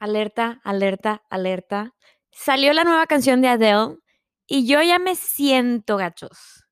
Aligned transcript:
alerta, 0.00 0.60
alerta, 0.64 1.22
alerta. 1.30 1.94
Salió 2.32 2.72
la 2.72 2.84
nueva 2.84 3.06
canción 3.06 3.40
de 3.42 3.48
Adele 3.48 3.98
y 4.46 4.66
yo 4.66 4.82
ya 4.82 4.98
me 4.98 5.14
siento 5.14 5.96
gachos. 5.96 6.64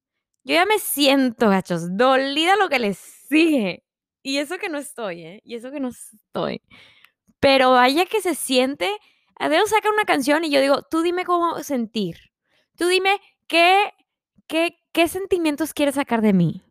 Yo 0.45 0.55
ya 0.55 0.67
me 0.67 0.79
siento 0.79 1.51
gachos, 1.51 1.97
dolida 1.97 2.57
lo 2.57 2.69
que 2.69 2.79
les 2.81 2.99
sigue. 2.99 3.85
Y 4.23 4.39
eso 4.39 4.59
que 4.59 4.69
no 4.69 4.79
estoy, 4.79 5.23
¿eh? 5.25 5.41
Y 5.45 5.55
eso 5.57 5.71
que 5.71 5.81
no 5.81 5.89
estoy. 5.89 6.63
Pero 7.41 7.73
vaya 7.73 8.07
que 8.07 8.21
se 8.21 8.35
siente. 8.35 8.91
Adele 9.39 9.67
saca 9.67 9.91
una 9.91 10.05
canción 10.05 10.45
y 10.45 10.51
yo 10.51 10.61
digo, 10.61 10.83
tú 10.91 11.03
dime 11.03 11.25
cómo 11.25 11.63
sentir. 11.63 12.17
Tú 12.77 12.89
dime 12.89 13.21
qué, 13.49 13.93
qué, 14.49 14.77
qué 14.93 15.09
sentimientos 15.09 15.75
quieres 15.75 15.97
sacar 15.97 16.23
de 16.23 16.33
mí. 16.33 16.63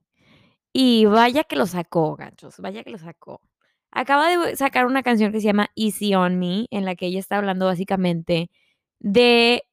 Y 0.73 1.05
vaya 1.05 1.43
que 1.43 1.55
lo 1.55 1.65
sacó, 1.67 2.15
gachos. 2.15 2.57
Vaya 2.59 2.83
que 2.83 2.91
lo 2.91 2.97
sacó. 2.99 3.41
Acaba 3.91 4.29
de 4.29 4.55
sacar 4.55 4.85
una 4.85 5.03
canción 5.03 5.31
que 5.31 5.39
se 5.39 5.47
llama 5.47 5.69
Easy 5.75 6.15
on 6.15 6.39
Me, 6.39 6.67
en 6.71 6.85
la 6.85 6.95
que 6.95 7.07
ella 7.07 7.19
está 7.19 7.37
hablando 7.37 7.65
básicamente 7.65 8.49
de 8.99 9.63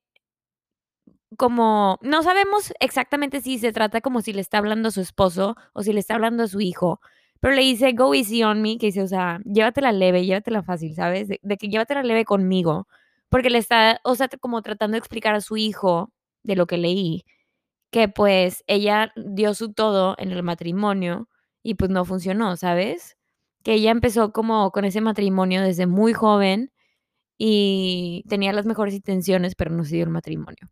como, 1.36 1.98
no 2.02 2.22
sabemos 2.22 2.72
exactamente 2.80 3.40
si 3.40 3.58
se 3.58 3.72
trata 3.72 4.00
como 4.00 4.20
si 4.22 4.32
le 4.32 4.40
está 4.40 4.58
hablando 4.58 4.88
a 4.88 4.92
su 4.92 5.00
esposo 5.00 5.56
o 5.72 5.82
si 5.82 5.92
le 5.92 6.00
está 6.00 6.14
hablando 6.14 6.44
a 6.44 6.48
su 6.48 6.60
hijo, 6.60 7.00
pero 7.40 7.54
le 7.54 7.62
dice 7.62 7.92
go 7.92 8.14
easy 8.14 8.42
on 8.44 8.62
me, 8.62 8.78
que 8.78 8.86
dice, 8.86 9.02
o 9.02 9.06
sea, 9.06 9.40
llévatela 9.44 9.92
leve, 9.92 10.24
llévatela 10.24 10.62
fácil, 10.62 10.94
¿sabes? 10.94 11.28
De, 11.28 11.56
que 11.58 11.68
llévatela 11.68 12.02
leve 12.02 12.24
conmigo, 12.24 12.88
porque 13.28 13.50
le 13.50 13.58
está, 13.58 14.00
o 14.04 14.14
sea, 14.14 14.28
como 14.40 14.62
tratando 14.62 14.94
de 14.94 14.98
explicar 14.98 15.34
a 15.34 15.40
su 15.40 15.56
hijo 15.56 16.12
de 16.42 16.56
lo 16.56 16.66
que 16.66 16.78
leí, 16.78 17.24
que 17.90 18.08
pues 18.08 18.64
ella 18.66 19.12
dio 19.16 19.54
su 19.54 19.72
todo 19.72 20.16
en 20.18 20.32
el 20.32 20.42
matrimonio 20.42 21.28
y 21.62 21.74
pues 21.74 21.90
no 21.90 22.04
funcionó, 22.04 22.56
¿sabes? 22.56 23.16
Que 23.64 23.74
ella 23.74 23.90
empezó 23.90 24.32
como 24.32 24.70
con 24.70 24.84
ese 24.84 25.00
matrimonio 25.00 25.62
desde 25.62 25.86
muy 25.86 26.12
joven 26.12 26.70
y 27.38 28.24
tenía 28.28 28.52
las 28.52 28.66
mejores 28.66 28.94
intenciones, 28.94 29.56
pero 29.56 29.72
no 29.72 29.84
se 29.84 29.96
dio 29.96 30.04
el 30.04 30.10
matrimonio. 30.10 30.70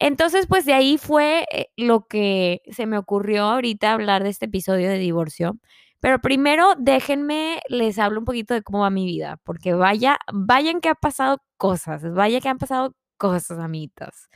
Entonces, 0.00 0.46
pues 0.46 0.64
de 0.64 0.72
ahí 0.74 0.98
fue 0.98 1.46
eh, 1.52 1.66
lo 1.76 2.06
que 2.06 2.62
se 2.72 2.86
me 2.86 2.98
ocurrió 2.98 3.44
ahorita 3.44 3.92
hablar 3.92 4.24
de 4.24 4.30
este 4.30 4.46
episodio 4.46 4.88
de 4.88 4.98
divorcio. 4.98 5.58
Pero 6.00 6.20
primero 6.20 6.74
déjenme, 6.78 7.60
les 7.68 7.98
hablo 7.98 8.20
un 8.20 8.24
poquito 8.24 8.54
de 8.54 8.62
cómo 8.62 8.80
va 8.80 8.90
mi 8.90 9.04
vida, 9.06 9.38
porque 9.44 9.74
vaya, 9.74 10.18
vayan 10.32 10.80
que 10.80 10.88
han 10.90 10.96
pasado 11.00 11.42
cosas, 11.58 12.02
vaya 12.14 12.40
que 12.40 12.48
han 12.48 12.58
pasado 12.58 12.94
cosas, 13.18 13.58
amitas. 13.58 14.30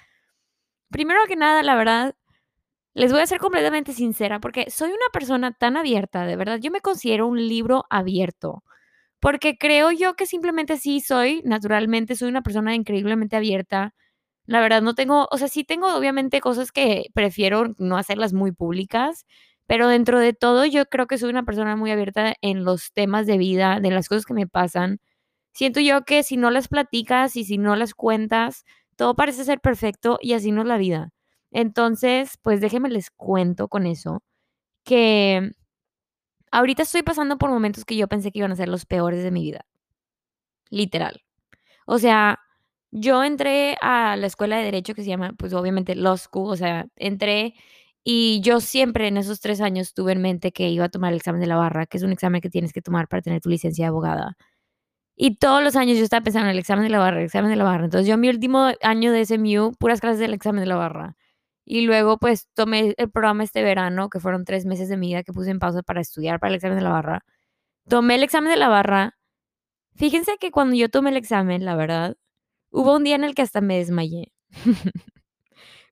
Primero 0.91 1.20
que 1.27 1.37
nada, 1.37 1.62
la 1.62 1.75
verdad, 1.77 2.15
les 2.95 3.12
voy 3.12 3.20
a 3.23 3.27
ser 3.27 3.39
completamente 3.41 3.92
sincera 3.92 4.41
porque 4.41 4.70
soy 4.70 4.91
una 4.91 5.11
persona 5.12 5.53
tan 5.53 5.77
abierta, 5.77 6.27
de 6.27 6.37
verdad, 6.37 6.59
yo 6.61 6.70
me 6.70 6.81
considero 6.81 7.27
un 7.27 7.47
libro 7.48 7.84
abierto, 7.91 8.62
porque 9.20 9.56
creo 9.59 9.91
yo 9.92 10.14
que 10.17 10.27
simplemente 10.27 10.78
sí 10.78 11.00
soy, 11.00 11.42
naturalmente 11.45 12.17
soy 12.17 12.28
una 12.31 12.42
persona 12.42 12.75
increíblemente 12.75 13.37
abierta. 13.37 13.95
La 14.47 14.61
verdad 14.61 14.83
no 14.83 14.95
tengo, 14.95 15.28
o 15.31 15.39
sea, 15.39 15.48
sí 15.48 15.65
tengo 15.65 15.95
obviamente 15.97 16.41
cosas 16.41 16.72
que 16.72 17.06
prefiero 17.15 17.75
no 17.78 17.98
hacerlas 17.98 18.33
muy 18.34 18.53
públicas, 18.53 19.27
pero 19.67 19.89
dentro 19.89 20.19
de 20.20 20.34
todo 20.34 20.67
yo 20.67 20.87
creo 20.87 21.06
que 21.09 21.19
soy 21.19 21.31
una 21.31 21.45
persona 21.45 21.77
muy 21.77 21.91
abierta 21.92 22.34
en 22.42 22.65
los 22.65 22.92
temas 22.95 23.27
de 23.27 23.39
vida, 23.39 23.81
de 23.81 23.91
las 23.91 24.09
cosas 24.09 24.27
que 24.27 24.34
me 24.34 24.47
pasan. 24.48 25.00
Siento 25.55 25.81
yo 25.81 26.05
que 26.05 26.22
si 26.25 26.37
no 26.39 26.50
las 26.50 26.69
platicas 26.69 27.37
y 27.37 27.45
si 27.45 27.59
no 27.59 27.77
las 27.77 27.95
cuentas, 27.95 28.65
todo 28.97 29.17
parece 29.17 29.45
ser 29.45 29.61
perfecto 29.61 30.19
y 30.22 30.34
así 30.34 30.53
no 30.53 30.62
es 30.62 30.69
la 30.69 30.78
vida. 30.78 31.11
Entonces, 31.55 32.36
pues 32.42 32.60
déjenme 32.60 32.91
les 32.91 33.10
cuento 33.12 33.69
con 33.69 33.86
eso, 33.86 34.22
que 34.84 35.52
ahorita 36.52 36.83
estoy 36.84 37.02
pasando 37.02 37.38
por 37.38 37.50
momentos 37.50 37.84
que 37.84 37.97
yo 37.97 38.08
pensé 38.08 38.33
que 38.33 38.41
iban 38.41 38.52
a 38.52 38.56
ser 38.56 38.69
los 38.69 38.86
peores 38.86 39.22
de 39.22 39.30
mi 39.30 39.42
vida. 39.42 39.64
Literal. 40.70 41.22
O 41.86 41.98
sea, 41.98 42.41
yo 42.92 43.25
entré 43.25 43.76
a 43.82 44.16
la 44.16 44.26
escuela 44.26 44.59
de 44.59 44.64
derecho 44.64 44.94
que 44.94 45.03
se 45.03 45.09
llama, 45.10 45.34
pues 45.38 45.54
obviamente 45.54 45.94
Law 45.97 46.19
School, 46.19 46.50
o 46.53 46.56
sea, 46.56 46.87
entré 46.97 47.54
y 48.04 48.41
yo 48.43 48.60
siempre 48.60 49.09
en 49.09 49.16
esos 49.19 49.41
tres 49.41 49.60
años 49.60 49.94
tuve 49.94 50.12
en 50.12 50.22
mente 50.22 50.53
que 50.53 50.69
iba 50.70 50.87
a 50.87 50.88
tomar 50.91 51.12
el 51.12 51.19
examen 51.19 51.41
de 51.41 51.47
la 51.48 51.56
barra, 51.56 51.87
que 51.87 51.98
es 51.98 52.04
un 52.04 52.12
examen 52.12 52.41
que 52.41 52.50
tienes 52.50 52.72
que 52.72 52.82
tomar 52.82 53.09
para 53.09 53.22
tener 53.22 53.41
tu 53.43 53.50
licencia 53.50 53.84
de 53.87 53.88
abogada. 53.91 54.37
Y 55.16 55.37
todos 55.38 55.62
los 55.64 55.76
años 55.76 55.98
yo 55.98 56.04
estaba 56.04 56.25
pensando 56.25 56.47
en 56.48 56.53
el 56.53 56.59
examen 56.60 56.84
de 56.84 56.91
la 56.91 56.98
barra, 57.00 57.19
el 57.20 57.26
examen 57.26 57.50
de 57.50 57.56
la 57.56 57.64
barra. 57.64 57.84
Entonces 57.87 58.09
yo 58.09 58.19
mi 58.19 58.28
último 58.31 58.72
año 58.82 59.12
de 59.12 59.26
SMU, 59.26 59.72
puras 59.78 60.00
clases 60.00 60.20
del 60.20 60.34
examen 60.34 60.60
de 60.62 60.66
la 60.69 60.76
barra. 60.76 61.16
Y 61.64 61.82
luego 61.82 62.19
pues 62.19 62.48
tomé 62.54 62.94
el 62.98 63.10
programa 63.10 63.44
este 63.44 63.62
verano, 63.62 64.10
que 64.10 64.20
fueron 64.20 64.44
tres 64.44 64.66
meses 64.66 64.88
de 64.88 64.97
mi 64.97 65.08
vida 65.08 65.22
que 65.22 65.32
puse 65.32 65.50
en 65.50 65.58
pausa 65.58 65.82
para 65.82 66.00
estudiar 66.00 66.41
para 66.41 66.50
el 66.50 66.56
examen 66.56 66.78
de 66.78 66.84
la 66.84 66.91
barra. 66.91 67.25
Tomé 67.88 68.16
el 68.16 68.25
examen 68.25 68.50
de 68.52 68.58
la 68.58 68.69
barra. 68.69 69.16
Fíjense 69.97 70.38
que 70.38 70.50
cuando 70.52 70.76
yo 70.76 70.88
tomé 70.91 71.10
el 71.10 71.19
examen, 71.19 71.64
la 71.64 71.76
verdad, 71.76 72.16
hubo 72.70 72.97
un 72.97 73.04
día 73.04 73.16
en 73.16 73.25
el 73.25 73.34
que 73.36 73.42
hasta 73.42 73.60
me 73.62 73.78
desmayé. 73.78 74.32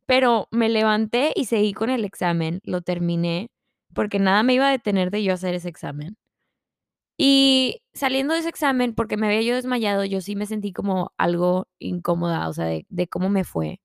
Pero 0.06 0.48
me 0.50 0.68
levanté 0.68 1.32
y 1.36 1.46
seguí 1.46 1.72
con 1.74 1.90
el 1.90 2.04
examen, 2.04 2.60
lo 2.64 2.82
terminé, 2.82 3.50
porque 3.94 4.18
nada 4.18 4.42
me 4.42 4.54
iba 4.54 4.68
a 4.68 4.72
detener 4.72 5.10
de 5.10 5.22
yo 5.24 5.34
hacer 5.34 5.54
ese 5.54 5.68
examen. 5.68 6.16
Y 7.18 7.82
saliendo 7.94 8.34
de 8.34 8.40
ese 8.40 8.48
examen, 8.48 8.94
porque 8.94 9.16
me 9.16 9.26
había 9.28 9.42
yo 9.42 9.54
desmayado, 9.54 10.04
yo 10.04 10.20
sí 10.20 10.34
me 10.36 10.46
sentí 10.46 10.72
como 10.72 11.12
algo 11.18 11.68
incómoda, 11.78 12.48
o 12.48 12.52
sea, 12.54 12.64
de, 12.66 12.86
de 12.88 13.08
cómo 13.08 13.28
me 13.28 13.44
fue. 13.44 13.80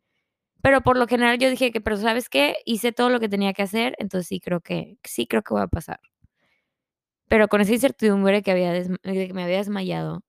Pero 0.68 0.82
por 0.82 0.98
lo 0.98 1.08
general 1.08 1.38
yo 1.40 1.50
dije 1.50 1.72
que, 1.72 1.80
pero 1.80 1.96
¿sabes 1.96 2.28
qué? 2.28 2.58
Hice 2.66 2.92
todo 2.92 3.10
lo 3.10 3.22
que 3.22 3.30
tenía 3.30 3.54
que 3.54 3.64
hacer, 3.64 3.96
entonces 4.00 4.28
sí 4.28 4.42
creo 4.42 4.60
que, 4.60 4.98
sí 5.06 5.26
creo 5.26 5.42
que 5.42 5.54
va 5.54 5.62
a 5.64 5.68
pasar. 5.70 6.02
Pero 7.30 7.48
con 7.48 7.62
esa 7.62 7.72
incertidumbre 7.72 8.44
que, 8.44 8.52
que 9.02 9.34
me 9.34 9.44
había 9.44 9.58
desmayado. 9.60 10.24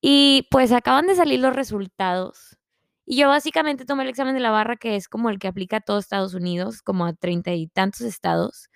Y 0.00 0.46
pues 0.52 0.70
acaban 0.70 1.08
de 1.08 1.16
salir 1.16 1.40
los 1.40 1.56
resultados. 1.56 2.56
Y 3.04 3.16
yo 3.16 3.26
básicamente 3.28 3.84
tomé 3.84 4.04
el 4.04 4.10
examen 4.10 4.36
de 4.36 4.40
la 4.40 4.52
barra, 4.52 4.76
que 4.76 4.94
es 4.94 5.08
como 5.08 5.28
el 5.28 5.40
que 5.40 5.48
aplica 5.48 5.78
a 5.78 5.80
todo 5.80 5.98
Estados 5.98 6.34
Unidos, 6.34 6.80
como 6.80 7.04
a 7.04 7.12
treinta 7.12 7.52
y 7.52 7.66
tantos 7.66 8.02
estados. 8.02 8.70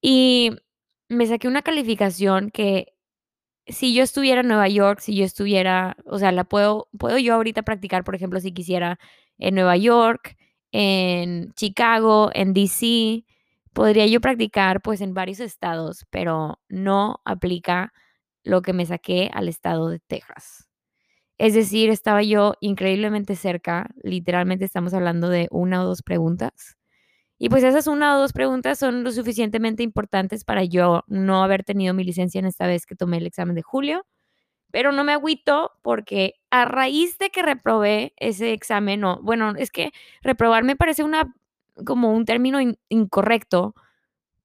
Y 0.00 0.52
me 1.10 1.26
saqué 1.26 1.48
una 1.48 1.60
calificación 1.60 2.50
que 2.50 2.93
si 3.66 3.94
yo 3.94 4.02
estuviera 4.02 4.40
en 4.42 4.48
Nueva 4.48 4.68
York, 4.68 5.00
si 5.00 5.16
yo 5.16 5.24
estuviera, 5.24 5.96
o 6.06 6.18
sea, 6.18 6.32
la 6.32 6.44
puedo, 6.44 6.88
puedo 6.98 7.18
yo 7.18 7.34
ahorita 7.34 7.62
practicar, 7.62 8.04
por 8.04 8.14
ejemplo, 8.14 8.40
si 8.40 8.52
quisiera 8.52 8.98
en 9.38 9.54
Nueva 9.54 9.76
York, 9.76 10.36
en 10.72 11.52
Chicago, 11.54 12.30
en 12.34 12.52
DC, 12.54 13.24
podría 13.72 14.06
yo 14.06 14.20
practicar 14.20 14.82
pues 14.82 15.00
en 15.00 15.14
varios 15.14 15.40
estados, 15.40 16.06
pero 16.10 16.60
no 16.68 17.20
aplica 17.24 17.92
lo 18.44 18.62
que 18.62 18.72
me 18.72 18.86
saqué 18.86 19.30
al 19.32 19.48
estado 19.48 19.88
de 19.88 20.00
Texas. 20.00 20.68
Es 21.38 21.54
decir, 21.54 21.90
estaba 21.90 22.22
yo 22.22 22.54
increíblemente 22.60 23.36
cerca, 23.36 23.90
literalmente 24.02 24.64
estamos 24.64 24.94
hablando 24.94 25.28
de 25.28 25.48
una 25.50 25.82
o 25.82 25.86
dos 25.86 26.02
preguntas. 26.02 26.76
Y 27.44 27.50
pues 27.50 27.62
esas 27.62 27.86
una 27.88 28.16
o 28.16 28.20
dos 28.20 28.32
preguntas 28.32 28.78
son 28.78 29.04
lo 29.04 29.12
suficientemente 29.12 29.82
importantes 29.82 30.44
para 30.44 30.64
yo 30.64 31.04
no 31.08 31.44
haber 31.44 31.62
tenido 31.62 31.92
mi 31.92 32.02
licencia 32.02 32.38
en 32.38 32.46
esta 32.46 32.66
vez 32.66 32.86
que 32.86 32.96
tomé 32.96 33.18
el 33.18 33.26
examen 33.26 33.54
de 33.54 33.60
julio 33.60 34.06
pero 34.70 34.92
no 34.92 35.04
me 35.04 35.12
agüito 35.12 35.72
porque 35.82 36.36
a 36.50 36.64
raíz 36.64 37.18
de 37.18 37.28
que 37.30 37.42
reprobé 37.42 38.14
ese 38.16 38.54
examen, 38.54 39.00
no, 39.00 39.20
bueno, 39.22 39.52
es 39.56 39.70
que 39.70 39.92
reprobar 40.22 40.64
me 40.64 40.74
parece 40.74 41.04
una 41.04 41.34
como 41.86 42.12
un 42.12 42.24
término 42.24 42.58
incorrecto, 42.88 43.74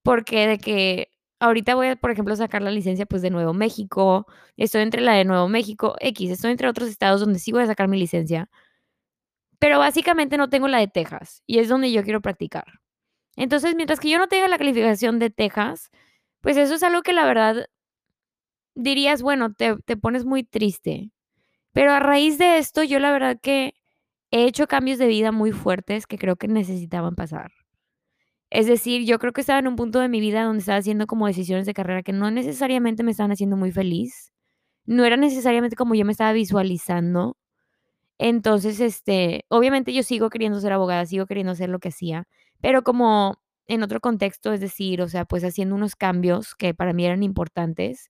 porque 0.03 0.47
de 0.47 0.57
que 0.59 1.09
ahorita 1.39 1.75
voy 1.75 1.87
a, 1.87 1.95
por 1.95 2.11
ejemplo, 2.11 2.35
sacar 2.35 2.61
la 2.61 2.71
licencia 2.71 3.05
pues 3.07 3.21
de 3.23 3.31
Nuevo 3.31 3.53
México, 3.53 4.27
estoy 4.57 4.81
entre 4.83 5.01
la 5.01 5.13
de 5.13 5.25
Nuevo 5.25 5.47
México, 5.47 5.95
X, 6.01 6.31
estoy 6.31 6.51
entre 6.51 6.67
otros 6.69 6.89
estados 6.89 7.21
donde 7.21 7.39
sí 7.39 7.51
voy 7.53 7.63
a 7.63 7.67
sacar 7.67 7.87
mi 7.87 7.99
licencia, 7.99 8.49
pero 9.59 9.79
básicamente 9.79 10.37
no 10.37 10.49
tengo 10.49 10.67
la 10.67 10.79
de 10.79 10.89
Texas 10.89 11.43
y 11.47 11.59
es 11.59 11.69
donde 11.69 11.91
yo 11.91 12.03
quiero 12.03 12.21
practicar. 12.21 12.65
Entonces, 13.39 13.73
mientras 13.73 14.01
que 14.01 14.09
yo 14.09 14.17
no 14.19 14.27
tenga 14.27 14.49
la 14.49 14.57
calificación 14.57 15.17
de 15.17 15.29
Texas, 15.29 15.91
pues 16.41 16.57
eso 16.57 16.75
es 16.75 16.83
algo 16.83 17.03
que 17.03 17.13
la 17.13 17.25
verdad 17.25 17.67
dirías, 18.75 19.21
bueno, 19.21 19.53
te, 19.53 19.77
te 19.85 19.95
pones 19.95 20.25
muy 20.25 20.43
triste. 20.43 21.11
Pero 21.73 21.93
a 21.93 21.99
raíz 22.01 22.37
de 22.37 22.57
esto, 22.59 22.83
yo 22.83 22.99
la 22.99 23.11
verdad 23.11 23.39
que 23.41 23.73
he 24.31 24.45
hecho 24.45 24.67
cambios 24.67 24.99
de 24.99 25.07
vida 25.07 25.31
muy 25.31 25.53
fuertes 25.53 26.05
que 26.07 26.17
creo 26.17 26.35
que 26.35 26.49
necesitaban 26.49 27.15
pasar. 27.15 27.51
Es 28.49 28.67
decir, 28.67 29.05
yo 29.05 29.19
creo 29.19 29.31
que 29.33 29.41
estaba 29.41 29.59
en 29.59 29.67
un 29.67 29.77
punto 29.77 29.99
de 29.99 30.09
mi 30.09 30.19
vida 30.19 30.43
donde 30.43 30.59
estaba 30.59 30.79
haciendo 30.79 31.07
como 31.07 31.27
decisiones 31.27 31.65
de 31.65 31.73
carrera 31.73 32.03
que 32.03 32.13
no 32.13 32.31
necesariamente 32.31 33.03
me 33.03 33.11
estaban 33.11 33.31
haciendo 33.31 33.55
muy 33.57 33.71
feliz. 33.71 34.33
No 34.85 35.05
era 35.05 35.17
necesariamente 35.17 35.77
como 35.77 35.95
yo 35.95 36.05
me 36.05 36.11
estaba 36.11 36.33
visualizando. 36.33 37.37
Entonces, 38.19 38.81
este, 38.81 39.45
obviamente 39.49 39.93
yo 39.93 40.03
sigo 40.03 40.29
queriendo 40.29 40.59
ser 40.61 40.73
abogada, 40.73 41.05
sigo 41.05 41.25
queriendo 41.25 41.53
hacer 41.53 41.69
lo 41.69 41.79
que 41.79 41.89
hacía, 41.89 42.27
pero 42.61 42.83
como 42.83 43.41
en 43.67 43.83
otro 43.83 43.99
contexto, 44.01 44.53
es 44.53 44.61
decir, 44.61 45.01
o 45.01 45.09
sea, 45.09 45.25
pues 45.25 45.43
haciendo 45.43 45.75
unos 45.75 45.95
cambios 45.95 46.55
que 46.55 46.73
para 46.73 46.93
mí 46.93 47.05
eran 47.05 47.23
importantes 47.23 48.09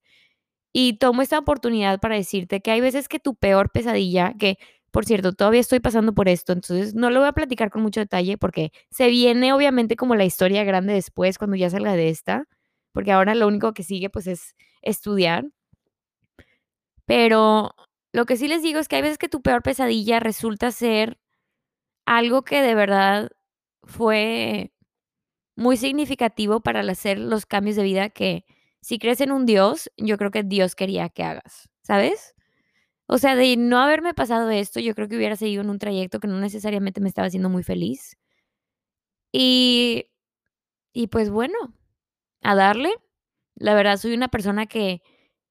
y 0.74 0.98
tomo 1.00 1.22
esta 1.22 1.40
oportunidad 1.40 2.00
para 2.00 2.16
decirte 2.16 2.62
que 2.62 2.72
hay 2.72 2.82
veces 2.82 3.08
que 3.10 3.20
tu 3.20 3.36
peor 3.36 3.72
pesadilla, 3.72 4.34
que 4.40 4.58
por 4.92 5.06
cierto, 5.06 5.34
todavía 5.34 5.62
estoy 5.62 5.80
pasando 5.80 6.14
por 6.14 6.28
esto, 6.30 6.54
entonces 6.54 6.96
no 6.96 7.10
lo 7.12 7.20
voy 7.20 7.30
a 7.30 7.34
platicar 7.34 7.70
con 7.70 7.82
mucho 7.84 8.00
detalle 8.00 8.38
porque 8.38 8.72
se 8.90 9.08
viene 9.10 9.54
obviamente 9.54 9.96
como 9.96 10.16
la 10.16 10.26
historia 10.26 10.64
grande 10.64 10.94
después 10.94 11.38
cuando 11.38 11.56
ya 11.58 11.70
salga 11.70 11.94
de 11.94 12.10
esta, 12.10 12.46
porque 12.92 13.12
ahora 13.12 13.36
lo 13.36 13.48
único 13.48 13.74
que 13.74 13.84
sigue 13.84 14.10
pues 14.10 14.28
es 14.28 14.56
estudiar. 14.82 15.46
Pero 17.06 17.76
lo 18.14 18.26
que 18.26 18.38
sí 18.38 18.48
les 18.48 18.64
digo 18.64 18.80
es 18.80 18.88
que 18.88 18.96
hay 18.98 19.02
veces 19.02 19.18
que 19.18 19.30
tu 19.30 19.42
peor 19.42 19.62
pesadilla 19.64 20.20
resulta 20.20 20.72
ser 20.72 21.20
algo 22.06 22.44
que 22.44 22.62
de 22.62 22.76
verdad 22.76 23.30
fue 23.84 24.72
muy 25.56 25.78
significativo 25.78 26.62
para 26.62 26.82
hacer 26.82 27.20
los 27.20 27.46
cambios 27.46 27.76
de 27.76 27.84
vida 27.84 28.10
que 28.10 28.46
si 28.82 29.00
crees 29.00 29.22
en 29.22 29.32
un 29.32 29.46
Dios, 29.46 29.92
yo 29.98 30.18
creo 30.18 30.32
que 30.32 30.44
Dios 30.44 30.76
quería 30.76 31.10
que 31.10 31.24
hagas, 31.24 31.70
¿sabes? 31.84 32.36
O 33.08 33.18
sea, 33.18 33.36
de 33.36 33.58
no 33.58 33.80
haberme 33.80 34.14
pasado 34.14 34.50
esto, 34.52 34.80
yo 34.80 34.96
creo 34.96 35.10
que 35.10 35.18
hubiera 35.18 35.36
seguido 35.36 35.64
en 35.64 35.70
un 35.72 35.80
trayecto 35.80 36.20
que 36.20 36.28
no 36.28 36.40
necesariamente 36.40 37.02
me 37.02 37.10
estaba 37.10 37.28
haciendo 37.28 37.50
muy 37.50 37.64
feliz. 37.64 38.18
Y, 39.32 40.08
y 40.94 41.08
pues 41.08 41.30
bueno, 41.30 41.58
a 42.44 42.56
darle. 42.56 42.92
La 43.56 43.76
verdad, 43.76 43.98
soy 43.98 44.14
una 44.14 44.30
persona 44.30 44.68
que 44.68 45.02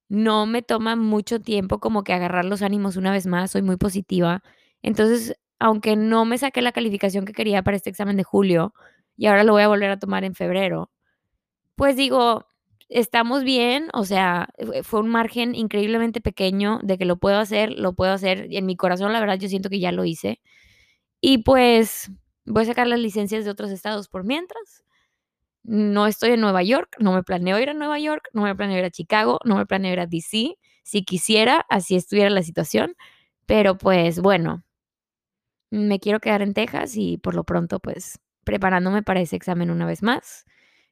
no 0.08 0.46
me 0.46 0.62
toma 0.62 0.96
mucho 0.96 1.40
tiempo 1.40 1.80
como 1.80 2.04
que 2.04 2.14
agarrar 2.14 2.44
los 2.46 2.62
ánimos 2.62 2.96
una 2.96 3.12
vez 3.12 3.26
más, 3.26 3.52
soy 3.52 3.62
muy 3.62 3.76
positiva. 3.76 4.42
Entonces, 4.82 5.36
aunque 5.58 5.96
no 5.96 6.24
me 6.24 6.38
saqué 6.38 6.62
la 6.62 6.72
calificación 6.72 7.24
que 7.24 7.32
quería 7.32 7.62
para 7.62 7.76
este 7.76 7.90
examen 7.90 8.16
de 8.16 8.24
julio 8.24 8.74
y 9.16 9.26
ahora 9.26 9.44
lo 9.44 9.52
voy 9.52 9.62
a 9.62 9.68
volver 9.68 9.90
a 9.90 9.98
tomar 9.98 10.24
en 10.24 10.34
febrero, 10.34 10.90
pues 11.76 11.96
digo, 11.96 12.46
estamos 12.88 13.44
bien, 13.44 13.88
o 13.92 14.04
sea, 14.04 14.48
fue 14.82 15.00
un 15.00 15.08
margen 15.08 15.54
increíblemente 15.54 16.20
pequeño 16.20 16.80
de 16.82 16.98
que 16.98 17.04
lo 17.04 17.18
puedo 17.18 17.38
hacer, 17.38 17.72
lo 17.72 17.94
puedo 17.94 18.12
hacer. 18.12 18.46
Y 18.50 18.56
en 18.56 18.66
mi 18.66 18.76
corazón, 18.76 19.12
la 19.12 19.20
verdad, 19.20 19.38
yo 19.38 19.48
siento 19.48 19.70
que 19.70 19.80
ya 19.80 19.92
lo 19.92 20.04
hice. 20.04 20.40
Y 21.20 21.38
pues 21.38 22.10
voy 22.46 22.64
a 22.64 22.66
sacar 22.66 22.86
las 22.86 23.00
licencias 23.00 23.44
de 23.44 23.50
otros 23.50 23.70
estados 23.70 24.08
por 24.08 24.24
mientras. 24.24 24.84
No 25.64 26.06
estoy 26.06 26.30
en 26.32 26.40
Nueva 26.40 26.62
York, 26.62 26.96
no 27.00 27.12
me 27.12 27.22
planeo 27.22 27.58
ir 27.60 27.70
a 27.70 27.74
Nueva 27.74 27.98
York, 28.00 28.28
no 28.32 28.42
me 28.42 28.56
planeo 28.56 28.78
ir 28.78 28.84
a 28.84 28.90
Chicago, 28.90 29.40
no 29.44 29.56
me 29.56 29.66
planeo 29.66 29.92
ir 29.92 30.00
a 30.00 30.06
DC. 30.06 30.56
Si 30.84 31.04
quisiera, 31.04 31.66
así 31.68 31.96
estuviera 31.96 32.30
la 32.30 32.42
situación. 32.42 32.96
Pero 33.46 33.78
pues 33.78 34.20
bueno, 34.20 34.64
me 35.70 36.00
quiero 36.00 36.20
quedar 36.20 36.42
en 36.42 36.54
Texas 36.54 36.96
y 36.96 37.18
por 37.18 37.34
lo 37.34 37.44
pronto 37.44 37.80
pues 37.80 38.18
preparándome 38.44 39.02
para 39.02 39.20
ese 39.20 39.36
examen 39.36 39.70
una 39.70 39.86
vez 39.86 40.02
más. 40.02 40.44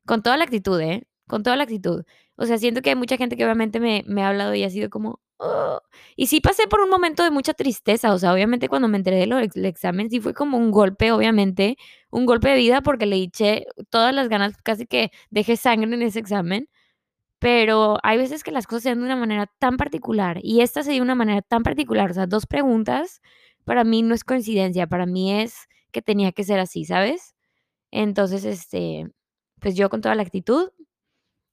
Con 0.06 0.22
toda 0.22 0.36
la 0.36 0.44
actitud, 0.44 0.80
¿eh? 0.80 1.06
Con 1.26 1.42
toda 1.42 1.56
la 1.56 1.64
actitud. 1.64 2.04
O 2.36 2.44
sea, 2.46 2.58
siento 2.58 2.82
que 2.82 2.90
hay 2.90 2.96
mucha 2.96 3.16
gente 3.16 3.36
que 3.36 3.44
obviamente 3.44 3.80
me, 3.80 4.04
me 4.06 4.22
ha 4.22 4.28
hablado 4.28 4.54
y 4.54 4.62
ha 4.64 4.70
sido 4.70 4.90
como, 4.90 5.20
oh". 5.38 5.80
Y 6.16 6.26
sí 6.28 6.40
pasé 6.40 6.66
por 6.68 6.80
un 6.80 6.90
momento 6.90 7.24
de 7.24 7.30
mucha 7.30 7.54
tristeza. 7.54 8.12
O 8.14 8.18
sea, 8.18 8.32
obviamente 8.32 8.68
cuando 8.68 8.88
me 8.88 8.98
enteré 8.98 9.16
del 9.18 9.64
examen 9.66 10.10
sí 10.10 10.20
fue 10.20 10.34
como 10.34 10.58
un 10.58 10.70
golpe, 10.70 11.12
obviamente, 11.12 11.76
un 12.10 12.26
golpe 12.26 12.50
de 12.50 12.56
vida 12.56 12.82
porque 12.82 13.06
le 13.06 13.16
eché 13.16 13.66
todas 13.90 14.14
las 14.14 14.28
ganas, 14.28 14.56
casi 14.62 14.86
que 14.86 15.10
dejé 15.30 15.56
sangre 15.56 15.92
en 15.94 16.02
ese 16.02 16.18
examen. 16.20 16.68
Pero 17.38 17.98
hay 18.02 18.18
veces 18.18 18.42
que 18.44 18.50
las 18.50 18.66
cosas 18.66 18.84
se 18.84 18.88
dan 18.90 19.00
de 19.00 19.06
una 19.06 19.16
manera 19.16 19.46
tan 19.58 19.76
particular 19.76 20.38
y 20.42 20.62
esta 20.62 20.82
se 20.82 20.90
dio 20.92 21.00
de 21.00 21.04
una 21.04 21.14
manera 21.14 21.42
tan 21.42 21.62
particular. 21.62 22.10
O 22.10 22.14
sea, 22.14 22.26
dos 22.26 22.46
preguntas 22.46 23.20
para 23.66 23.84
mí 23.84 24.02
no 24.02 24.14
es 24.14 24.24
coincidencia, 24.24 24.86
para 24.86 25.06
mí 25.06 25.32
es 25.34 25.68
que 25.92 26.02
tenía 26.02 26.32
que 26.32 26.44
ser 26.44 26.60
así, 26.60 26.84
¿sabes? 26.86 27.34
Entonces, 27.92 28.44
este, 28.46 29.08
pues 29.60 29.76
yo 29.76 29.90
con 29.90 30.00
toda 30.02 30.14
la 30.16 30.22
actitud 30.22 30.70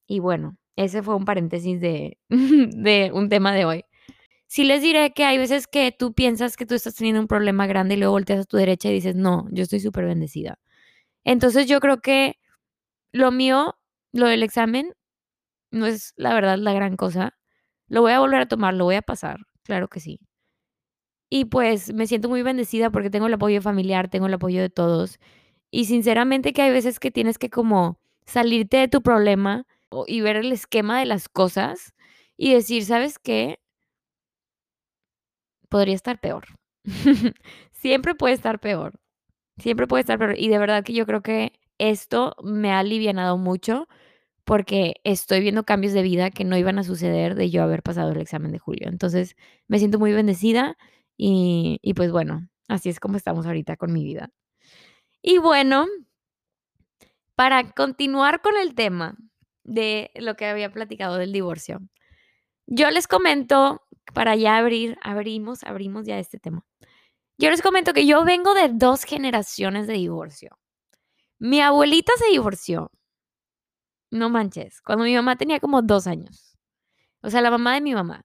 y 0.08 0.20
bueno, 0.20 0.58
ese 0.76 1.04
fue 1.04 1.16
un 1.16 1.26
paréntesis 1.26 1.82
de, 1.82 2.20
de 2.30 3.12
un 3.14 3.30
tema 3.30 3.54
de 3.54 3.66
hoy. 3.66 3.86
Sí 4.48 4.64
les 4.66 4.82
diré 4.84 5.14
que 5.14 5.26
hay 5.26 5.38
veces 5.40 5.68
que 5.68 5.92
tú 5.98 6.14
piensas 6.14 6.58
que 6.58 6.66
tú 6.68 6.76
estás 6.76 6.96
teniendo 6.96 7.22
un 7.22 7.28
problema 7.28 7.68
grande 7.68 7.96
y 7.96 7.98
luego 8.00 8.14
volteas 8.14 8.42
a 8.42 8.46
tu 8.46 8.58
derecha 8.58 8.90
y 8.90 8.94
dices, 8.94 9.16
no, 9.16 9.48
yo 9.52 9.64
estoy 9.64 9.80
súper 9.82 10.06
bendecida. 10.06 10.60
Entonces 11.26 11.68
yo 11.68 11.80
creo 11.82 12.02
que 12.02 12.38
lo 13.14 13.32
mío, 13.32 13.76
lo 14.14 14.28
del 14.28 14.44
examen, 14.44 14.94
no 15.72 15.88
es 15.88 16.14
la 16.18 16.34
verdad 16.36 16.58
la 16.60 16.74
gran 16.74 16.98
cosa. 16.98 17.36
Lo 17.90 18.02
voy 18.02 18.14
a 18.14 18.20
volver 18.22 18.42
a 18.42 18.48
tomar, 18.48 18.74
lo 18.76 18.86
voy 18.86 18.96
a 18.96 19.04
pasar, 19.04 19.40
claro 19.64 19.90
que 19.90 20.00
sí. 20.02 20.20
Y 21.36 21.46
pues 21.46 21.92
me 21.92 22.06
siento 22.06 22.30
muy 22.30 22.44
bendecida 22.44 22.92
porque 22.92 23.10
tengo 23.10 23.26
el 23.26 23.34
apoyo 23.34 23.60
familiar, 23.60 24.08
tengo 24.08 24.28
el 24.28 24.36
apoyo 24.36 24.62
de 24.62 24.70
todos. 24.70 25.20
Y 25.72 25.86
sinceramente 25.86 26.54
que 26.54 26.62
hay 26.62 26.70
veces 26.70 27.00
que 27.00 27.10
tienes 27.10 27.40
que 27.40 27.50
como 27.50 27.98
salirte 28.24 28.78
de 28.78 28.88
tu 28.88 29.02
problema 29.02 29.66
y 30.06 30.22
ver 30.22 30.36
el 30.36 30.52
esquema 30.52 31.00
de 31.00 31.08
las 31.08 31.30
cosas 31.30 31.96
y 32.38 32.54
decir, 32.54 32.86
¿sabes 32.86 33.18
qué? 33.18 33.58
Podría 35.70 35.96
estar 35.96 36.20
peor. 36.20 36.46
Siempre 37.72 38.14
puede 38.14 38.36
estar 38.36 38.60
peor. 38.60 38.94
Siempre 39.58 39.88
puede 39.88 40.02
estar 40.02 40.20
peor. 40.20 40.36
Y 40.38 40.50
de 40.50 40.60
verdad 40.60 40.84
que 40.84 40.94
yo 40.94 41.08
creo 41.08 41.24
que 41.24 41.54
esto 41.80 42.36
me 42.44 42.72
ha 42.72 42.78
alivianado 42.78 43.40
mucho 43.40 43.88
porque 44.44 44.98
estoy 45.04 45.42
viendo 45.42 45.64
cambios 45.64 45.94
de 45.94 46.04
vida 46.04 46.30
que 46.30 46.44
no 46.44 46.58
iban 46.58 46.78
a 46.78 46.84
suceder 46.84 47.34
de 47.34 47.50
yo 47.50 47.64
haber 47.64 47.82
pasado 47.82 48.12
el 48.12 48.22
examen 48.22 48.52
de 48.52 48.60
julio. 48.60 48.88
Entonces 48.88 49.36
me 49.68 49.80
siento 49.80 49.98
muy 49.98 50.14
bendecida 50.14 50.78
y, 51.18 51.94
pues 51.96 52.12
bueno, 52.12 52.48
así 52.68 52.90
es 52.90 53.00
como 53.00 53.18
estamos 53.18 53.46
ahorita 53.46 53.78
con 53.78 53.94
mi 53.94 54.04
vida. 54.04 54.30
Y 55.22 55.38
bueno, 55.38 55.88
para 57.36 57.72
continuar 57.72 58.42
con 58.42 58.58
el 58.58 58.76
tema 58.76 59.16
de 59.64 60.12
lo 60.16 60.36
que 60.36 60.46
había 60.46 60.72
platicado 60.72 61.18
del 61.18 61.32
divorcio, 61.32 61.80
yo 62.68 62.90
les 62.92 63.08
comento, 63.08 63.82
para 64.14 64.36
ya 64.36 64.58
abrir, 64.58 64.98
abrimos, 65.02 65.64
abrimos 65.64 66.06
ya 66.06 66.20
este 66.20 66.40
tema. 66.40 66.66
Yo 67.38 67.50
les 67.50 67.62
comento 67.62 67.94
que 67.94 68.06
yo 68.06 68.24
vengo 68.26 68.54
de 68.54 68.70
dos 68.70 69.04
generaciones 69.04 69.88
de 69.88 69.94
divorcio. 69.94 70.58
Mi 71.40 71.62
abuelita 71.62 72.14
se 72.18 72.28
divorció. 72.32 72.92
No 74.12 74.30
manches, 74.30 74.82
cuando 74.82 75.06
mi 75.06 75.16
mamá 75.16 75.36
tenía 75.36 75.60
como 75.60 75.82
dos 75.82 76.08
años. 76.08 76.58
O 77.22 77.30
sea, 77.30 77.42
la 77.42 77.52
mamá 77.52 77.74
de 77.74 77.82
mi 77.82 77.94
mamá. 77.94 78.24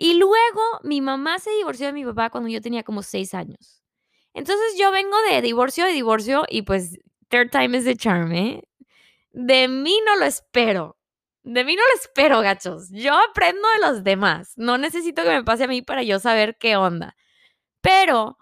Y 0.00 0.14
luego 0.14 0.62
mi 0.84 1.00
mamá 1.00 1.40
se 1.40 1.50
divorció 1.50 1.86
de 1.88 1.92
mi 1.92 2.04
papá 2.04 2.30
cuando 2.30 2.48
yo 2.48 2.60
tenía 2.60 2.84
como 2.84 3.02
seis 3.02 3.34
años. 3.34 3.82
Entonces 4.32 4.78
yo 4.78 4.92
vengo 4.92 5.16
de 5.28 5.42
divorcio 5.42 5.84
de 5.86 5.92
divorcio 5.92 6.44
y 6.48 6.62
pues 6.62 7.00
third 7.28 7.50
time 7.50 7.76
is 7.76 7.84
the 7.84 7.96
charm, 7.96 8.32
¿eh? 8.32 8.62
De 9.32 9.66
mí 9.66 9.98
no 10.06 10.14
lo 10.14 10.24
espero. 10.24 10.96
De 11.42 11.64
mí 11.64 11.74
no 11.74 11.82
lo 11.82 12.00
espero, 12.00 12.40
gachos. 12.42 12.90
Yo 12.92 13.12
aprendo 13.18 13.68
de 13.74 13.88
los 13.88 14.04
demás. 14.04 14.52
No 14.56 14.78
necesito 14.78 15.24
que 15.24 15.30
me 15.30 15.42
pase 15.42 15.64
a 15.64 15.68
mí 15.68 15.82
para 15.82 16.04
yo 16.04 16.20
saber 16.20 16.56
qué 16.58 16.76
onda. 16.76 17.16
Pero, 17.80 18.38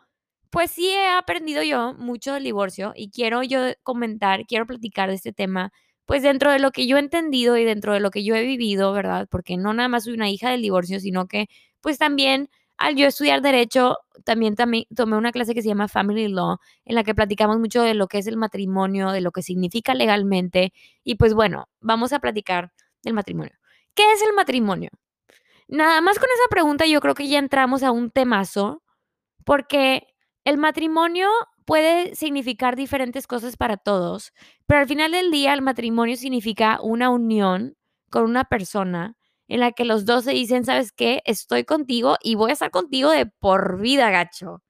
pues 0.51 0.73
sí 0.73 0.91
he 0.91 1.09
aprendido 1.09 1.63
yo 1.63 1.95
mucho 1.95 2.35
del 2.35 2.45
divorcio 2.45 2.93
y 2.97 3.11
quiero 3.11 3.43
yo 3.43 3.61
comentar, 3.83 4.47
quiero 4.47 4.67
platicar 4.67 5.09
de 5.09 5.17
este 5.17 5.33
tema 5.33 5.73
pues 6.07 6.23
dentro 6.23 6.51
de 6.53 6.59
lo 6.61 6.71
que 6.71 6.87
yo 6.87 6.97
he 6.97 7.01
entendido 7.01 7.57
y 7.57 7.65
dentro 7.65 7.93
de 7.93 8.01
lo 8.01 8.11
que 8.11 8.25
yo 8.25 8.35
he 8.37 8.43
vivido, 8.43 8.93
¿verdad? 8.93 9.29
Porque 9.31 9.57
no 9.57 9.75
nada 9.75 9.89
más 9.89 10.05
soy 10.05 10.15
una 10.15 10.31
hija 10.31 10.51
del 10.51 10.63
divorcio, 10.63 11.01
sino 11.01 11.27
que 11.27 11.49
pues 11.81 11.99
también 11.99 12.49
al 12.79 12.95
yo 12.97 13.07
estudiar 13.07 13.41
derecho, 13.43 13.99
también, 14.25 14.55
también 14.55 14.85
tomé 14.95 15.17
una 15.17 15.33
clase 15.33 15.55
que 15.55 15.63
se 15.63 15.69
llama 15.69 15.89
Family 15.89 16.29
Law, 16.29 16.59
en 16.85 16.95
la 16.95 17.05
que 17.05 17.15
platicamos 17.15 17.59
mucho 17.59 17.83
de 17.83 17.95
lo 17.95 18.07
que 18.07 18.19
es 18.19 18.27
el 18.27 18.37
matrimonio, 18.37 19.11
de 19.13 19.21
lo 19.21 19.33
que 19.33 19.43
significa 19.43 19.95
legalmente. 19.95 20.73
Y 21.03 21.15
pues 21.17 21.35
bueno, 21.35 21.69
vamos 21.81 22.13
a 22.13 22.19
platicar 22.21 22.73
del 23.03 23.15
matrimonio. 23.15 23.53
¿Qué 23.95 24.13
es 24.13 24.23
el 24.23 24.35
matrimonio? 24.35 24.91
Nada 25.69 26.01
más 26.01 26.19
con 26.19 26.29
esa 26.35 26.49
pregunta 26.51 26.87
yo 26.87 27.01
creo 27.01 27.15
que 27.15 27.29
ya 27.29 27.39
entramos 27.39 27.83
a 27.83 27.91
un 27.91 28.11
temazo, 28.11 28.83
porque 29.45 30.07
el 30.45 30.59
matrimonio 30.59 31.29
puede 31.67 32.15
significar 32.15 32.77
diferentes 32.77 33.27
cosas 33.27 33.57
para 33.57 33.77
todos, 33.77 34.33
pero 34.67 34.81
al 34.81 34.89
final 34.89 35.13
del 35.13 35.31
día 35.31 35.53
el 35.53 35.63
matrimonio 35.63 36.17
significa 36.17 36.79
una 36.81 37.11
unión 37.11 37.77
con 38.11 38.25
una 38.25 38.45
persona 38.45 39.17
en 39.49 39.61
la 39.61 39.73
que 39.73 39.85
los 39.85 40.07
dos 40.07 40.25
se 40.25 40.33
dicen, 40.33 40.65
¿sabes 40.65 40.93
qué? 40.93 41.23
Estoy 41.25 41.65
contigo 41.65 42.17
y 42.23 42.37
voy 42.37 42.51
a 42.51 42.55
estar 42.55 42.71
contigo 42.71 43.11
de 43.11 43.27
por 43.27 43.79
vida, 43.81 44.11
gacho. 44.11 44.63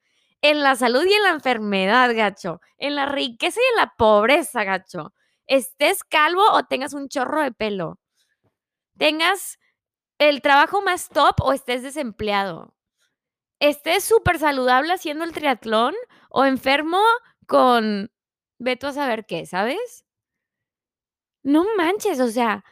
En 0.42 0.62
la 0.62 0.74
salud 0.76 1.04
y 1.06 1.12
en 1.12 1.22
la 1.22 1.30
enfermedad, 1.30 2.14
gacho. 2.14 2.60
En 2.78 2.94
la 2.94 3.06
riqueza 3.06 3.60
y 3.60 3.72
en 3.72 3.76
la 3.84 3.94
pobreza, 3.96 4.64
gacho. 4.64 5.14
Estés 5.46 6.04
calvo 6.04 6.42
o 6.52 6.64
tengas 6.64 6.92
un 6.94 7.08
chorro 7.08 7.42
de 7.42 7.52
pelo. 7.52 7.98
Tengas 8.98 9.58
el 10.18 10.42
trabajo 10.42 10.82
más 10.82 11.08
top 11.08 11.36
o 11.40 11.52
estés 11.52 11.82
desempleado 11.82 12.76
estés 13.60 14.04
súper 14.04 14.38
saludable 14.38 14.92
haciendo 14.92 15.24
el 15.24 15.32
triatlón 15.32 15.94
o 16.36 16.44
enfermo 16.44 17.00
con 17.46 18.10
veto 18.58 18.88
a 18.88 18.92
saber 18.92 19.24
qué, 19.24 19.46
¿sabes? 19.46 20.04
No 21.42 21.64
manches, 21.78 22.20
o 22.20 22.28
sea, 22.28 22.62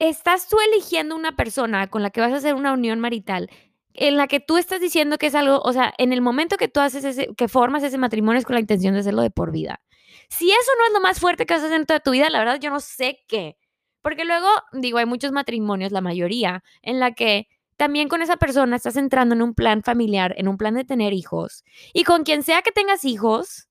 estás 0.00 0.48
tú 0.48 0.56
eligiendo 0.72 1.14
una 1.14 1.36
persona 1.36 1.86
con 1.86 2.02
la 2.02 2.10
que 2.10 2.20
vas 2.20 2.32
a 2.32 2.38
hacer 2.38 2.54
una 2.54 2.72
unión 2.72 2.98
marital 2.98 3.48
en 3.92 4.16
la 4.16 4.26
que 4.26 4.40
tú 4.40 4.56
estás 4.56 4.80
diciendo 4.80 5.16
que 5.16 5.26
es 5.28 5.36
algo, 5.36 5.60
o 5.60 5.72
sea, 5.72 5.94
en 5.98 6.12
el 6.12 6.22
momento 6.22 6.56
que 6.56 6.66
tú 6.66 6.80
haces 6.80 7.04
ese, 7.04 7.32
que 7.36 7.46
formas 7.46 7.84
ese 7.84 7.98
matrimonio 7.98 8.40
es 8.40 8.46
con 8.46 8.54
la 8.54 8.60
intención 8.60 8.94
de 8.94 9.00
hacerlo 9.00 9.22
de 9.22 9.30
por 9.30 9.52
vida. 9.52 9.80
Si 10.28 10.50
eso 10.50 10.72
no 10.80 10.86
es 10.88 10.92
lo 10.92 11.00
más 11.00 11.20
fuerte 11.20 11.46
que 11.46 11.54
vas 11.54 11.62
a 11.62 11.66
hacer 11.66 11.80
en 11.80 11.86
toda 11.86 12.00
tu 12.00 12.10
vida, 12.10 12.28
la 12.30 12.40
verdad 12.40 12.58
yo 12.58 12.70
no 12.70 12.80
sé 12.80 13.22
qué. 13.28 13.56
Porque 14.02 14.24
luego, 14.24 14.48
digo, 14.72 14.98
hay 14.98 15.06
muchos 15.06 15.30
matrimonios, 15.30 15.92
la 15.92 16.00
mayoría, 16.00 16.64
en 16.82 16.98
la 16.98 17.12
que 17.12 17.46
también 17.76 18.08
con 18.08 18.22
esa 18.22 18.36
persona 18.36 18.76
estás 18.76 18.96
entrando 18.96 19.34
en 19.34 19.42
un 19.42 19.54
plan 19.54 19.82
familiar, 19.82 20.34
en 20.36 20.48
un 20.48 20.56
plan 20.56 20.74
de 20.74 20.84
tener 20.84 21.12
hijos. 21.12 21.64
Y 21.92 22.04
con 22.04 22.24
quien 22.24 22.42
sea 22.42 22.62
que 22.62 22.72
tengas 22.72 23.04
hijos, 23.04 23.68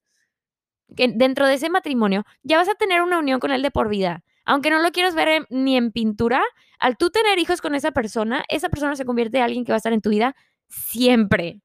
que 0.96 1.08
dentro 1.08 1.48
de 1.48 1.56
ese 1.56 1.70
matrimonio, 1.70 2.24
ya 2.44 2.58
vas 2.58 2.70
a 2.70 2.76
tener 2.76 3.02
una 3.02 3.20
unión 3.20 3.40
con 3.40 3.52
él 3.52 3.62
de 3.62 3.72
por 3.72 3.90
vida. 3.90 4.24
Aunque 4.46 4.70
no 4.70 4.80
lo 4.80 4.92
quieras 4.92 5.16
ver 5.16 5.48
ni 5.50 5.78
en 5.78 5.92
pintura, 5.92 6.44
al 6.80 6.98
tú 6.98 7.10
tener 7.10 7.40
hijos 7.40 7.62
con 7.62 7.76
esa 7.76 7.92
persona, 7.92 8.44
esa 8.50 8.70
persona 8.70 8.96
se 8.96 9.06
convierte 9.06 9.38
en 9.38 9.44
alguien 9.44 9.64
que 9.64 9.72
va 9.72 9.78
a 9.78 9.78
estar 9.78 9.94
en 9.94 10.02
tu 10.02 10.10
vida 10.10 10.36
siempre. 10.68 11.62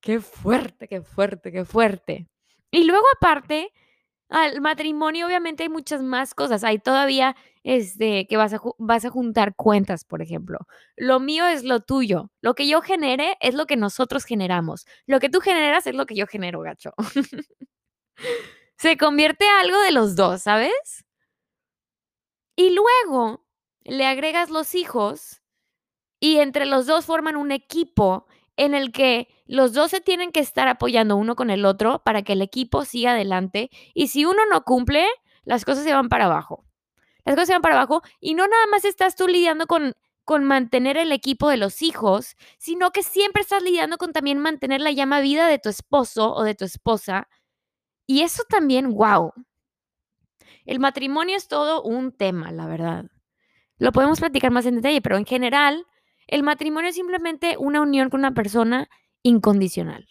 Qué 0.00 0.20
fuerte, 0.20 0.86
qué 0.86 1.00
fuerte, 1.00 1.50
qué 1.50 1.64
fuerte. 1.64 2.28
Y 2.70 2.84
luego 2.84 3.06
aparte, 3.16 3.72
al 4.28 4.60
matrimonio 4.60 5.26
obviamente 5.26 5.62
hay 5.64 5.68
muchas 5.68 6.02
más 6.02 6.34
cosas. 6.34 6.62
Hay 6.62 6.78
todavía, 6.78 7.36
este, 7.64 8.26
que 8.26 8.36
vas 8.36 8.52
a, 8.54 8.60
vas 8.78 9.04
a 9.04 9.10
juntar 9.10 9.56
cuentas, 9.56 10.04
por 10.04 10.22
ejemplo. 10.22 10.58
Lo 10.96 11.18
mío 11.18 11.46
es 11.46 11.64
lo 11.64 11.80
tuyo. 11.80 12.30
Lo 12.40 12.54
que 12.54 12.68
yo 12.68 12.82
genere 12.82 13.36
es 13.40 13.54
lo 13.54 13.66
que 13.66 13.76
nosotros 13.76 14.24
generamos. 14.24 14.86
Lo 15.06 15.18
que 15.18 15.30
tú 15.30 15.40
generas 15.40 15.86
es 15.86 15.94
lo 15.94 16.06
que 16.06 16.14
yo 16.14 16.26
genero, 16.26 16.60
gacho. 16.60 16.92
Se 18.76 18.96
convierte 18.96 19.46
algo 19.48 19.80
de 19.80 19.92
los 19.92 20.14
dos, 20.14 20.42
¿sabes? 20.42 21.04
Y 22.56 22.70
luego 22.70 23.46
le 23.82 24.06
agregas 24.06 24.50
los 24.50 24.74
hijos 24.74 25.42
y 26.20 26.38
entre 26.38 26.66
los 26.66 26.86
dos 26.86 27.06
forman 27.06 27.36
un 27.36 27.50
equipo 27.50 28.26
en 28.56 28.74
el 28.74 28.92
que 28.92 29.28
los 29.46 29.72
dos 29.72 29.90
se 29.90 30.00
tienen 30.00 30.32
que 30.32 30.40
estar 30.40 30.68
apoyando 30.68 31.16
uno 31.16 31.34
con 31.34 31.50
el 31.50 31.64
otro 31.64 32.02
para 32.04 32.22
que 32.22 32.34
el 32.34 32.42
equipo 32.42 32.84
siga 32.84 33.12
adelante. 33.12 33.70
Y 33.94 34.08
si 34.08 34.24
uno 34.24 34.42
no 34.50 34.64
cumple, 34.64 35.06
las 35.44 35.64
cosas 35.64 35.84
se 35.84 35.92
van 35.92 36.08
para 36.08 36.26
abajo. 36.26 36.64
Las 37.24 37.34
cosas 37.34 37.46
se 37.48 37.52
van 37.54 37.62
para 37.62 37.76
abajo 37.76 38.02
y 38.20 38.34
no 38.34 38.46
nada 38.46 38.66
más 38.70 38.84
estás 38.84 39.16
tú 39.16 39.28
lidiando 39.28 39.66
con, 39.66 39.94
con 40.24 40.44
mantener 40.44 40.96
el 40.96 41.12
equipo 41.12 41.48
de 41.48 41.56
los 41.56 41.82
hijos, 41.82 42.36
sino 42.58 42.90
que 42.90 43.02
siempre 43.02 43.42
estás 43.42 43.62
lidiando 43.62 43.96
con 43.96 44.12
también 44.12 44.38
mantener 44.38 44.80
la 44.80 44.92
llama 44.92 45.20
vida 45.20 45.48
de 45.48 45.58
tu 45.58 45.68
esposo 45.68 46.34
o 46.34 46.42
de 46.42 46.54
tu 46.54 46.64
esposa. 46.64 47.28
Y 48.06 48.22
eso 48.22 48.44
también, 48.48 48.92
wow. 48.92 49.32
El 50.66 50.80
matrimonio 50.80 51.36
es 51.36 51.48
todo 51.48 51.82
un 51.82 52.12
tema, 52.12 52.52
la 52.52 52.66
verdad. 52.66 53.06
Lo 53.78 53.92
podemos 53.92 54.20
platicar 54.20 54.50
más 54.50 54.66
en 54.66 54.76
detalle, 54.76 55.02
pero 55.02 55.16
en 55.16 55.26
general, 55.26 55.86
el 56.26 56.42
matrimonio 56.42 56.90
es 56.90 56.96
simplemente 56.96 57.56
una 57.58 57.80
unión 57.80 58.08
con 58.08 58.20
una 58.20 58.32
persona 58.32 58.88
incondicional. 59.22 60.06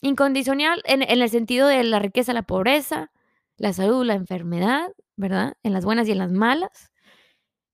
Incondicional 0.00 0.82
en, 0.84 1.02
el 1.02 1.28
sentido 1.28 1.68
de 1.68 1.82
la 1.84 1.98
riqueza, 1.98 2.32
la 2.32 2.42
pobreza, 2.42 3.10
la 3.58 3.72
salud, 3.72 4.04
la 4.04 4.14
enfermedad, 4.14 4.92
¿verdad? 5.16 5.54
En 5.62 5.72
las 5.72 5.84
buenas 5.84 6.08
y 6.08 6.12
en 6.12 6.18
las 6.18 6.32
malas. 6.32 6.90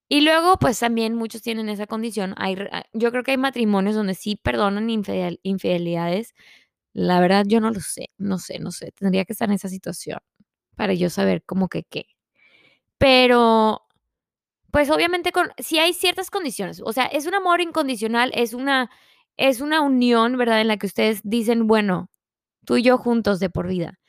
Y 0.09 0.21
luego, 0.23 0.59
pues 0.59 0.79
también 0.81 1.15
muchos 1.15 1.43
tienen 1.43 1.69
esa 1.71 1.87
condición. 1.87 2.35
Hay, 2.39 2.57
ah, 2.73 2.85
yo 2.93 3.11
creo 3.11 3.23
que 3.25 3.33
hay 3.33 3.39
matrimonios 3.39 3.95
donde 3.97 4.15
sí 4.15 4.37
perdonan 4.37 4.91
infidelidades. 4.91 6.35
La 6.95 7.21
verdad, 7.21 7.45
yo 7.49 7.61
no 7.61 7.71
lo 7.71 7.81
sé, 7.81 8.11
no 8.19 8.39
sé, 8.39 8.59
no 8.59 8.73
sé. 8.73 8.93
Tendría 8.93 9.25
que 9.25 9.33
estar 9.35 9.49
en 9.49 9.55
esa 9.55 9.69
situación 9.71 10.19
para 10.77 10.95
yo 10.95 11.11
saber 11.11 11.45
cómo 11.45 11.69
que 11.69 11.85
qué. 11.85 12.07
Pero 12.99 13.83
pues 14.73 14.91
obviamente 14.91 15.33
con, 15.33 15.51
si 15.59 15.79
hay 15.79 15.95
ciertas 15.95 16.31
condiciones, 16.31 16.83
o 16.85 16.93
sea, 16.95 17.05
es 17.07 17.27
un 17.27 17.35
amor 17.35 17.61
incondicional, 17.61 18.33
es 18.35 18.55
una, 18.55 18.91
es 19.37 19.61
una 19.61 19.83
unión, 19.83 20.39
¿verdad? 20.39 20.63
En 20.63 20.69
la 20.69 20.79
que 20.79 20.87
ustedes 20.87 21.21
dicen, 21.25 21.67
bueno, 21.67 22.11
tú 22.67 22.79
y 22.79 22.83
yo 22.85 22.99
juntos 22.99 23.41
de 23.41 23.51
por 23.51 23.69
vida. 23.69 24.01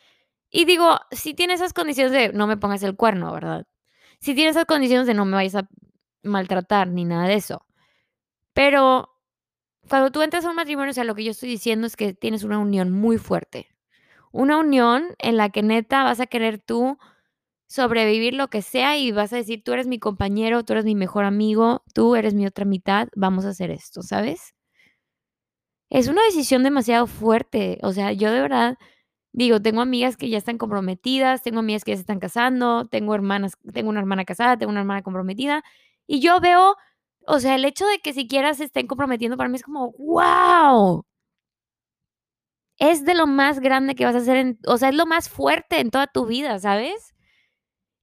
Y 0.55 0.65
digo, 0.65 1.00
si 1.12 1.33
tiene 1.33 1.55
esas 1.55 1.74
condiciones 1.74 2.13
de 2.13 2.31
no 2.31 2.45
me 2.45 2.57
pongas 2.57 2.83
el 2.83 2.95
cuerno, 2.95 3.33
¿verdad? 3.33 3.65
Si 4.19 4.36
tiene 4.36 4.51
esas 4.51 4.65
condiciones 4.65 5.07
de 5.07 5.15
no 5.15 5.25
me 5.25 5.33
vayas 5.36 5.55
a 5.55 5.67
maltratar 6.22 6.88
ni 6.89 7.05
nada 7.05 7.27
de 7.27 7.33
eso. 7.33 7.65
Pero 8.53 9.10
cuando 9.89 10.12
tú 10.12 10.22
entras 10.22 10.45
a 10.45 10.51
un 10.51 10.55
matrimonio, 10.55 10.91
o 10.91 10.93
sea, 10.93 11.05
lo 11.05 11.15
que 11.15 11.24
yo 11.24 11.31
estoy 11.31 11.50
diciendo 11.50 11.88
es 11.88 11.95
que 11.95 12.13
tienes 12.13 12.43
una 12.43 12.60
unión 12.60 12.91
muy 12.91 13.17
fuerte. 13.17 13.69
Una 14.31 14.60
unión 14.60 15.15
en 15.17 15.38
la 15.38 15.50
que 15.50 15.63
neta 15.63 16.03
vas 16.03 16.19
a 16.19 16.27
querer 16.27 16.60
tú 16.60 17.00
sobrevivir 17.67 18.36
lo 18.36 18.50
que 18.50 18.62
sea 18.62 18.95
y 18.95 19.12
vas 19.12 19.33
a 19.33 19.38
decir, 19.38 19.63
tú 19.63 19.74
eres 19.74 19.88
mi 19.88 19.98
compañero, 19.98 20.63
tú 20.63 20.74
eres 20.74 20.86
mi 20.86 20.93
mejor 20.93 21.25
amigo, 21.25 21.83
tú 21.95 22.15
eres 22.15 22.36
mi 22.36 22.45
otra 22.45 22.65
mitad, 22.65 23.10
vamos 23.15 23.45
a 23.45 23.50
hacer 23.50 23.72
esto, 23.72 24.03
¿sabes? 24.03 24.53
Es 25.89 26.07
una 26.07 26.24
decisión 26.25 26.62
demasiado 26.62 27.07
fuerte, 27.07 27.79
o 27.81 27.91
sea, 27.91 28.12
yo 28.13 28.31
de 28.31 28.41
verdad 28.41 28.77
digo, 29.33 29.61
tengo 29.61 29.81
amigas 29.81 30.15
que 30.17 30.29
ya 30.29 30.37
están 30.37 30.57
comprometidas, 30.57 31.41
tengo 31.43 31.59
amigas 31.59 31.83
que 31.83 31.91
ya 31.91 31.97
se 31.97 32.01
están 32.01 32.19
casando, 32.19 32.85
tengo 32.85 33.15
hermanas, 33.15 33.53
tengo 33.73 33.89
una 33.89 33.99
hermana 33.99 34.25
casada, 34.25 34.57
tengo 34.57 34.71
una 34.71 34.81
hermana 34.81 35.01
comprometida 35.03 35.63
y 36.07 36.21
yo 36.21 36.39
veo, 36.39 36.77
o 37.27 37.39
sea, 37.39 37.55
el 37.55 37.65
hecho 37.65 37.85
de 37.87 37.99
que 37.99 38.13
siquiera 38.13 38.53
se 38.53 38.65
estén 38.65 38.87
comprometiendo 38.87 39.37
para 39.37 39.49
mí 39.49 39.57
es 39.57 39.63
como, 39.63 39.91
wow. 39.93 41.05
Es 42.79 43.05
de 43.05 43.15
lo 43.15 43.27
más 43.27 43.59
grande 43.59 43.95
que 43.95 44.05
vas 44.05 44.15
a 44.15 44.19
hacer, 44.19 44.57
o 44.67 44.77
sea, 44.77 44.89
es 44.89 44.95
lo 44.95 45.05
más 45.05 45.29
fuerte 45.29 45.79
en 45.79 45.89
toda 45.91 46.07
tu 46.07 46.25
vida, 46.25 46.59
¿sabes? 46.59 47.13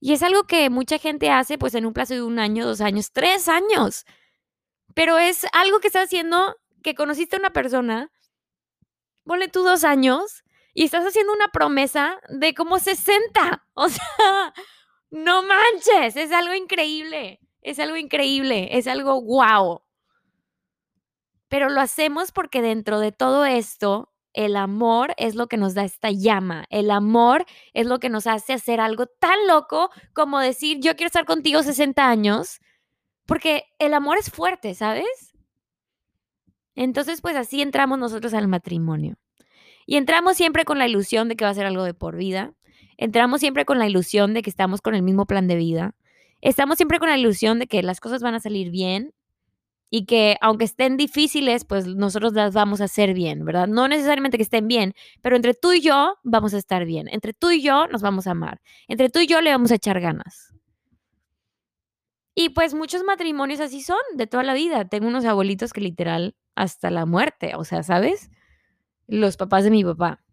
Y 0.01 0.13
es 0.13 0.23
algo 0.23 0.43
que 0.45 0.69
mucha 0.69 0.97
gente 0.97 1.29
hace 1.29 1.57
pues 1.57 1.75
en 1.75 1.85
un 1.85 1.93
plazo 1.93 2.15
de 2.15 2.23
un 2.23 2.39
año, 2.39 2.65
dos 2.65 2.81
años, 2.81 3.11
tres 3.13 3.47
años. 3.47 4.05
Pero 4.95 5.19
es 5.19 5.45
algo 5.53 5.79
que 5.79 5.87
estás 5.87 6.05
haciendo 6.05 6.55
que 6.83 6.95
conociste 6.95 7.37
a 7.37 7.39
una 7.39 7.51
persona, 7.53 8.11
ponle 9.25 9.47
tú 9.49 9.63
dos 9.63 9.83
años 9.83 10.43
y 10.73 10.83
estás 10.83 11.05
haciendo 11.05 11.33
una 11.33 11.49
promesa 11.49 12.19
de 12.29 12.53
como 12.53 12.79
60. 12.79 13.65
O 13.73 13.89
sea, 13.89 14.53
no 15.09 15.43
manches, 15.43 16.15
es 16.15 16.31
algo 16.31 16.53
increíble, 16.53 17.39
es 17.61 17.79
algo 17.79 17.95
increíble, 17.95 18.77
es 18.77 18.85
algo 18.85 19.15
guau. 19.21 19.81
Pero 21.47 21.69
lo 21.69 21.81
hacemos 21.81 22.31
porque 22.31 22.61
dentro 22.61 22.99
de 22.99 23.11
todo 23.11 23.45
esto 23.45 24.11
el 24.33 24.55
amor 24.55 25.13
es 25.17 25.35
lo 25.35 25.47
que 25.47 25.57
nos 25.57 25.73
da 25.73 25.83
esta 25.83 26.11
llama. 26.11 26.65
El 26.69 26.91
amor 26.91 27.45
es 27.73 27.87
lo 27.87 27.99
que 27.99 28.09
nos 28.09 28.27
hace 28.27 28.53
hacer 28.53 28.79
algo 28.79 29.05
tan 29.05 29.47
loco 29.47 29.89
como 30.13 30.39
decir, 30.39 30.79
yo 30.79 30.95
quiero 30.95 31.07
estar 31.07 31.25
contigo 31.25 31.63
60 31.63 32.07
años, 32.07 32.59
porque 33.25 33.65
el 33.79 33.93
amor 33.93 34.17
es 34.17 34.29
fuerte, 34.29 34.73
¿sabes? 34.75 35.33
Entonces, 36.75 37.21
pues 37.21 37.35
así 37.35 37.61
entramos 37.61 37.99
nosotros 37.99 38.33
al 38.33 38.47
matrimonio. 38.47 39.17
Y 39.85 39.97
entramos 39.97 40.37
siempre 40.37 40.65
con 40.65 40.79
la 40.79 40.87
ilusión 40.87 41.29
de 41.29 41.35
que 41.35 41.45
va 41.45 41.51
a 41.51 41.55
ser 41.55 41.65
algo 41.65 41.83
de 41.83 41.93
por 41.93 42.15
vida. 42.15 42.53
Entramos 42.97 43.39
siempre 43.39 43.65
con 43.65 43.79
la 43.79 43.87
ilusión 43.87 44.33
de 44.33 44.41
que 44.41 44.49
estamos 44.49 44.81
con 44.81 44.95
el 44.95 45.01
mismo 45.01 45.25
plan 45.25 45.47
de 45.47 45.55
vida. 45.55 45.95
Estamos 46.41 46.77
siempre 46.77 46.99
con 46.99 47.09
la 47.09 47.17
ilusión 47.17 47.59
de 47.59 47.67
que 47.67 47.83
las 47.83 47.99
cosas 47.99 48.21
van 48.21 48.35
a 48.35 48.39
salir 48.39 48.71
bien 48.71 49.13
y 49.89 50.05
que 50.05 50.37
aunque 50.41 50.63
estén 50.65 50.97
difíciles, 50.97 51.65
pues 51.65 51.85
nosotros 51.85 52.33
las 52.33 52.53
vamos 52.53 52.79
a 52.79 52.85
hacer 52.85 53.13
bien, 53.13 53.43
¿verdad? 53.43 53.67
No 53.67 53.87
necesariamente 53.87 54.37
que 54.37 54.43
estén 54.43 54.67
bien, 54.67 54.93
pero 55.21 55.35
entre 55.35 55.53
tú 55.53 55.73
y 55.73 55.81
yo 55.81 56.15
vamos 56.23 56.53
a 56.53 56.57
estar 56.57 56.85
bien. 56.85 57.07
Entre 57.11 57.33
tú 57.33 57.51
y 57.51 57.61
yo 57.61 57.87
nos 57.87 58.01
vamos 58.01 58.25
a 58.25 58.31
amar. 58.31 58.61
Entre 58.87 59.09
tú 59.09 59.19
y 59.19 59.27
yo 59.27 59.41
le 59.41 59.51
vamos 59.51 59.71
a 59.71 59.75
echar 59.75 59.99
ganas. 59.99 60.53
Y 62.33 62.49
pues 62.49 62.73
muchos 62.73 63.03
matrimonios 63.03 63.59
así 63.59 63.81
son 63.81 63.99
de 64.15 64.27
toda 64.27 64.43
la 64.43 64.53
vida. 64.53 64.87
Tengo 64.87 65.07
unos 65.07 65.25
abuelitos 65.25 65.73
que 65.73 65.81
literal 65.81 66.35
hasta 66.55 66.89
la 66.89 67.05
muerte, 67.05 67.53
o 67.55 67.65
sea, 67.65 67.83
¿sabes? 67.83 68.29
Los 69.07 69.37
papás 69.37 69.63
de 69.63 69.71
mi 69.71 69.83
papá. 69.83 70.23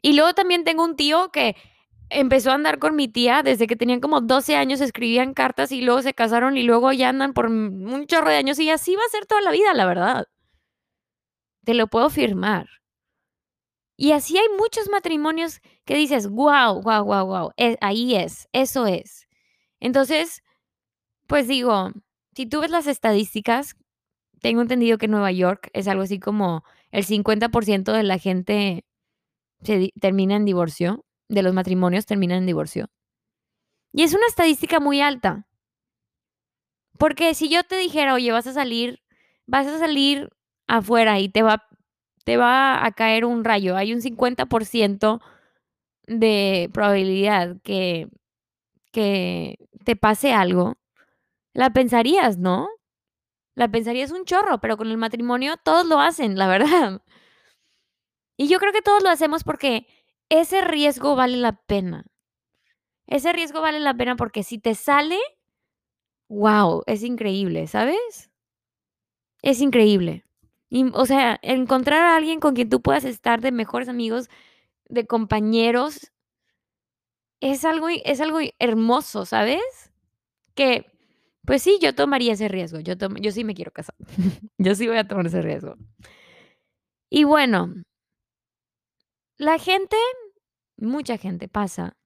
Y 0.00 0.14
luego 0.14 0.34
también 0.34 0.64
tengo 0.64 0.84
un 0.84 0.96
tío 0.96 1.30
que 1.30 1.56
empezó 2.10 2.50
a 2.50 2.54
andar 2.54 2.78
con 2.78 2.96
mi 2.96 3.08
tía 3.08 3.42
desde 3.42 3.66
que 3.66 3.76
tenían 3.76 4.00
como 4.00 4.20
12 4.20 4.56
años, 4.56 4.80
escribían 4.80 5.34
cartas 5.34 5.72
y 5.72 5.80
luego 5.80 6.02
se 6.02 6.14
casaron 6.14 6.56
y 6.56 6.62
luego 6.62 6.92
ya 6.92 7.08
andan 7.08 7.32
por 7.32 7.46
un 7.46 8.06
chorro 8.06 8.30
de 8.30 8.36
años 8.36 8.58
y 8.58 8.70
así 8.70 8.96
va 8.96 9.02
a 9.06 9.10
ser 9.10 9.26
toda 9.26 9.40
la 9.40 9.50
vida, 9.50 9.72
la 9.74 9.86
verdad. 9.86 10.26
Te 11.64 11.74
lo 11.74 11.86
puedo 11.86 12.10
firmar. 12.10 12.68
Y 13.96 14.12
así 14.12 14.36
hay 14.36 14.48
muchos 14.58 14.88
matrimonios 14.88 15.60
que 15.84 15.94
dices, 15.94 16.28
wow, 16.28 16.82
wow, 16.82 17.04
wow, 17.04 17.26
wow, 17.26 17.52
ahí 17.80 18.16
es, 18.16 18.48
eso 18.52 18.86
es. 18.86 19.28
Entonces, 19.78 20.42
pues 21.26 21.46
digo, 21.46 21.92
si 22.34 22.46
tú 22.46 22.60
ves 22.60 22.70
las 22.70 22.86
estadísticas, 22.86 23.76
tengo 24.40 24.62
entendido 24.62 24.98
que 24.98 25.08
Nueva 25.08 25.30
York 25.30 25.70
es 25.72 25.86
algo 25.88 26.02
así 26.02 26.18
como 26.18 26.64
el 26.92 27.04
50% 27.04 27.92
de 27.92 28.02
la 28.04 28.18
gente 28.18 28.84
se 29.62 29.90
termina 30.00 30.36
en 30.36 30.44
divorcio 30.44 31.04
de 31.32 31.42
los 31.42 31.54
matrimonios 31.54 32.06
terminan 32.06 32.38
en 32.38 32.46
divorcio. 32.46 32.90
Y 33.92 34.02
es 34.02 34.14
una 34.14 34.26
estadística 34.26 34.80
muy 34.80 35.00
alta. 35.00 35.46
Porque 36.98 37.34
si 37.34 37.48
yo 37.48 37.64
te 37.64 37.76
dijera, 37.76 38.14
oye, 38.14 38.30
vas 38.32 38.46
a 38.46 38.52
salir, 38.52 39.02
vas 39.46 39.66
a 39.66 39.78
salir 39.78 40.30
afuera 40.68 41.18
y 41.20 41.28
te 41.28 41.42
va, 41.42 41.64
te 42.24 42.36
va 42.36 42.84
a 42.84 42.92
caer 42.92 43.24
un 43.24 43.44
rayo, 43.44 43.76
hay 43.76 43.92
un 43.92 44.00
50% 44.00 45.20
de 46.06 46.70
probabilidad 46.72 47.56
que, 47.62 48.08
que 48.92 49.56
te 49.84 49.96
pase 49.96 50.32
algo, 50.32 50.74
la 51.54 51.70
pensarías, 51.70 52.38
¿no? 52.38 52.68
La 53.54 53.70
pensarías 53.70 54.10
un 54.10 54.24
chorro, 54.24 54.58
pero 54.60 54.76
con 54.76 54.88
el 54.90 54.96
matrimonio 54.96 55.56
todos 55.56 55.86
lo 55.86 56.00
hacen, 56.00 56.38
la 56.38 56.48
verdad. 56.48 57.02
Y 58.36 58.48
yo 58.48 58.58
creo 58.58 58.72
que 58.72 58.82
todos 58.82 59.02
lo 59.02 59.10
hacemos 59.10 59.44
porque 59.44 59.86
ese 60.28 60.62
riesgo 60.62 61.14
vale 61.14 61.36
la 61.36 61.52
pena. 61.52 62.06
Ese 63.06 63.32
riesgo 63.32 63.60
vale 63.60 63.80
la 63.80 63.94
pena 63.94 64.16
porque 64.16 64.42
si 64.42 64.58
te 64.58 64.74
sale, 64.74 65.18
wow, 66.28 66.82
es 66.86 67.02
increíble, 67.02 67.66
¿sabes? 67.66 68.30
Es 69.42 69.60
increíble. 69.60 70.24
o 70.94 71.06
sea, 71.06 71.38
encontrar 71.42 72.02
a 72.02 72.16
alguien 72.16 72.40
con 72.40 72.54
quien 72.54 72.70
tú 72.70 72.80
puedas 72.80 73.04
estar 73.04 73.40
de 73.42 73.52
mejores 73.52 73.88
amigos, 73.88 74.30
de 74.88 75.06
compañeros, 75.06 76.12
es 77.40 77.64
algo, 77.64 77.88
es 77.88 78.20
algo 78.20 78.38
hermoso, 78.58 79.26
¿sabes? 79.26 79.62
Que 80.54 80.91
Pues 81.44 81.62
sí, 81.62 81.78
yo 81.82 81.94
tomaría 81.94 82.32
ese 82.34 82.48
riesgo. 82.48 82.80
Yo 82.80 82.96
tom 82.96 83.16
yo 83.16 83.32
sí 83.32 83.44
me 83.44 83.54
quiero 83.54 83.72
casar. 83.72 83.94
Yo 84.58 84.74
sí 84.74 84.86
voy 84.86 84.98
a 84.98 85.08
tomar 85.08 85.26
ese 85.26 85.42
riesgo. 85.42 85.76
Y 87.10 87.24
bueno 87.24 87.74
la 89.38 89.58
gente, 89.58 89.96
mucha 90.76 91.18
gente 91.18 91.48
pasa 91.48 91.96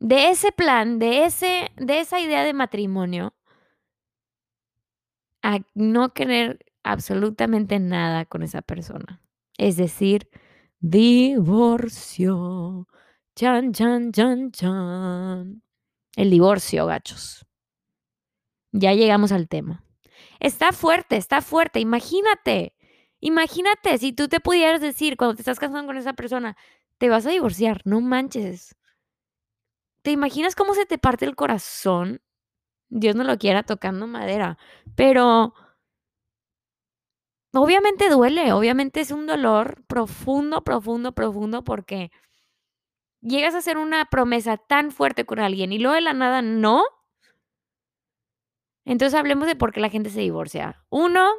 de 0.00 0.30
ese 0.30 0.52
plan, 0.52 0.98
de 0.98 1.24
ese 1.24 1.70
de 1.76 2.00
esa 2.00 2.20
idea 2.20 2.44
de 2.44 2.54
matrimonio 2.54 3.34
a 5.42 5.60
no 5.74 6.12
querer 6.14 6.64
absolutamente 6.84 7.78
nada 7.80 8.24
con 8.24 8.42
esa 8.42 8.62
persona. 8.62 9.20
Es 9.58 9.76
decir, 9.76 10.28
divorcio. 10.80 12.28
Chan, 13.36 13.72
chan, 13.72 14.12
chan, 14.12 14.50
chan. 14.52 15.62
El 16.16 16.30
divorcio, 16.30 16.86
gachos. 16.86 17.46
Ya 18.72 18.94
llegamos 18.94 19.32
al 19.32 19.48
tema. 19.48 19.84
Está 20.40 20.72
fuerte, 20.72 21.16
está 21.16 21.40
fuerte. 21.42 21.78
Imagínate, 21.80 22.74
imagínate 23.20 23.98
si 23.98 24.12
tú 24.12 24.28
te 24.28 24.40
pudieras 24.40 24.80
decir 24.80 25.16
cuando 25.16 25.36
te 25.36 25.42
estás 25.42 25.60
casando 25.60 25.86
con 25.86 25.96
esa 25.96 26.14
persona, 26.14 26.56
te 26.98 27.08
vas 27.08 27.26
a 27.26 27.30
divorciar, 27.30 27.82
no 27.84 28.00
manches. 28.00 28.74
¿Te 30.02 30.10
imaginas 30.10 30.56
cómo 30.56 30.74
se 30.74 30.86
te 30.86 30.98
parte 30.98 31.24
el 31.24 31.36
corazón? 31.36 32.20
Dios 32.88 33.14
no 33.16 33.24
lo 33.24 33.38
quiera 33.38 33.62
tocando 33.62 34.06
madera, 34.06 34.58
pero 34.96 35.54
obviamente 37.54 38.08
duele, 38.10 38.52
obviamente 38.52 39.00
es 39.00 39.10
un 39.10 39.26
dolor 39.26 39.84
profundo, 39.86 40.62
profundo, 40.62 41.12
profundo, 41.12 41.64
porque 41.64 42.10
llegas 43.20 43.54
a 43.54 43.58
hacer 43.58 43.78
una 43.78 44.04
promesa 44.06 44.56
tan 44.56 44.90
fuerte 44.90 45.24
con 45.24 45.38
alguien 45.38 45.72
y 45.72 45.78
luego 45.78 45.94
de 45.94 46.00
la 46.02 46.14
nada 46.14 46.42
no. 46.42 46.84
Entonces 48.84 49.18
hablemos 49.18 49.46
de 49.46 49.56
por 49.56 49.72
qué 49.72 49.80
la 49.80 49.90
gente 49.90 50.10
se 50.10 50.20
divorcia. 50.20 50.84
Uno, 50.90 51.30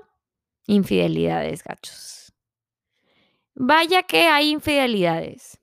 infidelidades, 0.68 1.64
gachos. 1.64 2.34
Vaya 3.56 4.04
que 4.04 4.28
hay 4.28 4.50
infidelidades. 4.50 5.60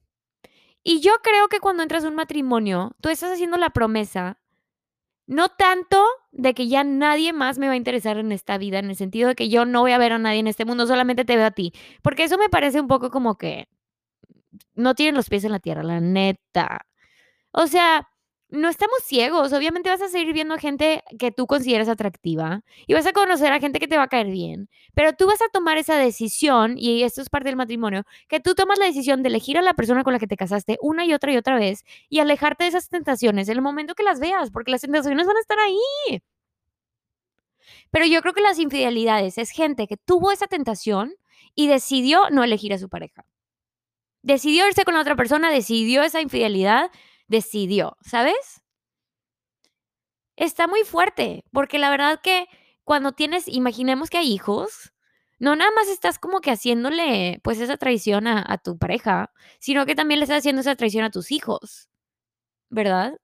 Y 0.83 1.01
yo 1.01 1.13
creo 1.23 1.49
que 1.49 1.61
cuando 1.61 1.83
entras 1.83 2.05
a 2.05 2.09
un 2.09 2.15
matrimonio, 2.15 2.97
tú 3.01 3.09
estás 3.09 3.33
haciendo 3.33 3.57
la 3.57 3.71
promesa, 3.71 4.39
no 5.27 5.49
tanto 5.49 6.05
de 6.33 6.55
que 6.55 6.69
ya 6.69 6.85
nadie 6.85 7.33
más 7.33 7.59
me 7.59 7.67
va 7.67 7.75
a 7.75 7.77
interesar 7.77 8.19
en 8.19 8.33
esta 8.33 8.59
vida, 8.59 8.79
en 8.79 8.91
el 8.91 8.97
sentido 8.97 9.29
de 9.29 9.35
que 9.35 9.49
yo 9.49 9.65
no 9.65 9.81
voy 9.81 9.93
a 9.93 9.99
ver 9.99 10.13
a 10.13 10.19
nadie 10.19 10.41
en 10.41 10.47
este 10.47 10.65
mundo, 10.65 10.87
solamente 10.87 11.25
te 11.25 11.37
veo 11.37 11.47
a 11.47 11.51
ti. 11.51 11.73
Porque 12.03 12.25
eso 12.25 12.39
me 12.39 12.49
parece 12.49 12.81
un 12.81 12.89
poco 12.89 13.11
como 13.11 13.37
que 13.37 13.69
no 14.75 14.95
tienen 14.95 15.15
los 15.15 15.29
pies 15.29 15.45
en 15.45 15.53
la 15.53 15.61
tierra, 15.61 15.83
la 15.83 16.01
neta. 16.01 16.87
O 17.53 17.67
sea, 17.67 18.09
no 18.51 18.69
estamos 18.69 19.03
ciegos. 19.05 19.53
Obviamente 19.53 19.91
vas 19.91 20.03
a 20.03 20.09
seguir 20.09 20.33
viendo 20.33 20.57
gente 20.59 21.03
que 21.19 21.31
tú 21.31 21.47
consideras 21.47 21.89
atractiva 21.89 22.63
y 22.87 22.95
vas 22.95 23.07
a 23.07 23.13
conocer 23.13 23.53
a 23.53 23.61
gente 23.61 23.79
que 23.79 23.89
te 23.89 23.97
va 23.97 24.05
a 24.05 24.09
caer 24.09 24.29
bien. 24.29 24.69
Pero 24.95 25.13
tú 25.13 25.27
vas 25.27 25.41
a 25.41 25.49
tomar 25.53 25.79
esa 25.79 25.97
decisión, 25.97 26.77
y 26.77 27.03
esto 27.03 27.23
es 27.23 27.31
parte 27.31 27.49
del 27.49 27.57
matrimonio, 27.57 28.05
que 28.29 28.41
tú 28.41 28.55
tomas 28.55 28.79
la 28.79 28.87
decisión 28.87 29.23
de 29.23 29.29
elegir 29.29 29.59
a 29.59 29.63
la 29.63 29.75
persona 29.75 30.05
con 30.05 30.13
la 30.13 30.19
que 30.19 30.27
te 30.27 30.37
casaste 30.37 30.79
una 30.83 31.05
y 31.05 31.15
otra 31.15 31.33
y 31.33 31.37
otra 31.37 31.57
vez 31.57 31.85
y 32.09 32.19
alejarte 32.19 32.65
de 32.65 32.69
esas 32.69 32.89
tentaciones 32.89 33.49
en 33.49 33.57
el 33.57 33.63
momento 33.63 33.95
que 33.95 34.03
las 34.03 34.21
veas, 34.21 34.51
porque 34.51 34.71
las 34.73 34.81
tentaciones 34.81 35.27
van 35.27 35.37
a 35.37 35.41
estar 35.41 35.59
ahí. 35.59 36.23
Pero 37.91 38.07
yo 38.07 38.21
creo 38.23 38.35
que 38.35 38.43
las 38.43 38.59
infidelidades 38.59 39.39
es 39.39 39.51
gente 39.51 39.87
que 39.87 39.97
tuvo 39.97 40.33
esa 40.33 40.47
tentación 40.47 41.15
y 41.55 41.67
decidió 41.67 42.31
no 42.31 42.45
elegir 42.45 42.73
a 42.73 42.79
su 42.79 42.89
pareja. 42.89 43.25
Decidió 44.23 44.67
irse 44.69 44.85
con 44.85 44.95
la 44.95 45.01
otra 45.01 45.17
persona, 45.17 45.51
decidió 45.51 46.03
esa 46.03 46.21
infidelidad, 46.21 46.91
decidió, 47.31 47.97
¿sabes? 48.03 48.61
Está 50.37 50.67
muy 50.67 50.83
fuerte, 50.83 51.45
porque 51.53 51.79
la 51.79 51.91
verdad 51.91 52.21
que 52.23 52.47
cuando 52.85 53.13
tienes, 53.13 53.47
imaginemos 53.47 54.11
que 54.11 54.19
hay 54.19 54.33
hijos, 54.33 54.93
no 55.39 55.55
nada 55.55 55.71
más 55.77 55.89
estás 55.89 56.19
como 56.19 56.41
que 56.41 56.51
haciéndole 56.51 57.41
pues 57.45 57.61
esa 57.61 57.77
traición 57.77 58.27
a, 58.27 58.45
a 58.47 58.59
tu 58.59 58.79
pareja, 58.79 59.33
sino 59.61 59.87
que 59.87 59.95
también 59.95 60.19
le 60.19 60.25
estás 60.25 60.39
haciendo 60.39 60.61
esa 60.61 60.75
traición 60.75 61.05
a 61.05 61.11
tus 61.11 61.31
hijos, 61.31 61.89
¿verdad? 62.71 63.17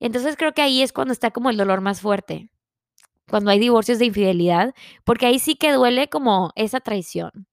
Entonces 0.00 0.36
creo 0.36 0.52
que 0.52 0.62
ahí 0.62 0.82
es 0.82 0.92
cuando 0.92 1.12
está 1.12 1.30
como 1.30 1.48
el 1.50 1.56
dolor 1.56 1.80
más 1.80 2.02
fuerte, 2.02 2.50
cuando 3.28 3.50
hay 3.50 3.58
divorcios 3.58 3.98
de 3.98 4.06
infidelidad, 4.06 4.74
porque 5.04 5.26
ahí 5.26 5.38
sí 5.38 5.56
que 5.56 5.72
duele 5.72 6.08
como 6.08 6.52
esa 6.54 6.80
traición. 6.80 7.46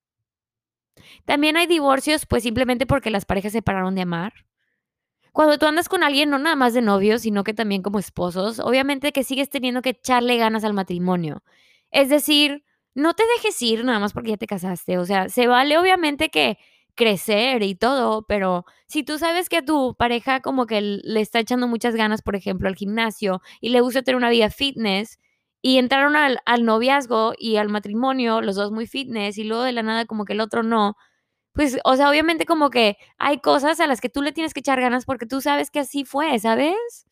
También 1.24 1.56
hay 1.56 1.66
divorcios 1.66 2.26
pues 2.26 2.42
simplemente 2.42 2.86
porque 2.86 3.10
las 3.10 3.24
parejas 3.24 3.52
se 3.52 3.62
pararon 3.62 3.94
de 3.94 4.02
amar. 4.02 4.34
Cuando 5.34 5.58
tú 5.58 5.66
andas 5.66 5.88
con 5.88 6.04
alguien, 6.04 6.30
no 6.30 6.38
nada 6.38 6.54
más 6.54 6.74
de 6.74 6.80
novios, 6.80 7.22
sino 7.22 7.42
que 7.42 7.54
también 7.54 7.82
como 7.82 7.98
esposos, 7.98 8.60
obviamente 8.60 9.10
que 9.12 9.24
sigues 9.24 9.50
teniendo 9.50 9.82
que 9.82 9.90
echarle 9.90 10.36
ganas 10.36 10.62
al 10.62 10.74
matrimonio. 10.74 11.42
Es 11.90 12.08
decir, 12.08 12.64
no 12.94 13.14
te 13.14 13.24
dejes 13.36 13.60
ir 13.60 13.84
nada 13.84 13.98
más 13.98 14.12
porque 14.12 14.30
ya 14.30 14.36
te 14.36 14.46
casaste. 14.46 14.96
O 14.96 15.04
sea, 15.04 15.28
se 15.28 15.48
vale 15.48 15.76
obviamente 15.76 16.28
que 16.30 16.58
crecer 16.94 17.64
y 17.64 17.74
todo, 17.74 18.24
pero 18.28 18.64
si 18.86 19.02
tú 19.02 19.18
sabes 19.18 19.48
que 19.48 19.56
a 19.56 19.64
tu 19.64 19.96
pareja 19.96 20.38
como 20.40 20.66
que 20.66 20.80
le 20.80 21.20
está 21.20 21.40
echando 21.40 21.66
muchas 21.66 21.96
ganas, 21.96 22.22
por 22.22 22.36
ejemplo, 22.36 22.68
al 22.68 22.76
gimnasio 22.76 23.42
y 23.60 23.70
le 23.70 23.80
gusta 23.80 24.02
tener 24.02 24.16
una 24.16 24.30
vida 24.30 24.50
fitness 24.50 25.18
y 25.60 25.78
entraron 25.78 26.14
al, 26.14 26.38
al 26.46 26.64
noviazgo 26.64 27.32
y 27.36 27.56
al 27.56 27.70
matrimonio, 27.70 28.40
los 28.40 28.54
dos 28.54 28.70
muy 28.70 28.86
fitness 28.86 29.36
y 29.38 29.42
luego 29.42 29.64
de 29.64 29.72
la 29.72 29.82
nada 29.82 30.04
como 30.06 30.24
que 30.24 30.34
el 30.34 30.40
otro 30.40 30.62
no, 30.62 30.96
pues, 31.54 31.78
o 31.84 31.96
sea, 31.96 32.10
obviamente 32.10 32.46
como 32.46 32.70
que 32.70 32.98
hay 33.18 33.40
cosas 33.40 33.80
a 33.80 33.86
las 33.86 34.00
que 34.00 34.08
tú 34.10 34.22
le 34.22 34.32
tienes 34.32 34.54
que 34.54 34.60
echar 34.60 34.80
ganas 34.80 35.04
porque 35.06 35.26
tú 35.26 35.40
sabes 35.40 35.70
que 35.70 35.80
así 35.80 36.04
fue, 36.04 36.38
¿sabes? 36.40 37.06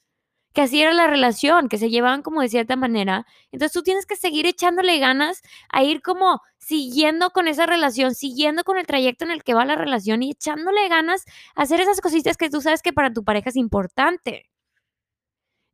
Que 0.55 0.63
así 0.63 0.83
era 0.83 0.93
la 0.93 1.07
relación, 1.07 1.69
que 1.69 1.79
se 1.79 1.91
llevaban 1.91 2.23
como 2.23 2.43
de 2.43 2.49
cierta 2.49 2.77
manera. 2.77 3.27
Entonces 3.53 3.73
tú 3.73 3.83
tienes 3.83 4.07
que 4.07 4.17
seguir 4.17 4.47
echándole 4.47 4.99
ganas 4.99 5.43
a 5.71 5.85
ir 5.85 6.03
como 6.03 6.41
siguiendo 6.59 7.31
con 7.31 7.49
esa 7.49 7.67
relación, 7.67 8.15
siguiendo 8.15 8.65
con 8.65 8.79
el 8.79 8.87
trayecto 8.87 9.25
en 9.25 9.31
el 9.33 9.45
que 9.45 9.55
va 9.55 9.65
la 9.65 9.77
relación 9.77 10.23
y 10.23 10.33
echándole 10.33 10.89
ganas 10.89 11.25
a 11.57 11.63
hacer 11.63 11.81
esas 11.81 12.01
cositas 12.01 12.37
que 12.37 12.51
tú 12.51 12.61
sabes 12.61 12.83
que 12.83 12.93
para 12.93 13.13
tu 13.13 13.25
pareja 13.25 13.51
es 13.51 13.57
importante. 13.57 14.51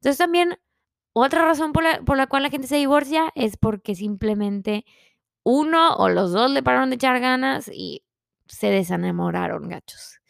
Entonces 0.00 0.18
también 0.18 0.58
otra 1.14 1.44
razón 1.44 1.72
por 1.72 1.84
la, 1.84 2.00
por 2.02 2.16
la 2.16 2.26
cual 2.28 2.42
la 2.44 2.50
gente 2.50 2.68
se 2.68 2.76
divorcia 2.76 3.32
es 3.34 3.56
porque 3.56 3.94
simplemente 3.94 4.84
uno 5.44 5.96
o 5.96 6.08
los 6.10 6.32
dos 6.32 6.50
le 6.50 6.62
pararon 6.62 6.90
de 6.90 6.96
echar 6.96 7.20
ganas 7.20 7.70
y 7.72 8.02
se 8.48 8.70
desenamoraron, 8.70 9.68
gachos. 9.68 10.20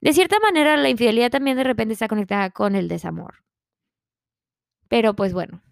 De 0.00 0.12
cierta 0.12 0.38
manera, 0.40 0.76
la 0.76 0.90
infidelidad 0.90 1.30
también 1.30 1.56
de 1.56 1.64
repente 1.64 1.94
está 1.94 2.08
conectada 2.08 2.50
con 2.50 2.74
el 2.74 2.88
desamor. 2.88 3.44
Pero 4.88 5.14
pues 5.14 5.32
bueno. 5.32 5.62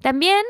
También 0.00 0.44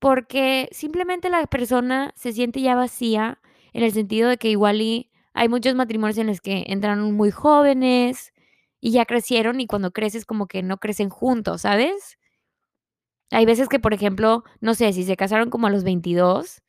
porque 0.00 0.68
simplemente 0.72 1.28
la 1.28 1.46
persona 1.46 2.12
se 2.16 2.32
siente 2.32 2.62
ya 2.62 2.74
vacía 2.74 3.40
en 3.72 3.84
el 3.84 3.92
sentido 3.92 4.28
de 4.28 4.38
que 4.38 4.48
igual 4.48 4.80
y 4.80 5.10
hay 5.34 5.48
muchos 5.48 5.74
matrimonios 5.74 6.18
en 6.18 6.26
los 6.26 6.40
que 6.40 6.64
entran 6.68 7.12
muy 7.12 7.30
jóvenes 7.30 8.32
y 8.80 8.92
ya 8.92 9.04
crecieron 9.04 9.60
y 9.60 9.66
cuando 9.66 9.92
creces 9.92 10.24
como 10.24 10.46
que 10.46 10.62
no 10.62 10.78
crecen 10.78 11.10
juntos, 11.10 11.62
¿sabes? 11.62 12.18
Hay 13.30 13.46
veces 13.46 13.68
que, 13.68 13.78
por 13.78 13.94
ejemplo, 13.94 14.42
no 14.60 14.74
sé, 14.74 14.92
si 14.92 15.04
se 15.04 15.16
casaron 15.16 15.50
como 15.50 15.68
a 15.68 15.70
los 15.70 15.84
22, 15.84 16.62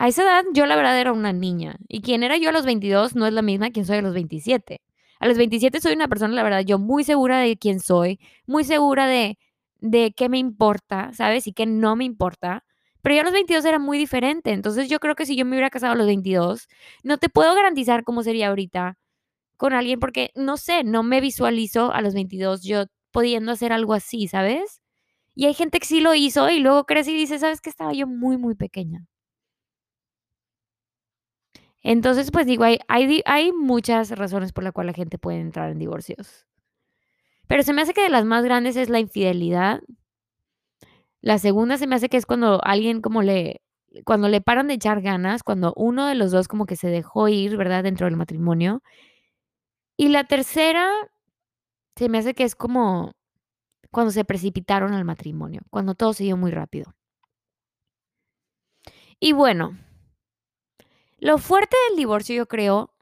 a 0.00 0.06
esa 0.08 0.22
edad 0.22 0.44
yo 0.54 0.64
la 0.66 0.76
verdad 0.76 0.98
era 1.00 1.12
una 1.12 1.32
niña 1.32 1.76
y 1.88 2.02
quien 2.02 2.22
era 2.22 2.36
yo 2.36 2.50
a 2.50 2.52
los 2.52 2.64
22 2.64 3.16
no 3.16 3.26
es 3.26 3.32
la 3.32 3.42
misma 3.42 3.70
quien 3.70 3.84
soy 3.84 3.98
a 3.98 4.02
los 4.02 4.14
27. 4.14 4.80
A 5.18 5.26
los 5.26 5.36
27 5.36 5.80
soy 5.80 5.94
una 5.94 6.06
persona, 6.06 6.34
la 6.34 6.44
verdad, 6.44 6.60
yo 6.60 6.78
muy 6.78 7.02
segura 7.02 7.38
de 7.40 7.56
quién 7.56 7.80
soy, 7.80 8.20
muy 8.46 8.62
segura 8.62 9.08
de, 9.08 9.38
de 9.80 10.12
qué 10.16 10.28
me 10.28 10.38
importa, 10.38 11.12
¿sabes? 11.14 11.48
Y 11.48 11.52
qué 11.52 11.66
no 11.66 11.96
me 11.96 12.04
importa. 12.04 12.64
Pero 13.02 13.16
yo 13.16 13.20
a 13.22 13.24
los 13.24 13.32
22 13.32 13.64
era 13.64 13.80
muy 13.80 13.98
diferente. 13.98 14.52
Entonces 14.52 14.88
yo 14.88 15.00
creo 15.00 15.16
que 15.16 15.26
si 15.26 15.34
yo 15.36 15.44
me 15.44 15.52
hubiera 15.52 15.70
casado 15.70 15.94
a 15.94 15.96
los 15.96 16.06
22, 16.06 16.68
no 17.02 17.18
te 17.18 17.28
puedo 17.28 17.54
garantizar 17.56 18.04
cómo 18.04 18.22
sería 18.22 18.48
ahorita 18.48 18.96
con 19.56 19.72
alguien 19.74 20.00
porque, 20.00 20.30
no 20.36 20.56
sé, 20.58 20.84
no 20.84 21.02
me 21.02 21.20
visualizo 21.20 21.92
a 21.92 22.02
los 22.02 22.14
22 22.14 22.62
yo 22.62 22.86
pudiendo 23.12 23.52
hacer 23.52 23.72
algo 23.72 23.94
así, 23.94 24.28
¿sabes? 24.28 24.80
Y 25.34 25.46
hay 25.46 25.54
gente 25.54 25.80
que 25.80 25.86
sí 25.86 26.00
lo 26.00 26.14
hizo 26.14 26.50
y 26.50 26.60
luego 26.60 26.84
crece 26.86 27.12
y 27.12 27.16
dice, 27.16 27.38
¿sabes 27.40 27.60
que 27.60 27.70
estaba 27.70 27.92
yo 27.94 28.06
muy, 28.06 28.38
muy 28.38 28.54
pequeña? 28.54 29.06
Entonces, 31.90 32.30
pues 32.30 32.44
digo, 32.44 32.64
hay, 32.64 33.52
muchas 33.52 34.10
razones 34.10 34.52
por 34.52 34.62
las 34.62 34.74
cuales 34.74 34.92
la 34.92 34.96
gente 34.96 35.16
puede 35.16 35.40
entrar 35.40 35.70
en 35.70 35.78
divorcios. 35.78 36.46
Pero 37.46 37.62
se 37.62 37.72
me 37.72 37.80
hace 37.80 37.94
que 37.94 38.02
de 38.02 38.10
las 38.10 38.26
más 38.26 38.44
grandes 38.44 38.76
es 38.76 38.90
la 38.90 39.00
infidelidad. 39.00 39.80
La 41.22 41.38
segunda 41.38 41.78
se 41.78 41.86
me 41.86 41.94
hace 41.94 42.10
que 42.10 42.18
es 42.18 42.26
cuando 42.26 42.62
alguien 42.62 43.00
como 43.00 43.22
le, 43.22 43.62
cuando 44.04 44.28
le 44.28 44.42
paran 44.42 44.66
de 44.68 44.74
echar 44.74 45.00
ganas, 45.00 45.42
cuando 45.42 45.72
uno 45.76 46.06
de 46.06 46.14
los 46.14 46.30
dos 46.30 46.46
como 46.46 46.66
que 46.66 46.76
se 46.76 46.88
dejó 46.88 47.26
ir, 47.28 47.56
¿verdad? 47.56 47.84
Dentro 47.84 48.04
del 48.04 48.16
matrimonio. 48.16 48.82
Y 49.96 50.08
la 50.08 50.24
tercera 50.24 50.90
se 51.96 52.10
me 52.10 52.18
hace 52.18 52.34
que 52.34 52.44
es 52.44 52.54
como 52.54 53.14
cuando 53.90 54.10
se 54.12 54.26
precipitaron 54.26 54.92
al 54.92 55.06
matrimonio, 55.06 55.62
cuando 55.70 55.94
todo 55.94 56.12
se 56.12 56.24
dio 56.24 56.36
muy 56.36 56.50
rápido. 56.50 56.94
Y 59.20 59.32
bueno, 59.32 59.78
lo 61.18 61.38
fuerte 61.38 61.76
del 61.88 61.98
divorcio 61.98 62.34
yo 62.34 62.46
creo 62.46 62.94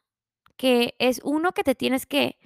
que 0.57 0.95
es 0.99 1.21
uno 1.25 1.53
que 1.53 1.65
te 1.65 1.75
tienes 1.75 2.07
que 2.07 2.39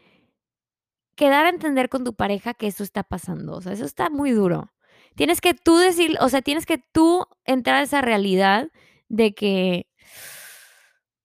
que 1.20 1.28
dar 1.28 1.44
a 1.44 1.50
entender 1.50 1.90
con 1.90 2.02
tu 2.02 2.14
pareja 2.14 2.54
que 2.54 2.66
eso 2.66 2.82
está 2.82 3.02
pasando. 3.02 3.56
O 3.56 3.60
sea, 3.60 3.72
eso 3.72 3.84
está 3.84 4.08
muy 4.08 4.30
duro. 4.30 4.72
Tienes 5.16 5.42
que 5.42 5.52
tú 5.52 5.76
decir, 5.76 6.16
o 6.18 6.30
sea, 6.30 6.40
tienes 6.40 6.64
que 6.64 6.78
tú 6.78 7.26
entrar 7.44 7.76
a 7.76 7.82
esa 7.82 8.00
realidad 8.00 8.70
de 9.10 9.34
que 9.34 9.86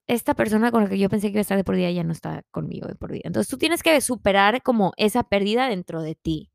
esta 0.07 0.33
persona 0.33 0.69
con 0.69 0.83
la 0.83 0.89
que 0.89 0.97
yo 0.97 1.07
pensé 1.07 1.27
que 1.27 1.35
iba 1.35 1.39
a 1.39 1.41
estar 1.41 1.57
de 1.57 1.63
por 1.63 1.77
día 1.77 1.89
ya 1.91 2.03
no 2.03 2.11
está 2.11 2.43
conmigo 2.51 2.89
de 2.89 2.95
por 2.95 3.13
día. 3.13 3.21
Entonces 3.23 3.49
tú 3.49 3.57
tienes 3.57 3.83
que 3.83 4.01
superar 4.01 4.61
como 4.63 4.91
esa 4.97 5.23
pérdida 5.23 5.69
dentro 5.69 6.01
de 6.01 6.15
ti. 6.15 6.51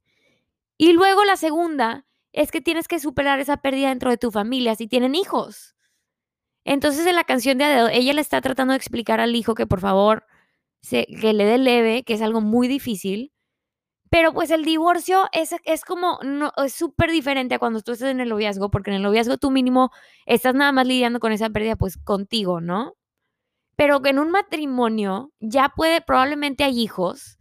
Y 0.77 0.93
luego 0.93 1.25
la 1.25 1.37
segunda 1.37 2.07
es 2.33 2.51
que 2.51 2.61
tienes 2.61 2.89
que 2.89 3.01
superar 3.01 3.41
esa 3.41 3.57
pérdida 3.57 3.89
dentro 3.89 4.11
de 4.11 4.19
tu 4.19 4.31
familia 4.31 4.75
si 4.75 4.87
tienen 4.87 5.15
hijos. 5.15 5.75
Entonces 6.65 7.07
en 7.07 7.17
la 7.17 7.25
canción 7.25 7.59
de 7.59 7.65
Adele, 7.65 7.97
ella 7.97 8.13
le 8.13 8.21
está 8.21 8.41
tratando 8.41 8.73
de 8.73 8.79
explicar 8.79 9.21
al 9.21 9.35
hijo 9.35 9.55
que 9.55 9.67
por 9.67 9.81
favor 9.81 10.25
se, 10.83 11.07
que 11.07 11.33
le 11.33 11.45
dé 11.45 11.59
leve, 11.59 12.05
que 12.05 12.15
es 12.15 12.23
algo 12.23 12.41
muy 12.41 12.69
difícil. 12.69 13.33
Pero 14.11 14.33
pues 14.33 14.51
el 14.51 14.65
divorcio 14.65 15.29
es, 15.33 15.55
es 15.65 15.85
como, 15.85 16.19
no, 16.25 16.53
es 16.65 16.75
súper 16.75 17.11
diferente 17.13 17.55
a 17.55 17.59
cuando 17.61 17.81
tú 17.81 17.93
estás 17.93 18.11
en 18.11 18.21
el 18.21 18.29
noviazgo, 18.29 18.71
porque 18.71 18.91
en 18.91 18.97
el 18.97 19.03
noviazgo 19.03 19.39
tú 19.39 19.51
mínimo 19.53 19.91
estás 20.27 20.55
nada 20.55 20.73
más 20.73 20.87
lidiando 20.87 21.21
con 21.21 21.33
esa 21.33 21.49
pérdida 21.51 21.77
pues 21.77 21.97
contigo, 21.97 22.61
¿no? 22.61 22.95
Pero 23.77 24.03
que 24.03 24.11
en 24.11 24.19
un 24.19 24.31
matrimonio 24.31 25.33
ya 25.41 25.71
puede, 25.77 26.01
probablemente 26.03 26.65
hay 26.65 26.81
hijos, 26.81 27.39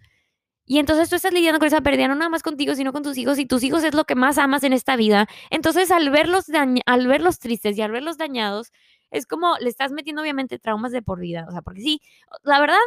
y 0.70 0.78
entonces 0.78 1.10
tú 1.10 1.16
estás 1.16 1.34
lidiando 1.34 1.58
con 1.58 1.68
esa 1.68 1.82
pérdida 1.82 2.08
no 2.08 2.14
nada 2.14 2.30
más 2.30 2.44
contigo, 2.44 2.76
sino 2.76 2.94
con 2.94 3.02
tus 3.02 3.18
hijos, 3.18 3.40
y 3.40 3.48
tus 3.48 3.64
hijos 3.64 3.84
es 3.84 3.96
lo 3.96 4.06
que 4.06 4.14
más 4.14 4.38
amas 4.38 4.64
en 4.64 4.72
esta 4.72 4.96
vida. 4.96 5.28
Entonces 5.50 5.90
al 5.90 6.12
verlos, 6.12 6.46
al 6.86 7.08
verlos 7.08 7.40
tristes 7.40 7.76
y 7.76 7.82
al 7.82 7.92
verlos 7.92 8.18
dañados, 8.20 8.72
es 9.12 9.26
como 9.26 9.58
le 9.60 9.70
estás 9.70 9.92
metiendo 9.92 10.22
obviamente 10.22 10.60
traumas 10.60 10.92
de 10.92 11.02
por 11.02 11.20
vida, 11.20 11.46
o 11.48 11.52
sea, 11.52 11.62
porque 11.62 11.82
sí, 11.82 12.02
la 12.44 12.60
verdad, 12.60 12.78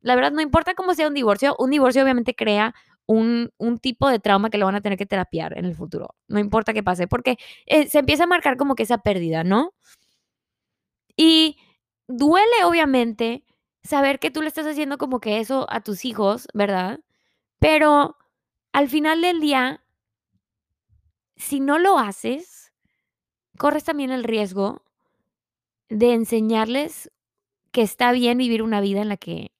la 0.00 0.14
verdad, 0.14 0.32
no 0.32 0.40
importa 0.40 0.74
cómo 0.74 0.94
sea 0.94 1.08
un 1.08 1.14
divorcio, 1.14 1.56
un 1.58 1.70
divorcio 1.70 2.02
obviamente 2.02 2.34
crea 2.34 2.74
un, 3.06 3.50
un, 3.58 3.78
tipo 3.78 4.08
de 4.08 4.20
trauma 4.20 4.50
que 4.50 4.58
lo 4.58 4.66
van 4.66 4.76
a 4.76 4.80
tener 4.80 4.96
que 4.98 5.06
terapiar 5.06 5.58
en 5.58 5.64
el 5.64 5.74
futuro. 5.74 6.14
No 6.28 6.38
importa 6.38 6.72
qué 6.72 6.82
pase, 6.82 7.08
porque 7.08 7.38
eh, 7.66 7.88
se 7.88 7.98
empieza 7.98 8.24
a 8.24 8.26
marcar 8.28 8.56
como 8.56 8.76
que 8.76 8.84
esa 8.84 8.98
pérdida, 8.98 9.42
¿no? 9.42 9.74
Y 11.16 11.58
duele, 12.06 12.64
obviamente, 12.64 13.44
saber 13.82 14.20
que 14.20 14.30
tú 14.30 14.42
le 14.42 14.48
estás 14.48 14.66
haciendo 14.66 14.98
como 14.98 15.20
que 15.20 15.40
eso 15.40 15.66
a 15.70 15.80
tus 15.80 16.04
hijos, 16.04 16.48
¿verdad? 16.54 17.00
Pero 17.58 18.16
al 18.72 18.88
final 18.88 19.22
del 19.22 19.40
día, 19.40 19.82
si 21.36 21.60
no 21.60 21.78
lo 21.78 21.98
haces, 21.98 22.72
corres 23.58 23.84
también 23.84 24.10
el 24.10 24.24
riesgo 24.24 24.84
de 25.90 26.14
enseñarles 26.14 27.10
que 27.72 27.82
está 27.82 28.12
bien 28.12 28.38
vivir 28.38 28.62
una 28.62 28.80
vida 28.80 29.02
en 29.02 29.08
la 29.08 29.16
que 29.16 29.52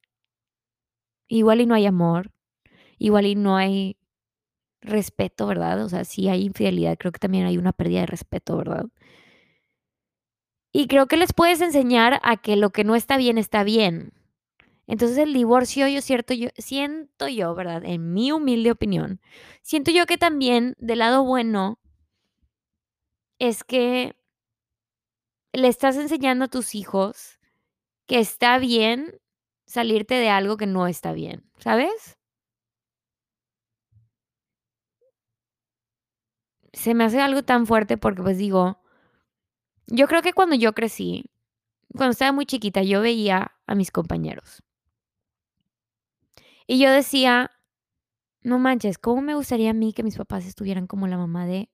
igual 1.29 1.61
y 1.61 1.67
no 1.67 1.75
hay 1.75 1.87
amor, 1.87 2.31
igual 2.99 3.27
y 3.27 3.35
no 3.35 3.57
hay 3.57 3.97
respeto, 4.81 5.47
¿verdad? 5.47 5.85
O 5.85 5.89
sea, 5.89 6.05
si 6.05 6.29
hay 6.29 6.45
infidelidad, 6.45 6.97
creo 6.99 7.13
que 7.13 7.19
también 7.19 7.47
hay 7.47 7.59
una 7.59 7.73
pérdida 7.73 8.01
de 8.01 8.07
respeto, 8.07 8.57
¿verdad? 8.57 8.87
Y 10.73 10.87
creo 10.87 11.07
que 11.07 11.17
les 11.17 11.33
puedes 11.33 11.61
enseñar 11.61 12.21
a 12.23 12.37
que 12.37 12.57
lo 12.57 12.71
que 12.71 12.85
no 12.85 12.95
está 12.95 13.17
bien 13.17 13.39
está 13.39 13.65
bien. 13.65 14.13
Entonces 14.87 15.19
el 15.19 15.33
divorcio, 15.33 15.87
yo 15.89 16.01
cierto, 16.01 16.35
yo 16.35 16.49
siento 16.57 17.29
yo, 17.29 17.55
¿verdad? 17.55 17.85
En 17.85 18.13
mi 18.13 18.33
humilde 18.33 18.71
opinión, 18.71 19.21
siento 19.63 19.91
yo 19.91 20.07
que 20.07 20.19
también 20.19 20.75
del 20.79 21.01
lado 21.01 21.25
bueno 21.25 21.79
es 23.39 23.65
que 23.65 24.20
le 25.53 25.69
estás 25.69 25.97
enseñando 25.97 26.45
a 26.47 26.49
tus 26.49 26.75
hijos 26.75 27.39
que 28.07 28.19
está 28.19 28.59
bien 28.59 29.21
salirte 29.67 30.15
de 30.15 30.31
algo 30.31 30.57
que 30.57 30.67
no 30.67 30.87
está 30.87 31.13
bien, 31.13 31.45
¿sabes? 31.59 32.19
Se 36.73 36.95
me 36.95 37.05
hace 37.05 37.21
algo 37.21 37.43
tan 37.43 37.67
fuerte 37.67 37.97
porque 37.97 38.23
pues 38.23 38.39
digo, 38.39 38.81
yo 39.87 40.07
creo 40.07 40.23
que 40.23 40.33
cuando 40.33 40.55
yo 40.57 40.73
crecí, 40.73 41.25
cuando 41.97 42.13
estaba 42.13 42.33
muy 42.33 42.47
chiquita, 42.47 42.83
yo 42.83 43.01
veía 43.01 43.53
a 43.67 43.75
mis 43.75 43.91
compañeros. 43.91 44.63
Y 46.67 46.79
yo 46.79 46.91
decía, 46.91 47.51
no 48.43 48.59
manches, 48.61 48.99
¿cómo 48.99 49.23
me 49.23 49.35
gustaría 49.35 49.71
a 49.71 49.75
mí 49.75 49.93
que 49.93 50.05
mis 50.05 50.17
papás 50.17 50.47
estuvieran 50.47 50.87
como 50.87 51.09
la 51.09 51.19
mamá 51.19 51.47
de 51.47 51.69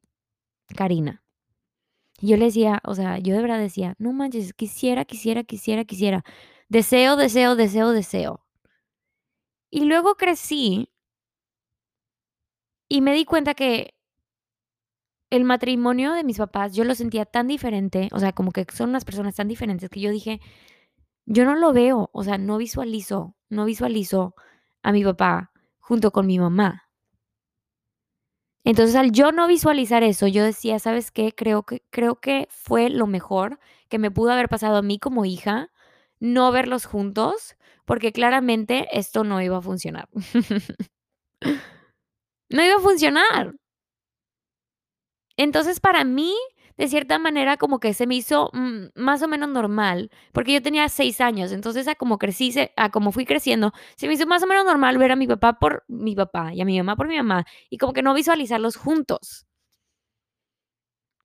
Karina? 0.75 1.26
Y 2.21 2.29
yo 2.29 2.37
le 2.37 2.47
decía, 2.47 2.81
o 2.85 2.95
sea, 2.95 3.19
yo 3.19 3.35
de 3.35 3.43
verdad 3.43 3.59
decía, 3.59 3.95
no 3.99 4.13
manches, 4.13 4.55
quisiera, 4.55 5.05
quisiera, 5.05 5.45
quisiera, 5.45 5.85
quisiera. 5.85 6.25
Deseo, 6.69 7.17
deseo, 7.17 7.57
deseo, 7.57 7.91
deseo. 7.93 8.41
Y 9.71 9.85
luego 9.85 10.17
crecí 10.17 10.89
y 12.89 13.01
me 13.01 13.13
di 13.15 13.25
cuenta 13.25 13.55
que 13.55 13.95
el 15.31 15.45
matrimonio 15.45 16.13
de 16.13 16.25
mis 16.25 16.39
papás, 16.39 16.75
yo 16.75 16.85
lo 16.85 16.95
sentía 16.95 17.25
tan 17.27 17.49
diferente, 17.49 18.09
o 18.13 18.19
sea, 18.21 18.33
como 18.33 18.53
que 18.53 18.67
son 18.73 18.91
unas 18.91 19.05
personas 19.05 19.35
tan 19.35 19.49
diferentes 19.49 19.91
que 19.91 20.01
yo 20.01 20.11
dije, 20.11 20.41
yo 21.27 21.45
no 21.45 21.57
lo 21.57 21.73
veo, 21.73 22.11
o 22.13 22.25
sea, 22.25 22.39
no 22.39 22.59
visualizo, 22.59 23.37
no 23.51 23.65
visualizo 23.65 24.35
a 24.83 24.93
mi 24.93 25.05
papá 25.05 25.53
junto 25.81 26.13
con 26.13 26.27
mi 26.27 26.39
mamá. 26.39 26.86
Entonces, 28.67 28.97
al 28.97 29.13
yo 29.13 29.31
no 29.31 29.47
visualizar 29.47 30.03
eso, 30.03 30.27
yo 30.27 30.43
decía, 30.45 30.81
¿sabes 30.81 31.13
qué? 31.13 31.33
Creo 31.33 31.63
que, 31.63 31.85
creo 31.91 32.17
que 32.21 32.49
fue 32.51 32.91
lo 32.91 33.07
mejor 33.07 33.61
que 33.89 34.01
me 34.01 34.11
pudo 34.11 34.33
haber 34.33 34.49
pasado 34.49 34.77
a 34.77 34.83
mí 34.83 34.99
como 34.99 35.25
hija, 35.25 35.71
no 36.19 36.51
verlos 36.51 36.85
juntos, 36.85 37.55
porque 37.85 38.11
claramente 38.11 38.89
esto 38.91 39.23
no 39.23 39.41
iba 39.41 39.59
a 39.59 39.63
funcionar. 39.63 40.09
no 42.51 42.63
iba 42.65 42.77
a 42.77 42.81
funcionar. 42.81 43.55
Entonces, 45.37 45.81
para 45.81 46.05
mí, 46.05 46.35
de 46.77 46.89
cierta 46.89 47.19
manera 47.19 47.57
como 47.57 47.81
que 47.81 47.95
se 47.95 48.07
me 48.07 48.17
hizo 48.17 48.51
mm, 48.53 48.87
más 48.95 49.23
o 49.23 49.29
menos 49.29 49.49
normal, 49.49 50.11
porque 50.33 50.53
yo 50.53 50.63
tenía 50.63 50.89
seis 50.89 51.21
años, 51.21 51.53
entonces 51.53 51.89
a 51.89 51.95
como 51.95 52.19
crecí, 52.19 52.55
a 52.77 52.91
como 52.91 53.13
fui 53.13 53.25
creciendo, 53.25 53.73
se 53.97 54.07
me 54.09 54.15
hizo 54.15 54.27
más 54.27 54.43
o 54.43 54.47
menos 54.47 54.65
normal 54.65 54.99
ver 54.99 55.13
a 55.13 55.17
mi 55.17 55.27
papá 55.27 55.59
por 55.59 55.85
mi 55.89 56.15
papá 56.15 56.53
y 56.55 56.61
a 56.61 56.65
mi 56.65 56.77
mamá 56.79 56.97
por 56.97 57.09
mi 57.09 57.17
mamá 57.17 57.47
y 57.71 57.79
como 57.79 57.93
que 57.93 58.03
no 58.03 58.15
visualizarlos 58.15 58.77
juntos. 58.77 59.47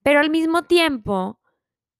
Pero 0.03 0.19
al 0.19 0.29
mismo 0.29 0.63
tiempo, 0.63 1.39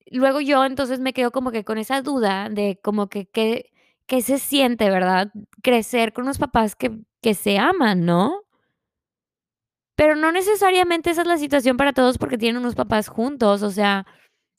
luego 0.08 0.42
yo 0.42 0.66
entonces 0.66 1.00
me 1.00 1.14
quedo 1.14 1.32
como 1.32 1.52
que 1.52 1.64
con 1.66 1.78
esa 1.78 2.02
duda 2.02 2.50
de 2.50 2.80
como 2.84 3.10
que 3.10 3.28
qué 3.28 4.22
se 4.22 4.40
siente, 4.40 4.90
¿verdad? 4.90 5.32
Crecer 5.64 6.14
con 6.14 6.26
unos 6.26 6.38
papás 6.40 6.76
que, 6.76 7.00
que 7.22 7.34
se 7.34 7.58
aman, 7.60 8.06
¿no? 8.06 8.44
Pero 9.96 10.16
no 10.16 10.32
necesariamente 10.32 11.12
esa 11.12 11.22
es 11.22 11.28
la 11.28 11.38
situación 11.38 11.78
para 11.78 11.94
todos 11.94 12.18
porque 12.18 12.38
tienen 12.38 12.62
unos 12.62 12.76
papás 12.76 13.08
juntos. 13.08 13.62
O 13.64 13.72
sea, 13.72 14.06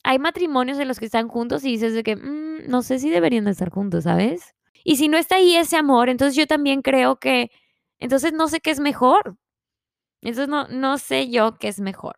hay 0.05 0.19
matrimonios 0.19 0.79
en 0.79 0.89
los 0.89 0.99
que 1.01 1.07
están 1.07 1.29
juntos 1.29 1.65
y 1.65 1.73
dices 1.73 1.95
de 1.95 2.03
que 2.03 2.17
mm, 2.17 2.69
no 2.69 2.83
sé 2.83 2.99
si 2.99 3.11
deberían 3.11 3.45
de 3.47 3.53
estar 3.53 3.71
juntos, 3.71 4.05
¿sabes? 4.05 4.55
Y 4.85 4.97
si 4.97 5.09
no 5.09 5.19
está 5.19 5.37
ahí 5.37 5.57
ese 5.57 5.77
amor, 5.77 6.09
entonces 6.09 6.37
yo 6.37 6.47
también 6.47 6.83
creo 6.83 7.17
que, 7.19 7.51
entonces 7.99 8.33
no 8.33 8.49
sé 8.49 8.61
qué 8.61 8.71
es 8.71 8.81
mejor. 8.81 9.37
Entonces 10.23 10.49
no, 10.49 10.69
no 10.69 10.99
sé 10.99 11.31
yo 11.31 11.59
qué 11.59 11.69
es 11.69 11.81
mejor. 11.81 12.17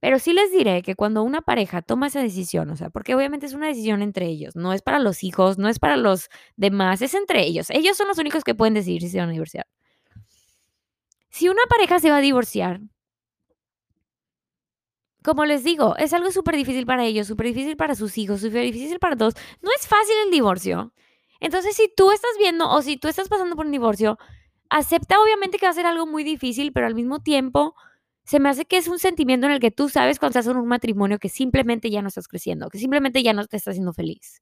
Pero 0.00 0.18
sí 0.18 0.32
les 0.32 0.52
diré 0.52 0.82
que 0.82 0.94
cuando 0.94 1.22
una 1.22 1.40
pareja 1.42 1.82
toma 1.82 2.06
esa 2.08 2.20
decisión, 2.22 2.70
o 2.70 2.76
sea, 2.76 2.90
porque 2.90 3.14
obviamente 3.14 3.46
es 3.46 3.54
una 3.54 3.66
decisión 3.68 4.02
entre 4.02 4.26
ellos, 4.26 4.54
no 4.54 4.72
es 4.72 4.82
para 4.82 4.98
los 4.98 5.24
hijos, 5.24 5.58
no 5.58 5.68
es 5.68 5.78
para 5.78 5.96
los 5.96 6.28
demás, 6.56 7.02
es 7.02 7.14
entre 7.14 7.42
ellos. 7.44 7.70
Ellos 7.70 7.96
son 7.96 8.08
los 8.08 8.18
únicos 8.18 8.44
que 8.44 8.54
pueden 8.54 8.74
decidir 8.74 9.02
si 9.02 9.08
se 9.08 9.18
van 9.18 9.30
a 9.30 9.32
divorciar. 9.32 9.66
Si 11.36 11.50
una 11.50 11.66
pareja 11.68 12.00
se 12.00 12.08
va 12.08 12.16
a 12.16 12.20
divorciar, 12.22 12.80
como 15.22 15.44
les 15.44 15.64
digo, 15.64 15.94
es 15.98 16.14
algo 16.14 16.30
súper 16.30 16.56
difícil 16.56 16.86
para 16.86 17.04
ellos, 17.04 17.26
súper 17.26 17.48
difícil 17.48 17.76
para 17.76 17.94
sus 17.94 18.16
hijos, 18.16 18.40
súper 18.40 18.62
difícil 18.62 18.98
para 18.98 19.16
todos. 19.16 19.34
No 19.60 19.68
es 19.78 19.86
fácil 19.86 20.14
el 20.24 20.30
divorcio. 20.30 20.94
Entonces, 21.38 21.76
si 21.76 21.92
tú 21.94 22.10
estás 22.10 22.30
viendo 22.38 22.70
o 22.70 22.80
si 22.80 22.96
tú 22.96 23.08
estás 23.08 23.28
pasando 23.28 23.54
por 23.54 23.66
un 23.66 23.72
divorcio, 23.72 24.16
acepta 24.70 25.20
obviamente 25.20 25.58
que 25.58 25.66
va 25.66 25.72
a 25.72 25.74
ser 25.74 25.84
algo 25.84 26.06
muy 26.06 26.24
difícil, 26.24 26.72
pero 26.72 26.86
al 26.86 26.94
mismo 26.94 27.20
tiempo 27.20 27.74
se 28.24 28.40
me 28.40 28.48
hace 28.48 28.64
que 28.64 28.78
es 28.78 28.88
un 28.88 28.98
sentimiento 28.98 29.46
en 29.46 29.52
el 29.52 29.60
que 29.60 29.70
tú 29.70 29.90
sabes 29.90 30.18
cuando 30.18 30.38
estás 30.38 30.50
en 30.50 30.58
un 30.58 30.66
matrimonio 30.66 31.18
que 31.18 31.28
simplemente 31.28 31.90
ya 31.90 32.00
no 32.00 32.08
estás 32.08 32.28
creciendo, 32.28 32.70
que 32.70 32.78
simplemente 32.78 33.22
ya 33.22 33.34
no 33.34 33.44
te 33.46 33.58
estás 33.58 33.72
haciendo 33.72 33.92
feliz. 33.92 34.40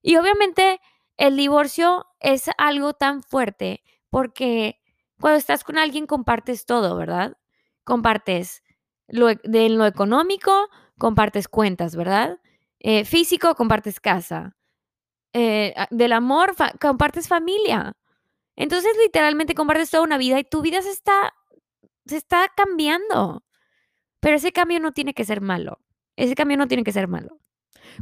Y 0.00 0.16
obviamente 0.16 0.80
el 1.18 1.36
divorcio 1.36 2.06
es 2.18 2.48
algo 2.56 2.94
tan 2.94 3.22
fuerte 3.22 3.82
porque 4.08 4.80
cuando 5.20 5.38
estás 5.38 5.64
con 5.64 5.78
alguien 5.78 6.06
compartes 6.06 6.66
todo, 6.66 6.96
¿verdad? 6.96 7.36
Compartes 7.84 8.62
lo, 9.08 9.30
e, 9.30 9.40
de 9.44 9.68
lo 9.68 9.86
económico, 9.86 10.68
compartes 10.98 11.48
cuentas, 11.48 11.96
¿verdad? 11.96 12.40
Eh, 12.80 13.04
físico, 13.04 13.54
compartes 13.54 14.00
casa. 14.00 14.56
Eh, 15.32 15.74
del 15.90 16.12
amor, 16.12 16.54
compartes 16.80 17.28
familia. 17.28 17.96
Entonces, 18.56 18.92
literalmente 19.02 19.54
compartes 19.54 19.90
toda 19.90 20.02
una 20.02 20.18
vida 20.18 20.38
y 20.38 20.44
tu 20.44 20.62
vida 20.62 20.82
se 20.82 20.90
está, 20.90 21.34
se 22.06 22.16
está 22.16 22.48
cambiando. 22.56 23.44
Pero 24.20 24.36
ese 24.36 24.52
cambio 24.52 24.80
no 24.80 24.92
tiene 24.92 25.14
que 25.14 25.24
ser 25.24 25.40
malo. 25.40 25.80
Ese 26.16 26.34
cambio 26.34 26.56
no 26.56 26.68
tiene 26.68 26.84
que 26.84 26.92
ser 26.92 27.08
malo. 27.08 27.38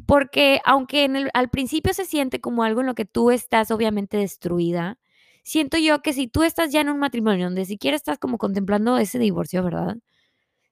Porque 0.07 0.61
aunque 0.65 1.09
al 1.35 1.51
principio 1.51 1.95
se 1.95 2.05
siente 2.05 2.41
como 2.41 2.65
algo 2.65 2.81
en 2.81 2.87
lo 2.87 2.95
que 2.95 3.05
tú 3.05 3.31
estás 3.31 3.71
obviamente 3.71 4.17
destruida, 4.17 4.99
siento 5.47 5.79
yo 5.79 6.03
que 6.03 6.13
si 6.13 6.27
tú 6.27 6.43
estás 6.43 6.73
ya 6.73 6.81
en 6.81 6.89
un 6.91 6.99
matrimonio 6.99 7.47
donde 7.47 7.65
siquiera 7.67 7.97
estás 7.97 8.19
como 8.19 8.37
contemplando 8.37 8.99
ese 8.99 9.19
divorcio, 9.21 9.63
¿verdad? 9.63 9.97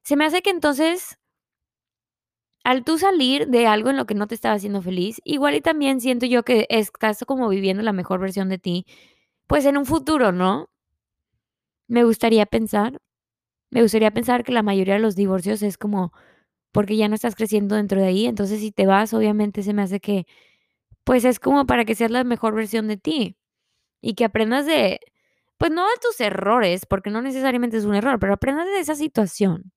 Se 0.04 0.16
me 0.16 0.26
hace 0.26 0.42
que 0.42 0.50
entonces 0.50 1.18
al 2.64 2.82
tú 2.84 2.98
salir 2.98 3.46
de 3.48 3.66
algo 3.66 3.90
en 3.90 3.96
lo 3.96 4.06
que 4.06 4.14
no 4.14 4.26
te 4.26 4.34
estaba 4.34 4.54
haciendo 4.54 4.80
feliz, 4.82 5.20
igual 5.24 5.54
y 5.54 5.60
también 5.60 6.00
siento 6.00 6.26
yo 6.26 6.42
que 6.44 6.66
estás 6.70 7.22
como 7.26 7.48
viviendo 7.48 7.82
la 7.82 7.92
mejor 7.92 8.20
versión 8.20 8.48
de 8.48 8.58
ti, 8.58 8.87
pues 9.46 9.66
en 9.66 9.76
un 9.78 9.87
futuro, 9.87 10.32
¿no? 10.32 10.68
Me 11.88 12.04
gustaría 12.04 12.46
pensar, 12.46 13.00
me 13.70 13.82
gustaría 13.82 14.12
pensar 14.12 14.44
que 14.44 14.52
la 14.52 14.62
mayoría 14.62 14.94
de 14.94 15.00
los 15.00 15.16
divorcios 15.16 15.62
es 15.62 15.78
como 15.78 16.12
porque 16.72 16.96
ya 16.96 17.08
no 17.08 17.16
estás 17.16 17.37
creciendo 17.37 17.76
dentro 17.76 18.00
de 18.00 18.08
ahí, 18.08 18.26
entonces 18.26 18.60
si 18.60 18.72
te 18.72 18.87
vas, 18.87 19.14
obviamente 19.14 19.62
se 19.62 19.74
me 19.74 19.82
hace 19.82 20.00
que, 20.00 20.26
pues 21.04 21.24
es 21.26 21.40
como 21.40 21.66
para 21.66 21.84
que 21.87 21.94
seas 21.96 22.10
la 22.12 22.24
mejor 22.24 22.54
versión 22.54 22.88
de 22.88 22.96
ti 22.98 23.37
y 24.04 24.14
que 24.14 24.26
aprendas 24.26 24.66
de, 24.66 25.00
pues 25.56 25.70
no 25.72 25.84
de 25.84 25.96
tus 26.02 26.20
errores, 26.20 26.84
porque 26.84 27.08
no 27.08 27.22
necesariamente 27.22 27.78
es 27.78 27.86
un 27.86 27.94
error, 27.94 28.18
pero 28.20 28.34
aprendas 28.34 28.66
de 28.66 28.78
esa 28.78 28.94
situación. 28.94 29.72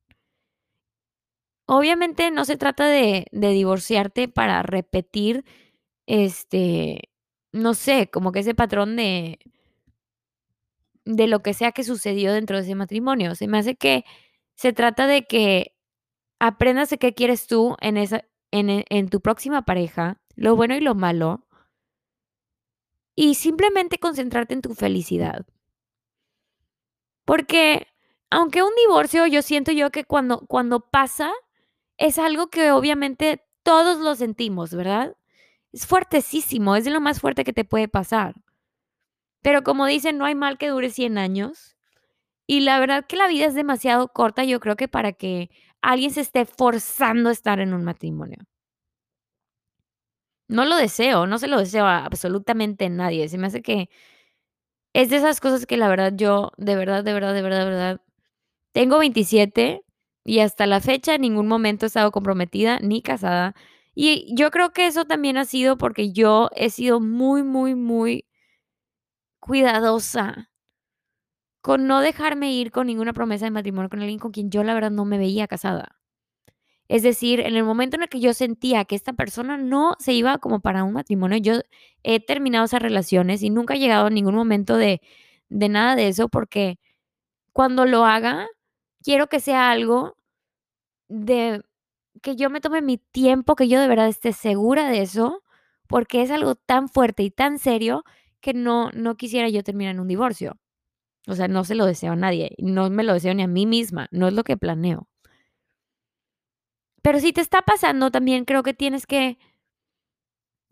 Obviamente 1.66 2.30
no 2.30 2.44
se 2.44 2.58
trata 2.58 2.88
de, 2.88 3.28
de 3.32 3.50
divorciarte 3.52 4.28
para 4.28 4.64
repetir, 4.64 5.46
este, 6.08 7.10
no 7.54 7.74
sé, 7.74 8.10
como 8.10 8.34
que 8.34 8.40
ese 8.40 8.54
patrón 8.54 8.98
de, 8.98 9.40
de 11.06 11.28
lo 11.28 11.42
que 11.42 11.54
sea 11.54 11.72
que 11.72 11.86
sucedió 11.86 12.34
dentro 12.34 12.58
de 12.58 12.64
ese 12.64 12.76
matrimonio. 12.76 13.34
Se 13.34 13.48
me 13.48 13.60
hace 13.60 13.76
que 13.76 14.04
se 14.56 14.74
trata 14.74 15.08
de 15.08 15.26
que 15.26 15.74
aprendas 16.40 16.90
de 16.90 16.98
qué 16.98 17.14
quieres 17.14 17.48
tú 17.48 17.78
en, 17.80 17.96
esa, 17.96 18.26
en, 18.52 18.84
en 18.90 19.10
tu 19.10 19.22
próxima 19.22 19.62
pareja, 19.64 20.22
lo 20.36 20.58
bueno 20.58 20.76
y 20.76 20.82
lo 20.82 20.96
malo, 20.96 21.47
y 23.18 23.34
simplemente 23.34 23.98
concentrarte 23.98 24.54
en 24.54 24.62
tu 24.62 24.76
felicidad. 24.76 25.44
Porque 27.26 27.88
aunque 28.30 28.62
un 28.62 28.70
divorcio, 28.88 29.26
yo 29.26 29.42
siento 29.42 29.72
yo 29.72 29.90
que 29.90 30.06
cuando, 30.06 30.46
cuando 30.48 30.82
pasa, 30.82 31.34
es 31.98 32.20
algo 32.20 32.48
que 32.50 32.72
obviamente 32.72 33.44
todos 33.64 33.98
lo 34.00 34.16
sentimos, 34.16 34.74
¿verdad? 34.74 35.18
Es 35.74 35.88
fuertesísimo, 35.88 36.76
es 36.76 36.86
lo 36.86 37.02
más 37.02 37.20
fuerte 37.20 37.44
que 37.44 37.54
te 37.54 37.66
puede 37.66 37.88
pasar. 37.88 38.36
Pero 39.42 39.64
como 39.64 39.88
dicen, 39.88 40.20
no 40.20 40.26
hay 40.26 40.36
mal 40.36 40.60
que 40.60 40.70
dure 40.70 40.92
100 40.92 41.18
años. 41.18 41.76
Y 42.46 42.62
la 42.62 42.80
verdad 42.80 43.08
que 43.08 43.18
la 43.18 43.28
vida 43.28 43.48
es 43.48 43.56
demasiado 43.56 44.10
corta, 44.10 44.44
yo 44.44 44.60
creo 44.60 44.76
que 44.76 44.88
para 44.88 45.12
que 45.14 45.50
alguien 45.82 46.12
se 46.12 46.22
esté 46.22 46.46
forzando 46.46 47.30
a 47.30 47.34
estar 47.34 47.60
en 47.60 47.74
un 47.74 47.84
matrimonio. 47.84 48.38
No 50.50 50.64
lo 50.66 50.78
deseo, 50.78 51.28
no 51.28 51.40
se 51.40 51.48
lo 51.48 51.60
deseo 51.60 51.86
a 51.86 52.06
absolutamente 52.06 52.90
nadie. 52.90 53.28
Se 53.30 53.38
me 53.38 53.48
hace 53.48 53.62
que 53.62 53.90
es 54.94 55.10
de 55.10 55.18
esas 55.18 55.40
cosas 55.40 55.66
que 55.66 55.78
la 55.78 55.88
verdad 55.90 56.14
yo, 56.16 56.52
de 56.58 56.76
verdad, 56.76 57.04
de 57.04 57.14
verdad, 57.14 57.34
de 57.34 57.42
verdad, 57.42 57.60
de 57.60 57.66
verdad, 57.66 58.02
tengo 58.74 59.00
27 59.00 59.84
y 60.26 60.40
hasta 60.40 60.68
la 60.68 60.82
fecha 60.82 61.16
en 61.16 61.22
ningún 61.22 61.48
momento 61.48 61.86
he 61.86 61.90
estado 61.90 62.12
comprometida 62.12 62.80
ni 62.82 63.02
casada. 63.02 63.56
Y 63.96 64.34
yo 64.36 64.52
creo 64.52 64.74
que 64.74 64.88
eso 64.88 65.06
también 65.06 65.38
ha 65.38 65.46
sido 65.46 65.78
porque 65.78 66.12
yo 66.14 66.50
he 66.56 66.70
sido 66.72 67.00
muy, 67.02 67.44
muy, 67.44 67.76
muy 67.76 68.26
cuidadosa 69.40 70.50
con 71.64 71.86
no 71.88 72.02
dejarme 72.02 72.52
ir 72.54 72.72
con 72.72 72.88
ninguna 72.88 73.14
promesa 73.14 73.46
de 73.46 73.52
matrimonio 73.52 73.90
con 73.90 74.00
alguien 74.00 74.20
con 74.20 74.32
quien 74.32 74.50
yo 74.50 74.64
la 74.64 74.74
verdad 74.74 74.92
no 74.92 75.06
me 75.06 75.18
veía 75.18 75.48
casada. 75.48 75.98
Es 76.88 77.04
decir, 77.04 77.42
en 77.42 77.56
el 77.56 77.64
momento 77.64 77.98
en 77.98 78.04
el 78.04 78.10
que 78.10 78.20
yo 78.22 78.34
sentía 78.34 78.86
que 78.86 78.96
esta 78.96 79.14
persona 79.14 79.58
no 79.58 79.96
se 80.00 80.14
iba 80.14 80.38
como 80.38 80.62
para 80.62 80.84
un 80.84 80.94
matrimonio, 80.94 81.38
yo 81.38 81.62
he 82.04 82.20
terminado 82.20 82.66
esas 82.66 82.82
relaciones 82.82 83.44
y 83.44 83.50
nunca 83.50 83.76
he 83.76 83.80
llegado 83.80 84.08
a 84.08 84.10
ningún 84.10 84.36
momento 84.36 84.78
de, 84.78 85.02
de 85.50 85.70
nada 85.70 85.96
de 85.96 86.08
eso 86.08 86.30
porque 86.30 86.80
cuando 87.54 87.86
lo 87.86 88.06
haga, 88.06 88.48
quiero 89.04 89.28
que 89.28 89.40
sea 89.40 89.72
algo 89.72 90.18
de 91.10 91.62
que 92.22 92.36
yo 92.36 92.50
me 92.50 92.62
tome 92.62 92.82
mi 92.82 92.98
tiempo, 92.98 93.56
que 93.56 93.68
yo 93.68 93.80
de 93.80 93.88
verdad 93.88 94.08
esté 94.08 94.34
segura 94.34 94.90
de 94.90 95.02
eso, 95.02 95.44
porque 95.88 96.22
es 96.22 96.32
algo 96.32 96.56
tan 96.56 96.90
fuerte 96.90 97.24
y 97.24 97.32
tan 97.32 97.60
serio 97.60 98.04
que 98.42 98.54
no, 98.54 98.92
no 98.92 99.18
quisiera 99.18 99.50
yo 99.50 99.64
terminar 99.64 99.96
en 99.96 100.02
un 100.02 100.08
divorcio. 100.08 100.58
O 101.28 101.36
sea, 101.36 101.48
no 101.48 101.64
se 101.64 101.76
lo 101.76 101.86
deseo 101.86 102.14
a 102.14 102.16
nadie, 102.16 102.56
no 102.60 102.90
me 102.90 103.04
lo 103.04 103.14
deseo 103.14 103.34
ni 103.34 103.44
a 103.44 103.48
mí 103.48 103.66
misma, 103.66 104.08
no 104.12 104.28
es 104.28 104.34
lo 104.34 104.44
que 104.44 104.58
planeo. 104.58 105.08
Pero 107.08 107.22
si 107.22 107.32
te 107.32 107.40
está 107.40 107.62
pasando, 107.62 108.12
también 108.12 108.44
creo 108.44 108.64
que 108.64 108.74
tienes 108.74 109.08
que, 109.08 109.40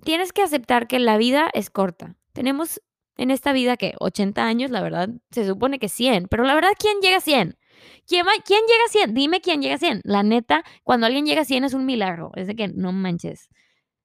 tienes 0.03 0.33
que 0.33 0.41
aceptar 0.41 0.85
que 0.85 0.99
la 0.99 1.15
vida 1.15 1.49
es 1.53 1.69
corta. 1.69 2.17
Tenemos 2.33 2.81
en 3.15 3.31
esta 3.31 3.53
vida 3.53 3.77
que 3.77 3.93
80 4.01 4.43
años, 4.43 4.69
la 4.69 4.81
verdad, 4.81 5.07
se 5.31 5.47
supone 5.47 5.79
que 5.79 5.87
100, 5.87 6.27
pero 6.27 6.43
la 6.43 6.53
verdad, 6.53 6.71
¿quién 6.77 6.99
llega 6.99 7.19
a 7.19 7.21
100? 7.21 7.57
¿Quién, 8.05 8.25
¿Quién 8.43 8.59
llega 8.67 8.83
a 8.85 8.91
100? 8.91 9.13
Dime 9.13 9.39
quién 9.39 9.61
llega 9.61 9.75
a 9.75 9.77
100. 9.77 10.01
La 10.03 10.23
neta, 10.23 10.65
cuando 10.83 11.05
alguien 11.05 11.25
llega 11.25 11.43
a 11.43 11.45
100 11.45 11.63
es 11.63 11.73
un 11.73 11.85
milagro. 11.85 12.31
Es 12.35 12.47
de 12.47 12.55
que 12.57 12.67
no 12.67 12.91
manches, 12.91 13.47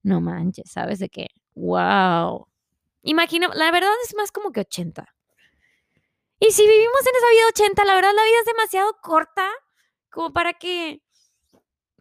no 0.04 0.20
manches, 0.20 0.70
¿sabes? 0.70 1.00
De 1.00 1.08
que, 1.08 1.26
wow. 1.56 2.46
Imagino, 3.02 3.48
la 3.54 3.72
verdad 3.72 3.90
es 4.04 4.14
más 4.14 4.30
como 4.30 4.52
que 4.52 4.60
80. 4.60 5.04
Y 6.38 6.52
si 6.52 6.62
vivimos 6.62 7.00
en 7.00 7.16
esa 7.16 7.30
vida 7.32 7.46
80, 7.48 7.84
la 7.86 7.94
verdad 7.96 8.12
la 8.14 8.22
vida 8.22 8.38
es 8.38 8.46
demasiado 8.46 8.96
corta 9.02 9.50
como 10.10 10.32
para 10.32 10.52
que, 10.52 11.02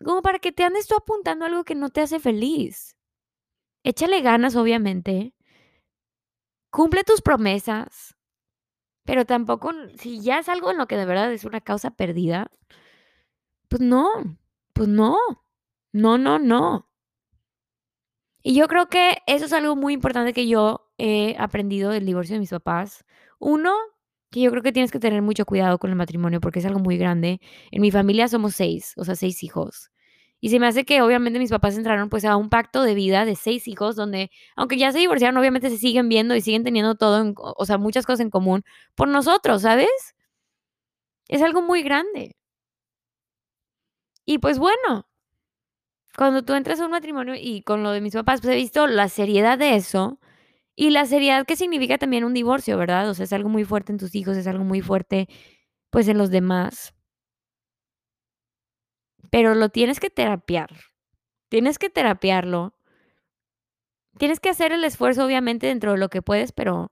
como 0.03 0.21
para 0.21 0.39
que 0.39 0.51
te 0.51 0.63
andes 0.63 0.88
tú 0.88 0.95
apuntando 0.95 1.45
algo 1.45 1.63
que 1.63 1.75
no 1.75 1.89
te 1.89 2.01
hace 2.01 2.19
feliz. 2.19 2.95
Échale 3.83 4.21
ganas, 4.21 4.55
obviamente. 4.55 5.33
Cumple 6.71 7.03
tus 7.03 7.21
promesas. 7.21 8.15
Pero 9.05 9.25
tampoco, 9.25 9.71
si 9.97 10.21
ya 10.21 10.39
es 10.39 10.49
algo 10.49 10.71
en 10.71 10.77
lo 10.77 10.88
que 10.88 10.97
de 10.97 11.05
verdad 11.05 11.33
es 11.33 11.43
una 11.43 11.62
causa 11.62 11.91
perdida, 11.91 12.51
pues 13.67 13.81
no, 13.81 14.38
pues 14.73 14.88
no, 14.88 15.17
no, 15.91 16.17
no, 16.17 16.39
no. 16.39 16.89
Y 18.41 18.55
yo 18.55 18.67
creo 18.67 18.88
que 18.88 19.17
eso 19.27 19.45
es 19.45 19.53
algo 19.53 19.75
muy 19.75 19.93
importante 19.93 20.33
que 20.33 20.47
yo 20.47 20.91
he 20.97 21.35
aprendido 21.39 21.91
del 21.91 22.05
divorcio 22.05 22.35
de 22.35 22.39
mis 22.39 22.51
papás. 22.51 23.05
Uno, 23.39 23.73
que 24.32 24.42
yo 24.42 24.52
creo 24.52 24.63
que 24.63 24.72
tienes 24.72 24.92
que 24.92 25.00
tener 25.00 25.22
mucho 25.22 25.46
cuidado 25.46 25.80
con 25.80 25.89
el 25.89 25.96
matrimonio 25.96 26.39
porque 26.42 26.60
es 26.60 26.65
algo 26.65 26.80
muy 26.80 26.98
grande. 26.98 27.39
En 27.72 27.82
mi 27.82 27.92
familia 27.92 28.28
somos 28.28 28.56
seis, 28.56 28.94
o 28.98 29.04
sea, 29.06 29.15
seis 29.15 29.44
hijos. 29.44 29.92
Y 30.42 30.50
se 30.50 30.60
me 30.60 30.68
hace 30.68 30.86
que 30.86 31.02
obviamente 31.02 31.39
mis 31.39 31.50
papás 31.50 31.78
entraron 31.78 32.10
pues 32.10 32.24
a 32.26 32.38
un 32.38 32.50
pacto 32.50 32.84
de 32.84 32.94
vida 32.96 33.26
de 33.26 33.36
seis 33.36 33.68
hijos 33.68 33.96
donde, 33.96 34.32
aunque 34.56 34.78
ya 34.78 34.92
se 34.92 35.00
divorciaron, 35.00 35.38
obviamente 35.38 35.70
se 35.70 35.78
siguen 35.78 36.08
viendo 36.10 36.36
y 36.36 36.42
siguen 36.42 36.63
teniendo 36.63 36.96
todo, 36.96 37.34
o 37.36 37.65
sea, 37.65 37.78
muchas 37.78 38.06
cosas 38.06 38.22
en 38.22 38.30
común 38.30 38.63
por 38.96 39.10
nosotros, 39.10 39.63
¿sabes? 39.63 39.89
Es 41.28 41.42
algo 41.42 41.62
muy 41.62 41.84
grande. 41.84 42.36
Y 44.26 44.38
pues 44.38 44.60
bueno, 44.60 45.08
cuando 46.15 46.44
tú 46.44 46.54
entras 46.54 46.80
a 46.80 46.86
un 46.86 46.92
matrimonio 46.92 47.36
y 47.36 47.62
con 47.63 47.84
lo 47.84 47.92
de 47.92 48.02
mis 48.02 48.13
papás, 48.13 48.42
pues 48.42 48.54
he 48.54 48.58
visto 48.58 48.88
la 48.88 49.10
seriedad 49.10 49.58
de 49.58 49.76
eso 49.76 50.20
y 50.80 50.92
la 50.92 51.06
seriedad 51.06 51.46
que 51.46 51.56
significa 51.56 51.98
también 51.98 52.24
un 52.24 52.34
divorcio, 52.34 52.78
¿verdad? 52.78 53.10
O 53.10 53.13
sea, 53.13 53.26
es 53.26 53.34
algo 53.34 53.50
muy 53.50 53.65
fuerte 53.65 53.92
en 53.92 53.98
tus 54.00 54.15
hijos, 54.15 54.38
es 54.38 54.48
algo 54.48 54.63
muy 54.63 54.82
fuerte 54.82 55.28
pues 55.92 56.08
en 56.08 56.18
los 56.18 56.30
demás 56.32 56.94
pero 59.32 59.56
lo 59.56 59.70
tienes 59.70 60.00
que 60.00 60.10
terapiar. 60.10 60.70
Tienes 61.50 61.80
que 61.80 61.89
terapiarlo. 61.89 62.74
Tienes 64.18 64.39
que 64.39 64.50
hacer 64.50 64.72
el 64.72 64.84
esfuerzo, 64.84 65.26
obviamente, 65.26 65.68
dentro 65.68 65.94
de 65.94 65.98
lo 65.98 66.10
que 66.10 66.22
puedes, 66.22 66.52
pero 66.52 66.92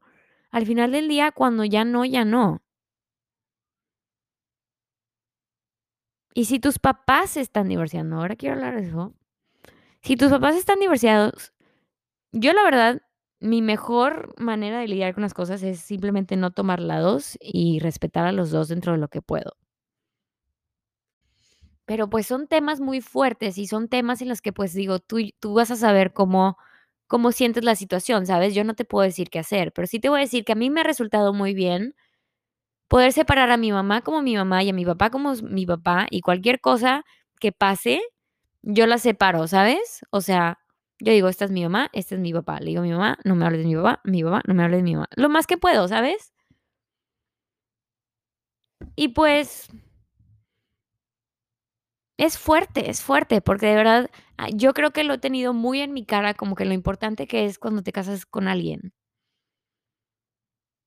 al 0.52 0.66
final 0.66 0.92
del 0.92 1.08
día, 1.08 1.32
cuando 1.32 1.66
ya 1.66 1.84
no, 1.84 2.06
ya 2.06 2.26
no. 2.26 2.62
Y 6.34 6.46
si 6.46 6.60
tus 6.60 6.80
papás 6.80 7.36
están 7.36 7.68
divorciando, 7.68 8.18
ahora 8.18 8.36
quiero 8.36 8.56
hablar 8.56 8.76
de 8.80 8.88
eso. 8.88 9.14
Si 10.02 10.16
tus 10.16 10.30
papás 10.30 10.56
están 10.56 10.80
divorciados, 10.80 11.54
yo 12.32 12.54
la 12.54 12.64
verdad, 12.64 13.02
mi 13.40 13.62
mejor 13.62 14.34
manera 14.40 14.80
de 14.80 14.88
lidiar 14.88 15.14
con 15.14 15.22
las 15.24 15.34
cosas 15.36 15.62
es 15.64 15.80
simplemente 15.80 16.36
no 16.38 16.52
tomar 16.52 16.80
lados 16.82 17.38
y 17.42 17.80
respetar 17.80 18.26
a 18.28 18.32
los 18.32 18.52
dos 18.52 18.68
dentro 18.70 18.94
de 18.94 18.98
lo 19.00 19.10
que 19.10 19.22
puedo. 19.22 19.54
Pero, 21.88 22.10
pues, 22.10 22.28
son 22.28 22.48
temas 22.48 22.82
muy 22.82 23.00
fuertes 23.00 23.58
y 23.58 23.66
son 23.66 23.88
temas 23.88 24.22
en 24.22 24.28
los 24.28 24.42
que, 24.42 24.52
pues, 24.52 24.74
digo, 24.74 25.00
tú 25.00 25.20
tú 25.40 25.54
vas 25.54 25.72
a 25.72 25.78
saber 25.78 26.12
cómo 26.14 26.58
cómo 27.08 27.32
sientes 27.32 27.64
la 27.64 27.76
situación, 27.76 28.26
¿sabes? 28.26 28.54
Yo 28.54 28.66
no 28.66 28.74
te 28.76 28.84
puedo 28.84 29.04
decir 29.06 29.30
qué 29.30 29.40
hacer, 29.40 29.72
pero 29.72 29.88
sí 29.88 29.98
te 30.02 30.10
voy 30.10 30.18
a 30.20 30.22
decir 30.24 30.44
que 30.44 30.52
a 30.52 30.56
mí 30.56 30.70
me 30.70 30.82
ha 30.82 30.84
resultado 30.84 31.32
muy 31.34 31.54
bien 31.54 31.96
poder 32.90 33.14
separar 33.14 33.52
a 33.52 33.58
mi 33.58 33.72
mamá 33.72 34.02
como 34.02 34.22
mi 34.22 34.36
mamá 34.36 34.64
y 34.64 34.70
a 34.70 34.74
mi 34.74 34.86
papá 34.86 35.10
como 35.12 35.34
mi 35.44 35.66
papá, 35.66 36.08
y 36.12 36.22
cualquier 36.22 36.62
cosa 36.62 37.06
que 37.40 37.52
pase, 37.54 38.02
yo 38.64 38.88
la 38.88 38.98
separo, 39.00 39.48
¿sabes? 39.48 40.02
O 40.12 40.22
sea, 40.22 40.60
yo 41.00 41.12
digo: 41.14 41.28
"Esta 41.30 41.46
es 41.46 41.52
mi 41.52 41.64
mamá, 41.64 41.90
este 41.94 42.16
es 42.16 42.22
mi 42.22 42.34
papá". 42.34 42.60
Le 42.60 42.68
digo 42.68 42.82
a 42.82 42.84
mi 42.84 42.92
mamá: 42.92 43.18
"No 43.26 43.36
me 43.36 43.46
hables 43.46 43.62
de 43.62 43.68
mi 43.68 43.76
papá, 43.76 44.02
mi 44.06 44.24
papá, 44.24 44.42
no 44.48 44.54
me 44.54 44.64
hables 44.64 44.80
de 44.80 44.84
mi 44.84 44.96
mamá". 44.96 45.08
Lo 45.16 45.30
más 45.30 45.48
que 45.48 45.58
puedo, 45.58 45.88
¿sabes? 45.88 46.32
Y 48.98 49.08
pues 49.10 49.70
es 52.18 52.38
fuerte, 52.38 52.90
es 52.92 53.02
fuerte, 53.02 53.42
porque 53.42 53.66
de 53.68 53.76
verdad, 53.76 54.10
ah, 54.38 54.50
yo 54.54 54.74
creo 54.74 54.92
que 54.92 55.04
lo 55.04 55.14
he 55.16 55.18
tenido 55.20 55.54
muy 55.54 55.82
en 55.82 55.94
mi 55.94 56.06
cara, 56.06 56.34
como 56.36 56.56
que 56.56 56.66
lo 56.66 56.74
importante 56.74 57.28
que 57.28 57.46
es 57.46 57.58
cuando 57.60 57.82
te 57.84 57.92
casas 57.92 58.26
con 58.26 58.48
alguien. 58.48 58.94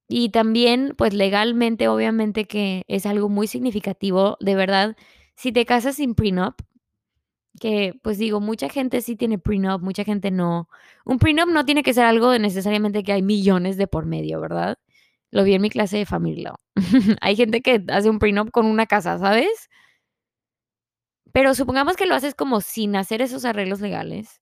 Y 0.09 0.31
también, 0.31 0.95
pues, 0.99 1.15
legalmente, 1.15 1.89
obviamente 1.89 2.47
que 2.47 2.83
es 2.89 3.07
algo 3.07 3.29
muy 3.29 3.47
significativo, 3.47 4.37
de 4.41 4.55
verdad, 4.57 4.97
si 5.37 5.53
te 5.53 5.65
casas 5.67 5.97
sin 5.97 6.15
prenup, 6.15 6.61
que, 7.59 7.95
pues, 8.03 8.19
digo, 8.19 8.41
mucha 8.41 8.69
gente 8.69 9.01
sí 9.01 9.17
tiene 9.17 9.39
prenup, 9.39 9.83
mucha 9.83 10.05
gente 10.05 10.31
no. 10.31 10.69
Un 11.05 11.19
prenup 11.19 11.49
no 11.49 11.65
tiene 11.65 11.83
que 11.83 11.95
ser 11.95 12.05
algo 12.05 12.31
de 12.31 12.39
necesariamente 12.39 13.03
que 13.03 13.13
hay 13.13 13.23
millones 13.23 13.77
de 13.77 13.87
por 13.89 14.07
medio, 14.07 14.41
¿verdad? 14.41 14.79
Lo 15.31 15.45
vi 15.45 15.55
en 15.55 15.63
mi 15.63 15.71
clase 15.71 15.99
de 15.99 16.07
family 16.07 16.43
law. 16.43 16.57
Hay 17.21 17.37
gente 17.37 17.63
que 17.63 17.85
hace 17.89 18.11
un 18.11 18.19
prenup 18.19 18.51
con 18.51 18.67
una 18.67 18.87
casa, 18.87 19.19
¿sabes? 19.19 19.69
Pero 21.33 21.55
supongamos 21.55 21.97
que 21.97 22.07
lo 22.07 22.15
haces 22.15 22.35
como 22.35 22.61
sin 22.61 22.97
hacer 22.97 23.23
esos 23.23 23.45
arreglos 23.45 23.81
legales. 23.81 24.41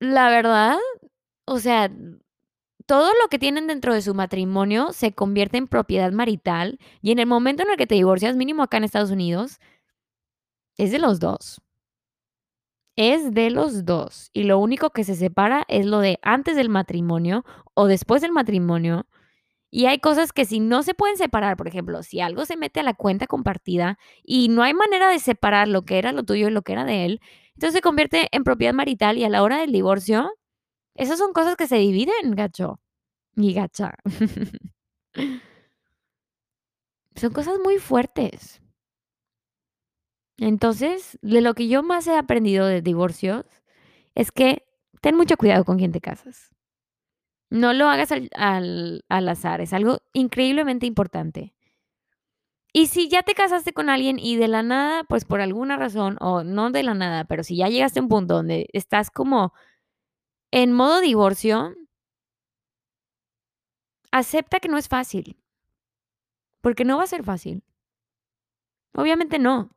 La 0.00 0.28
verdad, 0.28 0.76
o 1.46 1.58
sea, 1.58 1.90
todo 2.86 3.08
lo 3.22 3.28
que 3.28 3.38
tienen 3.38 3.66
dentro 3.66 3.94
de 3.94 4.02
su 4.02 4.14
matrimonio 4.14 4.92
se 4.92 5.12
convierte 5.12 5.58
en 5.58 5.68
propiedad 5.68 6.12
marital, 6.12 6.78
y 7.02 7.12
en 7.12 7.18
el 7.18 7.26
momento 7.26 7.62
en 7.62 7.70
el 7.70 7.76
que 7.76 7.86
te 7.86 7.96
divorcias, 7.96 8.36
mínimo 8.36 8.62
acá 8.62 8.76
en 8.78 8.84
Estados 8.84 9.10
Unidos, 9.10 9.58
es 10.76 10.90
de 10.92 10.98
los 10.98 11.20
2. 11.20 11.60
Es 12.98 13.34
de 13.34 13.50
los 13.50 13.84
2, 13.84 14.30
y 14.32 14.44
lo 14.44 14.58
único 14.58 14.90
que 14.90 15.04
se 15.04 15.14
separa 15.14 15.64
es 15.68 15.84
lo 15.84 15.98
de 16.00 16.18
antes 16.22 16.56
del 16.56 16.70
matrimonio 16.70 17.44
o 17.74 17.86
después 17.88 18.22
del 18.22 18.32
matrimonio, 18.32 19.06
y 19.70 19.86
hay 19.86 19.98
cosas 19.98 20.32
que 20.32 20.46
si 20.46 20.60
no 20.60 20.82
se 20.82 20.94
pueden 20.94 21.18
separar, 21.18 21.56
por 21.56 21.68
ejemplo, 21.68 22.02
si 22.02 22.20
algo 22.20 22.46
se 22.46 22.56
mete 22.56 22.80
a 22.80 22.82
la 22.82 22.94
cuenta 22.94 23.26
compartida 23.26 23.98
y 24.22 24.48
no 24.48 24.62
hay 24.62 24.72
manera 24.74 25.10
de 25.10 25.18
separar 25.18 25.68
lo 25.68 25.82
que 25.84 25.98
era 25.98 26.12
lo 26.12 26.24
tuyo 26.24 26.48
y 26.48 26.50
lo 26.50 26.62
que 26.62 26.72
era 26.72 26.84
de 26.86 27.04
él, 27.04 27.20
entonces 27.54 27.74
se 27.74 27.82
convierte 27.82 28.28
en 28.32 28.44
propiedad 28.44 28.72
marital 28.74 29.18
y 29.18 29.24
a 29.24 29.28
la 29.28 29.42
hora 29.42 29.58
del 29.58 29.72
divorcio, 29.72 30.30
esas 30.94 31.18
son 31.18 31.32
cosas 31.34 31.56
que 31.56 31.66
se 31.68 31.76
dividen, 31.76 32.32
gacho 32.34 32.80
y 33.36 33.54
gacha. 33.54 33.94
Son 37.16 37.32
cosas 37.32 37.58
muy 37.64 37.78
fuertes. 37.78 38.60
Entonces, 40.38 41.18
de 41.22 41.40
lo 41.40 41.54
que 41.54 41.68
yo 41.68 41.82
más 41.82 42.06
he 42.06 42.16
aprendido 42.16 42.66
de 42.66 42.82
divorcios 42.82 43.44
es 44.14 44.32
que 44.32 44.64
ten 45.02 45.16
mucho 45.16 45.36
cuidado 45.36 45.64
con 45.64 45.78
quién 45.78 45.92
te 45.92 46.00
casas. 46.00 46.50
No 47.50 47.72
lo 47.72 47.88
hagas 47.88 48.12
al 48.12 48.28
al 48.36 49.04
al 49.08 49.28
azar, 49.28 49.60
es 49.60 49.72
algo 49.72 49.98
increíblemente 50.12 50.86
importante. 50.86 51.52
Y 52.74 52.88
si 52.88 53.08
ya 53.08 53.22
te 53.22 53.34
casaste 53.34 53.72
con 53.72 53.88
alguien 53.88 54.18
y 54.18 54.36
de 54.36 54.48
la 54.48 54.62
nada, 54.62 55.04
pues, 55.04 55.24
por 55.24 55.40
alguna 55.40 55.76
razón, 55.76 56.16
o 56.20 56.42
no 56.44 56.70
de 56.70 56.82
la 56.82 56.94
nada, 56.94 57.24
pero 57.24 57.42
si 57.42 57.56
ya 57.56 57.68
llegaste 57.68 58.00
a 58.00 58.02
un 58.02 58.08
punto 58.08 58.34
donde 58.34 58.68
estás 58.72 59.10
como 59.10 59.52
en 60.52 60.72
modo 60.72 61.00
divorcio 61.00 61.74
acepta 64.12 64.60
que 64.60 64.68
no 64.68 64.78
es 64.78 64.88
fácil. 64.88 65.36
Porque 66.64 66.84
no 66.84 66.96
va 66.98 67.04
a 67.04 67.06
ser 67.06 67.22
fácil. 67.24 67.62
Obviamente 68.94 69.38
no. 69.38 69.70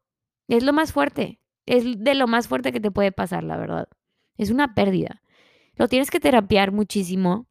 Es 0.49 0.63
lo 0.63 0.73
más 0.73 0.91
fuerte. 0.91 1.39
Es 1.65 1.83
de 1.85 2.15
lo 2.15 2.27
más 2.27 2.47
fuerte 2.47 2.71
que 2.73 2.79
te 2.81 2.91
puede 2.91 3.11
pasar, 3.11 3.43
la 3.43 3.55
verdad. 3.55 3.87
Es 4.35 4.49
una 4.49 4.73
pérdida. 4.73 5.21
Lo 5.75 5.87
tienes 5.87 6.09
que 6.11 6.19
terapiar 6.19 6.71
muchísimo. 6.71 7.47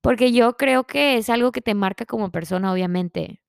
Porque 0.00 0.32
yo 0.32 0.56
creo 0.56 0.84
que 0.84 1.18
es 1.18 1.28
algo 1.28 1.52
que 1.52 1.60
te 1.60 1.74
marca 1.74 2.06
como 2.06 2.30
persona, 2.30 2.72
obviamente. 2.72 3.42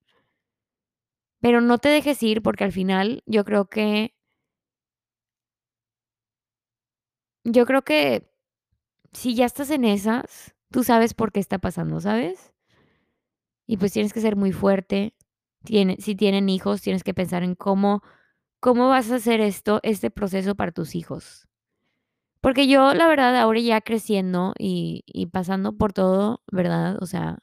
Pero 1.39 1.61
no 1.61 1.77
te 1.77 1.89
dejes 1.89 2.21
ir, 2.23 2.41
porque 2.41 2.65
al 2.65 2.71
final 2.71 3.23
yo 3.25 3.45
creo 3.45 3.65
que 3.65 4.13
yo 7.43 7.65
creo 7.65 7.81
que 7.83 8.29
si 9.13 9.35
ya 9.35 9.45
estás 9.45 9.71
en 9.71 9.85
esas, 9.85 10.55
tú 10.71 10.83
sabes 10.83 11.13
por 11.13 11.31
qué 11.31 11.39
está 11.39 11.59
pasando, 11.59 11.99
¿sabes? 12.01 12.53
Y 13.65 13.77
pues 13.77 13.93
tienes 13.93 14.13
que 14.13 14.21
ser 14.21 14.35
muy 14.35 14.51
fuerte. 14.51 15.15
Tiene 15.63 15.97
si 15.99 16.15
tienen 16.15 16.49
hijos, 16.49 16.81
tienes 16.81 17.03
que 17.03 17.13
pensar 17.13 17.43
en 17.43 17.55
cómo 17.55 18.03
cómo 18.61 18.87
vas 18.87 19.11
a 19.11 19.15
hacer 19.15 19.41
esto 19.41 19.81
este 19.83 20.09
proceso 20.11 20.55
para 20.55 20.71
tus 20.71 20.95
hijos. 20.95 21.47
Porque 22.39 22.67
yo, 22.67 22.93
la 22.93 23.07
verdad, 23.07 23.35
ahora 23.37 23.59
ya 23.59 23.81
creciendo 23.81 24.53
y 24.57 25.03
pasando 25.33 25.73
por 25.73 25.91
todo, 25.93 26.41
¿verdad? 26.51 26.97
O 27.01 27.05
sea 27.05 27.39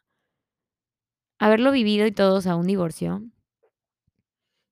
haberlo 1.38 1.70
vivido 1.72 2.06
y 2.06 2.12
todo, 2.12 2.36
o 2.36 2.40
sea, 2.40 2.56
un 2.56 2.66
divorcio. 2.66 3.22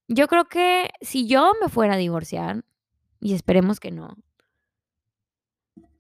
Yo 0.09 0.29
creo 0.29 0.47
que 0.47 0.91
si 1.01 1.27
yo 1.27 1.53
me 1.61 1.69
fuera 1.69 1.95
a 1.95 1.99
divorciar, 1.99 2.65
y 3.21 3.35
esperemos 3.35 3.81
que 3.81 3.91
no 3.91 4.17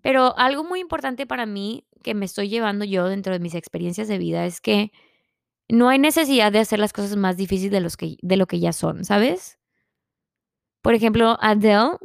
pero 0.02 0.38
algo 0.38 0.62
muy 0.62 0.78
importante 0.78 1.26
para 1.26 1.46
mí, 1.46 1.84
que 2.04 2.14
me 2.14 2.26
estoy 2.26 2.48
llevando 2.48 2.84
yo 2.84 3.08
dentro 3.08 3.32
de 3.32 3.40
mis 3.40 3.56
experiencias 3.56 4.06
de 4.06 4.18
vida, 4.18 4.46
es 4.46 4.60
que 4.60 4.92
no 5.68 5.88
hay 5.88 5.98
necesidad 5.98 6.52
de 6.52 6.60
hacer 6.60 6.78
las 6.78 6.92
cosas 6.92 7.16
más 7.16 7.36
difíciles 7.36 7.72
de 7.72 7.80
los 7.80 7.96
que 7.96 8.16
de 8.22 8.36
lo 8.36 8.46
que 8.46 8.60
ya 8.60 8.72
son, 8.72 9.04
¿sabes? 9.04 9.58
Por 10.86 10.94
ejemplo, 10.94 11.36
Adele 11.40 11.98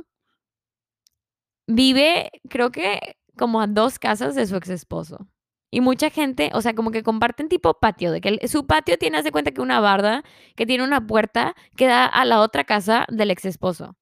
vive, 1.68 2.32
creo 2.50 2.72
que 2.72 3.18
como 3.38 3.62
a 3.62 3.68
2 3.68 4.00
casas 4.00 4.36
de 4.36 4.46
su 4.48 4.56
exesposo. 4.56 5.28
Y 5.72 5.80
mucha 5.82 6.10
gente, 6.10 6.50
o 6.54 6.62
sea, 6.62 6.74
como 6.76 6.92
que 6.92 7.02
comparten 7.04 7.48
tipo 7.48 7.76
patio, 7.80 8.12
de 8.12 8.20
que 8.22 8.48
su 8.50 8.66
patio 8.68 8.98
tiene, 8.98 9.18
haz 9.20 9.24
de 9.24 9.32
cuenta 9.32 9.52
que 9.52 9.62
una 9.62 9.80
barda, 9.80 10.24
que 10.56 10.66
tiene 10.66 10.84
una 10.84 11.06
puerta 11.08 11.56
que 11.78 11.88
da 11.88 12.06
a 12.06 12.26
la 12.26 12.42
otra 12.42 12.66
casa 12.66 13.06
del 13.10 13.32
exesposo. 13.32 13.96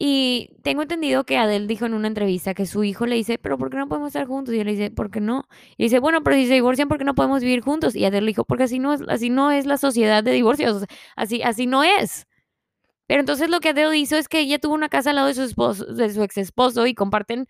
Y 0.00 0.50
tengo 0.62 0.82
entendido 0.82 1.24
que 1.24 1.38
Adele 1.38 1.66
dijo 1.66 1.84
en 1.84 1.92
una 1.94 2.06
entrevista 2.06 2.54
que 2.54 2.66
su 2.66 2.84
hijo 2.84 3.04
le 3.06 3.16
dice: 3.16 3.36
"¿Pero 3.38 3.58
por 3.58 3.68
qué 3.70 3.76
no 3.78 3.88
podemos 3.88 4.08
estar 4.08 4.26
juntos?". 4.28 4.54
Y 4.54 4.60
él 4.60 4.66
le 4.66 4.72
dice: 4.72 4.90
"¿Por 4.92 5.10
qué 5.10 5.20
no?". 5.20 5.48
Y 5.76 5.84
dice: 5.84 5.98
"Bueno, 5.98 6.22
pero 6.22 6.36
si 6.36 6.46
se 6.46 6.54
divorcian, 6.54 6.86
¿por 6.88 6.98
qué 6.98 7.04
no 7.04 7.16
podemos 7.16 7.42
vivir 7.42 7.62
juntos?". 7.62 7.96
Y 7.96 8.04
Adele 8.04 8.20
le 8.26 8.30
dijo: 8.30 8.44
"Porque 8.44 8.62
así 8.64 8.78
no 8.78 8.92
es 8.94 9.02
así 9.08 9.28
no 9.28 9.50
es 9.50 9.66
la 9.66 9.76
sociedad 9.76 10.22
de 10.22 10.30
divorcios, 10.32 10.84
así 11.16 11.42
así 11.42 11.66
no 11.66 11.82
es". 11.82 12.27
Pero 13.08 13.20
entonces 13.20 13.48
lo 13.50 13.60
que 13.60 13.70
Adele 13.70 13.96
hizo 13.98 14.16
es 14.18 14.28
que 14.28 14.40
ella 14.40 14.58
tuvo 14.58 14.74
una 14.74 14.90
casa 14.90 15.10
al 15.10 15.16
lado 15.16 15.28
de 15.28 15.34
su 15.34 15.42
esposo 15.42 15.86
de 15.86 16.10
su 16.12 16.22
exesposo 16.22 16.86
y 16.86 16.94
comparten 16.94 17.48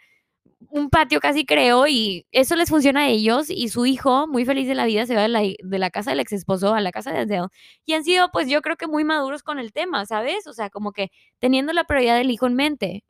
un 0.70 0.90
patio 0.90 1.20
casi 1.20 1.46
creo, 1.46 1.86
y 1.88 2.26
eso 2.32 2.56
les 2.56 2.70
funciona 2.70 3.02
a 3.02 3.08
ellos, 3.08 3.50
y 3.50 3.68
su 3.70 3.86
hijo, 3.86 4.26
muy 4.28 4.44
feliz 4.46 4.68
de 4.68 4.74
la 4.76 4.86
vida, 4.86 5.06
se 5.06 5.16
va 5.16 5.22
de 5.22 5.28
la 5.28 5.40
de 5.42 5.78
la 5.80 5.90
casa 5.90 6.10
del 6.12 6.20
exesposo 6.20 6.74
a 6.74 6.80
la 6.82 6.92
casa 6.92 7.12
de 7.12 7.20
Adele. 7.20 7.48
Y 7.86 7.94
han 7.94 8.04
sido, 8.04 8.30
pues, 8.32 8.48
yo 8.48 8.62
creo 8.62 8.76
que 8.76 8.86
muy 8.88 9.04
maduros 9.04 9.42
con 9.44 9.58
el 9.60 9.72
tema, 9.72 10.06
¿sabes? 10.06 10.46
O 10.48 10.52
sea, 10.54 10.70
como 10.70 10.92
que 10.92 11.10
teniendo 11.40 11.72
la 11.74 11.84
prioridad 11.84 12.16
del 12.18 12.30
hijo 12.32 12.46
en 12.46 12.54
mente. 12.56 13.04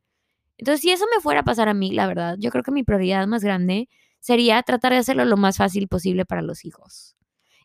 Entonces, 0.57 0.81
si 0.81 0.91
eso 0.91 1.05
me 1.15 1.21
fuera 1.21 1.41
a 1.41 1.43
pasar 1.45 1.69
a 1.69 1.73
mí, 1.75 1.91
la 1.91 2.07
verdad, 2.07 2.37
yo 2.39 2.51
creo 2.51 2.63
que 2.63 2.71
mi 2.71 2.83
prioridad 2.83 3.27
más 3.27 3.43
grande 3.43 3.89
sería 4.21 4.61
tratar 4.63 4.93
de 4.93 4.99
hacerlo 4.99 5.25
lo 5.25 5.37
más 5.37 5.57
fácil 5.57 5.87
posible 5.89 6.25
para 6.25 6.41
los 6.43 6.65
hijos. 6.65 7.15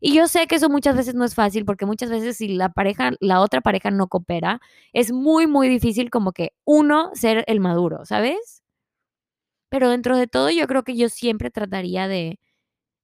Y 0.06 0.12
yo 0.14 0.28
sé 0.28 0.46
que 0.46 0.56
eso 0.56 0.68
muchas 0.68 0.94
veces 0.96 1.14
no 1.14 1.24
es 1.24 1.34
fácil, 1.34 1.64
porque 1.64 1.86
muchas 1.86 2.10
veces 2.10 2.36
si 2.36 2.48
la 2.48 2.68
pareja 2.68 3.12
la 3.20 3.40
otra 3.40 3.62
pareja 3.62 3.90
no 3.90 4.06
coopera, 4.08 4.60
es 4.92 5.12
muy, 5.12 5.46
muy 5.46 5.66
difícil 5.70 6.10
como 6.10 6.32
que 6.32 6.52
uno 6.66 7.10
ser 7.14 7.42
el 7.46 7.58
maduro, 7.58 8.04
¿sabes? 8.04 8.60
Pero 9.72 9.90
dentro 9.90 10.16
de 10.16 10.26
todo, 10.26 10.50
yo 10.50 10.66
creo 10.66 10.84
que 10.84 10.96
yo 10.96 11.08
siempre 11.08 11.50
trataría 11.50 12.08
de 12.08 12.38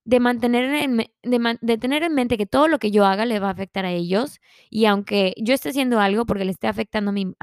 de 0.06 0.20
mantener 0.20 0.64
en 0.74 1.06
de 1.62 1.78
tener 1.78 2.02
en 2.02 2.14
mente 2.14 2.38
que 2.38 2.46
todo 2.46 2.68
lo 2.68 2.78
que 2.80 2.90
yo 2.90 3.06
haga 3.06 3.26
le 3.26 3.40
va 3.40 3.48
a 3.48 3.52
afectar 3.52 3.84
a 3.86 3.92
ellos, 3.92 4.40
y 4.70 4.86
aunque 4.86 5.34
yo 5.38 5.54
esté 5.54 5.70
haciendo 5.70 6.00
algo 6.00 6.26
porque 6.26 6.44
le 6.46 6.52
esté 6.52 6.68
afectando 6.68 7.10
a 7.10 7.12
mi 7.14 7.34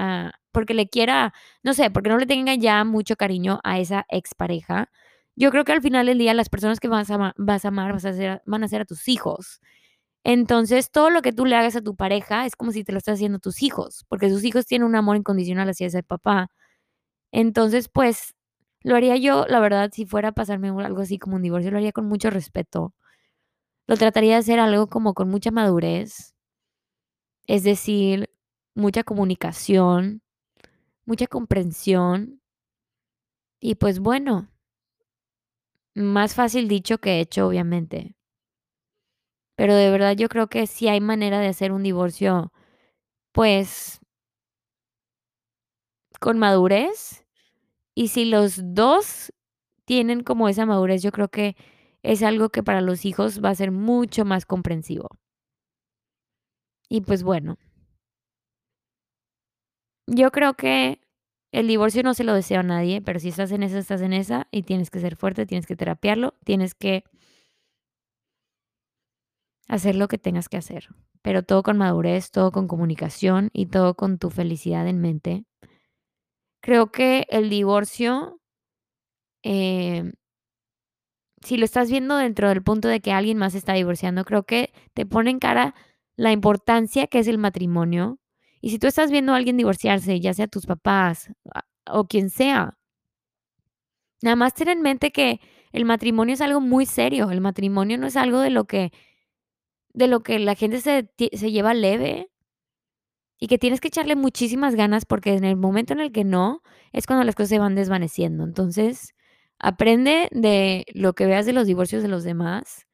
porque 0.54 0.74
le 0.76 0.90
quiera, 0.90 1.34
no 1.64 1.74
sé, 1.76 1.92
porque 1.92 2.10
no 2.10 2.18
le 2.20 2.26
tenga 2.28 2.56
ya 2.56 2.84
mucho 2.86 3.16
cariño 3.18 3.60
a 3.64 3.80
esa 3.80 4.06
expareja, 4.10 4.92
yo 5.38 5.52
creo 5.52 5.64
que 5.66 5.72
al 5.74 5.82
final 5.84 6.08
del 6.08 6.18
día 6.18 6.34
las 6.34 6.50
personas 6.50 6.80
que 6.82 6.90
vas 6.90 7.12
a 7.12 7.16
amar 7.16 7.36
van 7.38 8.64
a 8.64 8.68
ser 8.68 8.82
a 8.82 8.86
tus 8.86 9.08
hijos. 9.08 9.62
Entonces, 10.26 10.92
todo 10.92 11.10
lo 11.12 11.22
que 11.22 11.34
tú 11.34 11.46
le 11.46 11.56
hagas 11.56 11.76
a 11.78 11.82
tu 11.82 11.96
pareja 11.96 12.46
es 12.46 12.56
como 12.58 12.72
si 12.74 12.84
te 12.84 12.92
lo 12.94 13.00
estás 13.00 13.16
haciendo 13.16 13.38
a 13.38 13.42
tus 13.42 13.64
hijos, 13.64 14.06
porque 14.10 14.30
sus 14.30 14.44
hijos 14.46 14.66
tienen 14.68 14.88
un 14.88 14.96
amor 14.96 15.18
incondicional 15.18 15.70
hacia 15.70 15.88
ese 15.88 16.04
papá. 16.04 16.50
Entonces, 17.32 17.90
pues, 17.90 18.36
lo 18.84 18.96
haría 18.96 19.18
yo, 19.18 19.46
la 19.50 19.60
verdad, 19.62 19.92
si 19.94 20.06
fuera 20.06 20.30
a 20.30 20.34
pasarme 20.34 20.70
algo 20.70 21.02
así 21.02 21.20
como 21.20 21.38
un 21.38 21.44
divorcio, 21.44 21.72
lo 21.72 21.78
haría 21.78 21.94
con 21.94 22.08
mucho 22.08 22.30
respeto. 22.32 22.94
Lo 23.88 23.98
trataría 23.98 24.34
de 24.34 24.40
hacer 24.40 24.60
algo 24.60 24.88
como 24.90 25.14
con 25.16 25.30
mucha 25.30 25.52
madurez. 25.52 26.34
Es 27.48 27.64
decir, 27.64 28.30
mucha 28.76 29.04
comunicación, 29.04 30.22
mucha 31.06 31.28
comprensión. 31.28 32.40
Y, 33.64 33.76
pues, 33.76 34.00
bueno 34.00 34.48
más 35.98 36.36
fácil 36.36 36.68
dicho 36.68 37.00
que 37.00 37.20
hecho, 37.20 37.48
obviamente. 37.48 38.14
Pero 39.60 39.74
de 39.76 39.90
verdad 39.90 40.16
yo 40.16 40.30
creo 40.30 40.48
que 40.48 40.68
sí 40.68 40.88
hay 40.88 41.02
manera 41.02 41.40
de 41.40 41.48
hacer 41.48 41.72
un 41.72 41.82
divorcio, 41.82 42.54
pues 43.34 44.00
con 46.22 46.40
madurez, 46.40 47.26
y 47.96 48.10
si 48.10 48.26
los 48.26 48.60
2 48.76 49.34
tienen 49.86 50.24
como 50.24 50.50
esa 50.50 50.66
madurez, 50.66 51.04
yo 51.04 51.12
creo 51.12 51.30
que 51.30 51.56
es 52.04 52.24
algo 52.24 52.50
que 52.50 52.64
para 52.64 52.82
los 52.82 53.06
hijos 53.06 53.44
va 53.44 53.50
a 53.52 53.56
ser 53.56 53.72
mucho 53.72 54.26
más 54.26 54.46
comprensivo. 54.46 55.10
Y, 56.92 57.02
pues, 57.02 57.24
bueno. 57.24 57.58
Yo 60.10 60.32
creo 60.32 60.54
que 60.54 61.00
el 61.58 61.68
divorcio 61.68 62.04
no 62.04 62.14
se 62.14 62.24
lo 62.24 62.36
deseo 62.36 62.60
a 62.60 62.64
nadie, 62.64 63.02
pero 63.02 63.20
si 63.20 63.30
estás 63.30 63.52
en 63.52 63.64
esa, 63.64 63.80
estás 63.80 64.02
en 64.02 64.14
esa, 64.14 64.48
y 64.52 64.62
tienes 64.62 64.92
que 64.92 65.00
ser 65.00 65.16
fuerte, 65.16 65.48
tienes 65.48 65.66
que 65.66 65.76
terapiarlo, 65.76 66.36
tienes 66.44 66.76
que 66.76 67.04
hacer 69.68 69.96
lo 69.96 70.08
que 70.08 70.20
tengas 70.20 70.50
que 70.50 70.58
hacer, 70.58 70.90
pero 71.24 71.42
todo 71.42 71.64
con 71.64 71.80
madurez, 71.80 72.30
todo 72.30 72.52
con 72.52 72.68
comunicación 72.68 73.50
y 73.54 73.66
todo 73.66 73.96
con 73.96 74.20
tu 74.20 74.30
felicidad 74.30 74.88
en 74.88 75.02
mente. 75.02 75.46
Creo 76.62 76.92
que 76.92 77.26
el 77.30 77.50
divorcio, 77.50 78.40
em 79.42 80.14
si 81.42 81.58
lo 81.58 81.66
estás 81.66 81.90
viendo 81.90 82.18
dentro 82.18 82.50
del 82.50 82.62
punto 82.64 82.88
de 82.88 83.00
que 83.00 83.12
alguien 83.12 83.38
más 83.38 83.56
está 83.56 83.74
divorciando, 83.74 84.26
creo 84.26 84.44
que 84.44 84.74
te 84.94 85.06
pone 85.06 85.32
en 85.32 85.40
cara 85.40 85.76
la 86.16 86.32
importancia 86.32 87.08
que 87.08 87.20
es 87.20 87.28
el 87.28 87.38
matrimonio. 87.38 88.20
Y 88.68 88.70
si 88.70 88.80
tú 88.80 88.88
estás 88.88 89.12
viendo 89.12 89.32
a 89.32 89.38
alguien 89.38 89.56
divorciarse, 89.56 90.20
ya 90.20 90.34
sea 90.34 90.46
tus 90.50 90.66
papás, 90.66 91.30
o 91.90 92.06
quien 92.06 92.30
sea 92.30 92.78
nada 94.22 94.36
más 94.36 94.56
ten 94.56 94.68
en 94.68 94.82
mente 94.82 95.12
que 95.12 95.40
el 95.72 95.86
matrimonio 95.86 96.34
es 96.34 96.42
algo 96.42 96.60
muy 96.60 96.86
serio. 96.86 97.32
El 97.32 97.40
matrimonio 97.40 97.98
no 97.98 98.08
es 98.08 98.18
algo 98.18 98.42
de 98.42 98.50
lo 98.50 98.66
que 98.66 98.92
de 99.94 100.08
lo 100.08 100.20
que 100.22 100.40
la 100.40 100.56
gente 100.56 100.82
se 100.82 101.10
se 101.32 101.52
lleva 101.52 101.74
leve. 101.74 102.30
Y 103.40 103.48
que 103.48 103.58
tienes 103.58 103.80
que 103.80 103.88
echarle 103.88 104.18
muchísimas 104.18 104.76
ganas, 104.76 105.06
porque 105.06 105.36
en 105.36 105.46
el 105.46 105.56
momento 105.56 105.94
en 105.94 106.02
el 106.02 106.12
que 106.12 106.26
no, 106.26 106.62
es 106.92 107.08
cuando 107.08 107.24
las 107.24 107.36
cosas 107.36 107.52
se 107.52 107.60
van 107.60 107.76
desvaneciendo. 107.76 108.44
Entonces, 108.44 109.14
aprende 109.60 110.28
de 110.32 110.86
lo 110.94 111.14
que 111.14 111.26
veas 111.26 111.46
de 111.46 111.54
los 111.54 111.68
divorcios 111.68 112.04
de 112.04 112.10
los 112.10 112.26
demás. 112.26 112.86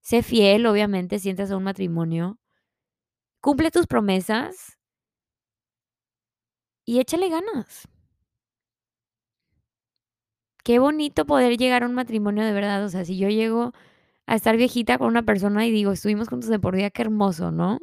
Sé 0.00 0.24
fiel, 0.24 0.66
obviamente, 0.66 1.20
si 1.20 1.30
entras 1.30 1.52
a 1.52 1.56
un 1.56 1.62
matrimonio. 1.62 2.40
Cumple 3.40 3.70
tus 3.70 3.86
promesas 3.86 4.78
y 6.86 7.00
échale 7.00 7.28
ganas. 7.28 7.88
Qué 10.64 10.78
bonito 10.78 11.24
poder 11.26 11.56
llegar 11.58 11.82
a 11.82 11.86
un 11.86 11.94
matrimonio 11.94 12.44
de 12.44 12.52
verdad. 12.52 12.84
O 12.84 12.88
sea, 12.88 13.04
si 13.04 13.18
yo 13.18 13.28
llego 13.28 13.72
a 14.26 14.34
estar 14.36 14.56
viejita 14.56 14.98
con 14.98 15.08
una 15.08 15.22
persona 15.24 15.66
y 15.66 15.72
digo: 15.72 15.92
"Estuvimos 15.92 16.28
juntos 16.28 16.50
de 16.50 16.58
por 16.60 16.76
vida", 16.76 16.90
qué 16.90 17.02
hermoso, 17.02 17.52
¿no? 17.52 17.80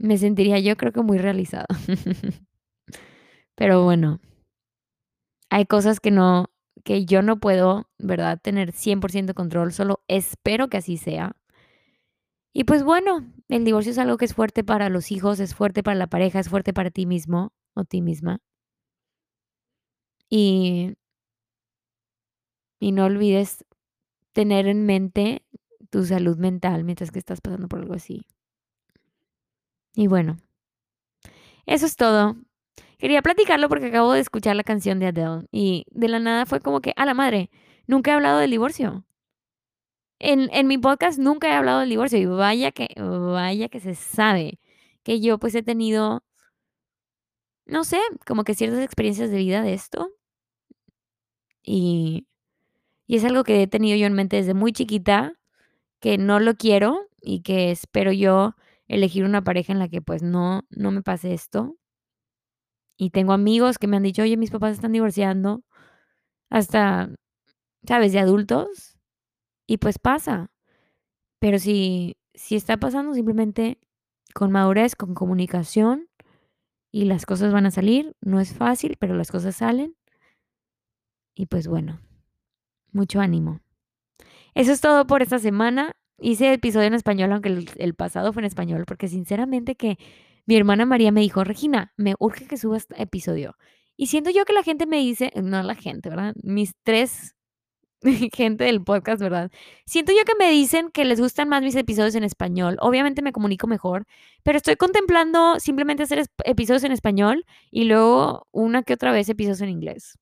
Me 0.00 0.16
sentiría 0.16 0.58
yo 0.60 0.76
creo 0.76 0.92
que 0.92 1.02
muy 1.02 1.18
realizada. 1.18 1.66
Pero 3.58 3.82
bueno. 3.82 4.20
Hay 5.50 5.64
cosas 5.66 6.00
que 6.00 6.10
no 6.10 6.50
que 6.84 7.04
yo 7.04 7.22
no 7.22 7.38
puedo, 7.40 7.88
¿verdad?, 7.98 8.38
tener 8.40 8.72
100% 8.72 9.34
control, 9.34 9.72
solo 9.72 10.00
espero 10.08 10.68
que 10.68 10.76
así 10.78 10.96
sea. 10.96 11.37
Y 12.54 12.64
pues 12.64 12.82
bueno, 12.82 13.26
el 13.48 13.64
divorcio 13.64 13.92
es 13.92 13.98
algo 13.98 14.16
que 14.16 14.24
es 14.24 14.34
fuerte 14.34 14.64
para 14.64 14.88
los 14.88 15.10
hijos, 15.12 15.38
es 15.40 15.54
fuerte 15.54 15.82
para 15.82 15.96
la 15.96 16.06
pareja, 16.06 16.40
es 16.40 16.48
fuerte 16.48 16.72
para 16.72 16.90
ti 16.90 17.06
mismo 17.06 17.52
o 17.74 17.84
ti 17.84 18.00
misma. 18.02 18.40
Y 20.30 20.94
y 22.82 22.92
no 22.92 23.04
olvides 23.06 23.64
tener 24.32 24.66
en 24.68 24.86
mente 24.86 25.44
tu 25.90 26.04
salud 26.04 26.38
mental 26.38 26.84
mientras 26.84 27.10
que 27.12 27.18
estás 27.20 27.40
pasando 27.40 27.68
por 27.68 27.80
algo 27.80 27.94
así. 27.94 28.24
Y 29.94 30.06
bueno. 30.06 30.38
Eso 31.66 31.86
es 31.86 31.96
todo. 31.96 32.36
Quería 32.98 33.22
platicarlo 33.22 33.68
porque 33.68 33.86
acabo 33.86 34.12
de 34.12 34.20
escuchar 34.20 34.56
la 34.56 34.64
canción 34.64 34.98
de 35.00 35.06
Adele 35.08 35.46
y 35.52 35.84
de 35.90 36.08
la 36.08 36.18
nada 36.20 36.46
fue 36.46 36.60
como 36.60 36.80
que: 36.80 36.92
"A 36.96 37.06
la 37.06 37.14
madre, 37.14 37.50
nunca 37.86 38.10
he 38.12 38.14
hablado 38.14 38.38
del 38.40 38.50
divorcio". 38.52 39.04
En 40.20 40.50
en 40.52 40.66
mi 40.66 40.78
podcast 40.78 41.18
nunca 41.18 41.48
he 41.48 41.52
hablado 41.52 41.78
del 41.80 41.90
divorcio 41.90 42.18
y 42.18 42.26
vaya 42.26 42.72
que 42.72 42.88
vaya 42.98 43.68
que 43.68 43.78
se 43.80 43.94
sabe 43.94 44.58
que 45.04 45.20
yo, 45.20 45.38
pues, 45.38 45.54
he 45.54 45.62
tenido 45.62 46.22
no 47.66 47.84
sé, 47.84 47.98
como 48.26 48.44
que 48.44 48.54
ciertas 48.54 48.82
experiencias 48.82 49.30
de 49.30 49.36
vida 49.38 49.62
de 49.62 49.74
esto. 49.74 50.10
Y 51.64 52.26
y 53.08 53.16
es 53.16 53.24
algo 53.24 53.44
que 53.44 53.62
he 53.62 53.66
tenido 53.68 53.96
yo 53.98 54.06
en 54.06 54.14
mente 54.14 54.36
desde 54.36 54.54
muy 54.54 54.72
chiquita, 54.72 55.34
que 56.00 56.18
no 56.18 56.40
lo 56.40 56.56
quiero 56.56 57.08
y 57.22 57.42
que 57.42 57.70
espero 57.72 58.12
yo 58.12 58.56
elegir 58.88 59.24
una 59.24 59.44
pareja 59.44 59.72
en 59.72 59.78
la 59.80 59.88
que, 59.88 60.02
pues, 60.02 60.22
no 60.22 60.64
no 60.70 60.90
me 60.92 61.02
pase 61.02 61.34
esto. 61.34 61.76
Y 63.00 63.10
tengo 63.10 63.32
amigos 63.32 63.78
que 63.78 63.86
me 63.86 63.96
han 63.96 64.02
dicho: 64.02 64.22
"Oye, 64.22 64.36
mis 64.36 64.50
papás 64.50 64.72
están 64.74 64.90
divorciando", 64.92 65.62
hasta, 66.50 67.10
¿sabes?, 67.86 68.12
de 68.12 68.20
adultos, 68.20 68.87
y 69.68 69.78
pues 69.78 70.00
pasa. 70.00 70.50
Pero 71.40 71.58
si 71.60 72.16
si 72.34 72.56
está 72.56 72.78
pasando, 72.78 73.14
simplemente 73.14 73.78
con 74.34 74.52
madurez, 74.52 74.96
con 74.96 75.14
comunicación, 75.14 76.08
y 76.92 77.04
las 77.06 77.26
cosas 77.26 77.52
van 77.52 77.66
a 77.66 77.70
salir. 77.72 78.16
No 78.22 78.40
es 78.40 78.54
fácil, 78.54 78.96
pero 79.00 79.14
las 79.16 79.30
cosas 79.32 79.56
salen. 79.56 79.96
Y 81.36 81.46
pues 81.46 81.68
bueno, 81.68 82.00
mucho 82.92 83.20
ánimo. 83.20 83.60
Eso 84.54 84.72
es 84.72 84.80
todo 84.80 85.06
por 85.06 85.22
esta 85.22 85.38
semana. 85.40 85.96
Hice 86.20 86.52
episodio 86.54 86.88
en 86.88 86.94
español, 86.94 87.32
aunque 87.32 87.66
el 87.78 87.94
pasado 87.94 88.32
fue 88.32 88.42
en 88.42 88.46
español, 88.46 88.84
porque 88.86 89.08
sinceramente 89.08 89.76
que 89.76 89.98
mi 90.46 90.56
hermana 90.56 90.86
María 90.86 91.12
me 91.12 91.22
dijo: 91.22 91.44
"Regina, 91.44 91.92
me 91.96 92.14
urge 92.20 92.46
que 92.48 92.58
subas 92.58 92.88
episodio". 92.96 93.56
Y 93.96 94.08
siento 94.08 94.30
yo 94.30 94.44
que 94.46 94.54
la 94.54 94.64
gente 94.64 94.86
me 94.86 94.98
dice 94.98 95.32
no 95.42 95.62
la 95.64 95.76
gente, 95.76 96.10
¿verdad? 96.10 96.34
Mis 96.42 96.74
3 96.84 97.36
gente 98.32 98.64
del 98.64 98.82
podcast, 98.82 99.20
¿verdad? 99.20 99.50
Siento 99.86 100.12
yo 100.12 100.24
que 100.24 100.34
me 100.38 100.50
dicen 100.50 100.90
que 100.90 101.04
les 101.04 101.20
gustan 101.20 101.48
más 101.48 101.62
mis 101.62 101.76
episodios 101.76 102.14
en 102.14 102.24
español. 102.24 102.76
Obviamente 102.80 103.22
me 103.22 103.32
comunico 103.32 103.66
mejor, 103.66 104.06
pero 104.42 104.56
estoy 104.56 104.76
contemplando 104.76 105.58
simplemente 105.60 106.02
hacer 106.02 106.24
episodios 106.44 106.84
en 106.84 106.92
español 106.92 107.44
y 107.70 107.84
luego 107.84 108.46
una 108.52 108.82
que 108.82 108.94
otra 108.94 109.12
vez 109.12 109.28
episodios 109.28 109.60
en 109.60 109.70
inglés. 109.70 110.18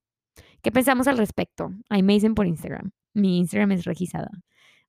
¿Qué 0.61 0.71
pensamos 0.71 1.07
al 1.07 1.17
respecto? 1.17 1.69
Ahí 1.89 2.03
me 2.03 2.13
dicen 2.13 2.35
por 2.35 2.47
Instagram. 2.47 2.91
Mi 3.13 3.37
Instagram 3.37 3.71
es 3.73 3.85
Regisada. 3.85 4.29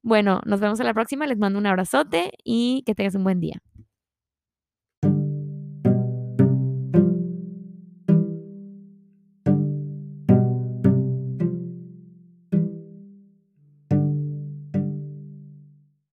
Bueno, 0.02 0.40
nos 0.46 0.60
vemos 0.60 0.80
a 0.80 0.84
la 0.84 0.94
próxima. 0.94 1.26
Les 1.26 1.38
mando 1.38 1.58
un 1.58 1.66
abrazote 1.66 2.32
y 2.44 2.82
que 2.86 2.94
tengas 2.94 3.14
un 3.14 3.24
buen 3.24 3.40
día. 3.40 3.60